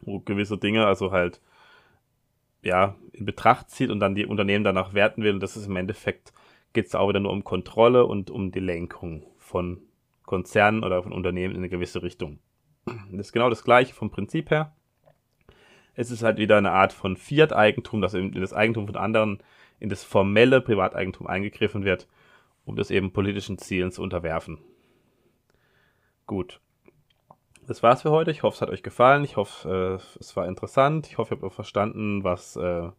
wo 0.02 0.20
gewisse 0.20 0.58
Dinge, 0.58 0.86
also 0.86 1.12
halt, 1.12 1.42
ja, 2.62 2.96
in 3.14 3.26
Betracht 3.26 3.70
zieht 3.70 3.90
und 3.90 4.00
dann 4.00 4.16
die 4.16 4.26
Unternehmen 4.26 4.64
danach 4.64 4.94
werten 4.94 5.24
will. 5.24 5.34
Und 5.34 5.42
das 5.42 5.58
ist 5.58 5.68
im 5.68 5.76
Endeffekt, 5.76 6.34
geht 6.74 6.88
es 6.88 6.96
auch 6.96 7.10
wieder 7.10 7.20
nur 7.20 7.32
um 7.32 7.44
Kontrolle 7.44 8.06
und 8.06 8.30
um 8.30 8.52
die 8.52 8.60
Lenkung 8.60 9.26
von 9.38 9.82
Konzernen 10.24 10.84
oder 10.84 11.04
von 11.04 11.12
Unternehmen 11.12 11.54
in 11.54 11.62
eine 11.62 11.70
gewisse 11.70 12.04
Richtung. 12.04 12.40
Das 12.86 13.28
ist 13.28 13.32
genau 13.34 13.50
das 13.50 13.64
gleiche 13.64 13.94
vom 13.94 14.10
Prinzip 14.10 14.50
her. 14.50 14.76
Es 15.94 16.10
ist 16.10 16.24
halt 16.24 16.38
wieder 16.38 16.58
eine 16.58 16.72
Art 16.72 16.94
von 16.94 17.18
Fiat-Eigentum, 17.18 18.02
dass 18.02 18.14
in 18.14 18.32
das 18.32 18.54
Eigentum 18.54 18.88
von 18.88 18.96
anderen 18.96 19.40
in 19.80 19.90
das 19.90 20.04
formelle 20.04 20.62
Privateigentum 20.62 21.28
eingegriffen 21.28 21.84
wird, 21.84 22.08
um 22.66 22.76
das 22.76 22.92
eben 22.92 23.12
politischen 23.12 23.58
Zielen 23.58 23.92
zu 23.92 24.02
unterwerfen. 24.02 24.60
Gut 26.28 26.62
das 27.72 27.84
war's 27.84 28.02
für 28.02 28.12
heute. 28.12 28.32
Ich 28.32 28.44
hoffe, 28.44 28.56
es 28.56 28.62
hat 28.62 28.70
euch 28.70 28.84
gefallen. 28.84 29.24
Ich 29.24 29.38
hoffe, 29.38 30.00
äh, 30.02 30.20
es 30.20 30.36
war 30.36 30.46
interessant. 30.46 31.08
Ich 31.08 31.18
hoffe, 31.18 31.34
ihr 31.34 31.38
habt 31.38 31.46
auch 31.46 31.54
verstanden, 31.54 32.24
was, 32.24 32.58
äh, 32.58 32.90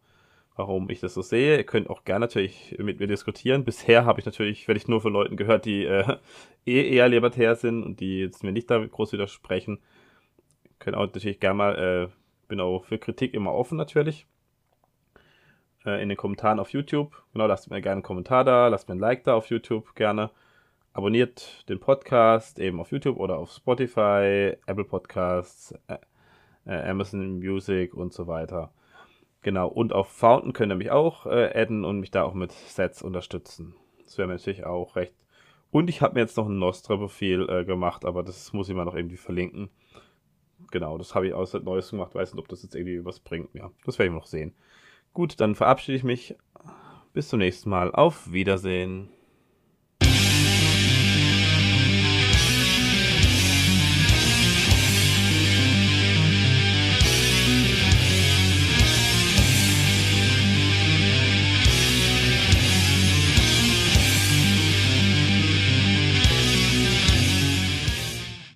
warum 0.55 0.89
ich 0.89 0.99
das 0.99 1.13
so 1.13 1.21
sehe. 1.21 1.57
Ihr 1.57 1.63
könnt 1.63 1.91
auch 1.91 2.03
gerne 2.05 2.21
natürlich 2.21 2.75
mit 2.79 2.99
mir 2.99 3.05
diskutieren. 3.05 3.65
Bisher 3.65 4.05
habe 4.05 4.19
ich 4.19 4.25
natürlich, 4.25 4.67
werde 4.67 4.79
ich 4.79 4.87
nur 4.87 4.99
von 4.99 5.13
Leuten 5.13 5.37
gehört, 5.37 5.65
die 5.65 5.85
äh, 5.85 6.17
eh 6.65 6.89
eher 6.89 7.07
libertär 7.07 7.55
sind 7.55 7.83
und 7.83 7.99
die 7.99 8.21
jetzt 8.21 8.43
mir 8.43 8.51
nicht 8.51 8.71
da 8.71 8.83
groß 8.83 9.13
widersprechen. 9.13 9.77
Ihr 10.63 10.71
könnt 10.79 10.97
auch 10.97 11.05
natürlich 11.05 11.39
gerne 11.39 11.55
mal, 11.55 11.75
äh, 11.77 12.07
bin 12.47 12.59
auch 12.59 12.85
für 12.85 12.97
Kritik 12.97 13.35
immer 13.35 13.53
offen 13.53 13.77
natürlich. 13.77 14.25
Äh, 15.85 16.01
in 16.01 16.09
den 16.09 16.17
Kommentaren 16.17 16.59
auf 16.59 16.69
YouTube. 16.69 17.11
Genau, 17.33 17.45
lasst 17.45 17.69
mir 17.69 17.79
gerne 17.79 17.97
einen 17.97 18.03
Kommentar 18.03 18.43
da, 18.43 18.69
lasst 18.69 18.89
mir 18.89 18.95
ein 18.95 18.99
Like 18.99 19.23
da 19.23 19.35
auf 19.35 19.51
YouTube 19.51 19.93
gerne 19.93 20.31
abonniert 20.93 21.67
den 21.69 21.79
Podcast 21.79 22.59
eben 22.59 22.79
auf 22.79 22.91
YouTube 22.91 23.17
oder 23.17 23.37
auf 23.37 23.51
Spotify, 23.51 24.55
Apple 24.65 24.85
Podcasts, 24.85 25.73
äh, 25.87 25.97
Amazon 26.65 27.39
Music 27.39 27.93
und 27.93 28.13
so 28.13 28.27
weiter. 28.27 28.71
Genau, 29.41 29.67
und 29.67 29.91
auf 29.91 30.07
Fountain 30.07 30.53
könnt 30.53 30.71
ihr 30.71 30.77
mich 30.77 30.91
auch 30.91 31.25
äh, 31.25 31.51
adden 31.53 31.83
und 31.83 31.99
mich 31.99 32.11
da 32.11 32.23
auch 32.23 32.33
mit 32.33 32.51
Sets 32.51 33.01
unterstützen. 33.01 33.75
Das 34.05 34.17
wäre 34.17 34.27
mir 34.27 34.35
natürlich 34.35 34.65
auch 34.65 34.95
recht. 34.95 35.13
Und 35.71 35.89
ich 35.89 36.01
habe 36.01 36.13
mir 36.13 36.21
jetzt 36.21 36.37
noch 36.37 36.47
ein 36.47 36.59
Nostra-Profil 36.59 37.49
äh, 37.49 37.65
gemacht, 37.65 38.05
aber 38.05 38.23
das 38.23 38.53
muss 38.53 38.69
ich 38.69 38.75
mal 38.75 38.85
noch 38.85 38.95
irgendwie 38.95 39.17
verlinken. 39.17 39.69
Genau, 40.71 40.97
das 40.97 41.15
habe 41.15 41.27
ich 41.27 41.33
außer 41.33 41.59
Neues 41.59 41.89
gemacht. 41.89 42.15
Weiß 42.15 42.33
nicht, 42.33 42.41
ob 42.41 42.47
das 42.47 42.63
jetzt 42.63 42.75
irgendwie 42.75 43.03
was 43.03 43.19
bringt. 43.19 43.53
Ja, 43.53 43.71
das 43.83 43.97
werde 43.99 44.11
ich 44.11 44.15
noch 44.15 44.27
sehen. 44.27 44.53
Gut, 45.13 45.41
dann 45.41 45.55
verabschiede 45.55 45.97
ich 45.97 46.03
mich. 46.03 46.35
Bis 47.11 47.27
zum 47.27 47.39
nächsten 47.39 47.69
Mal. 47.69 47.91
Auf 47.93 48.31
Wiedersehen. 48.31 49.09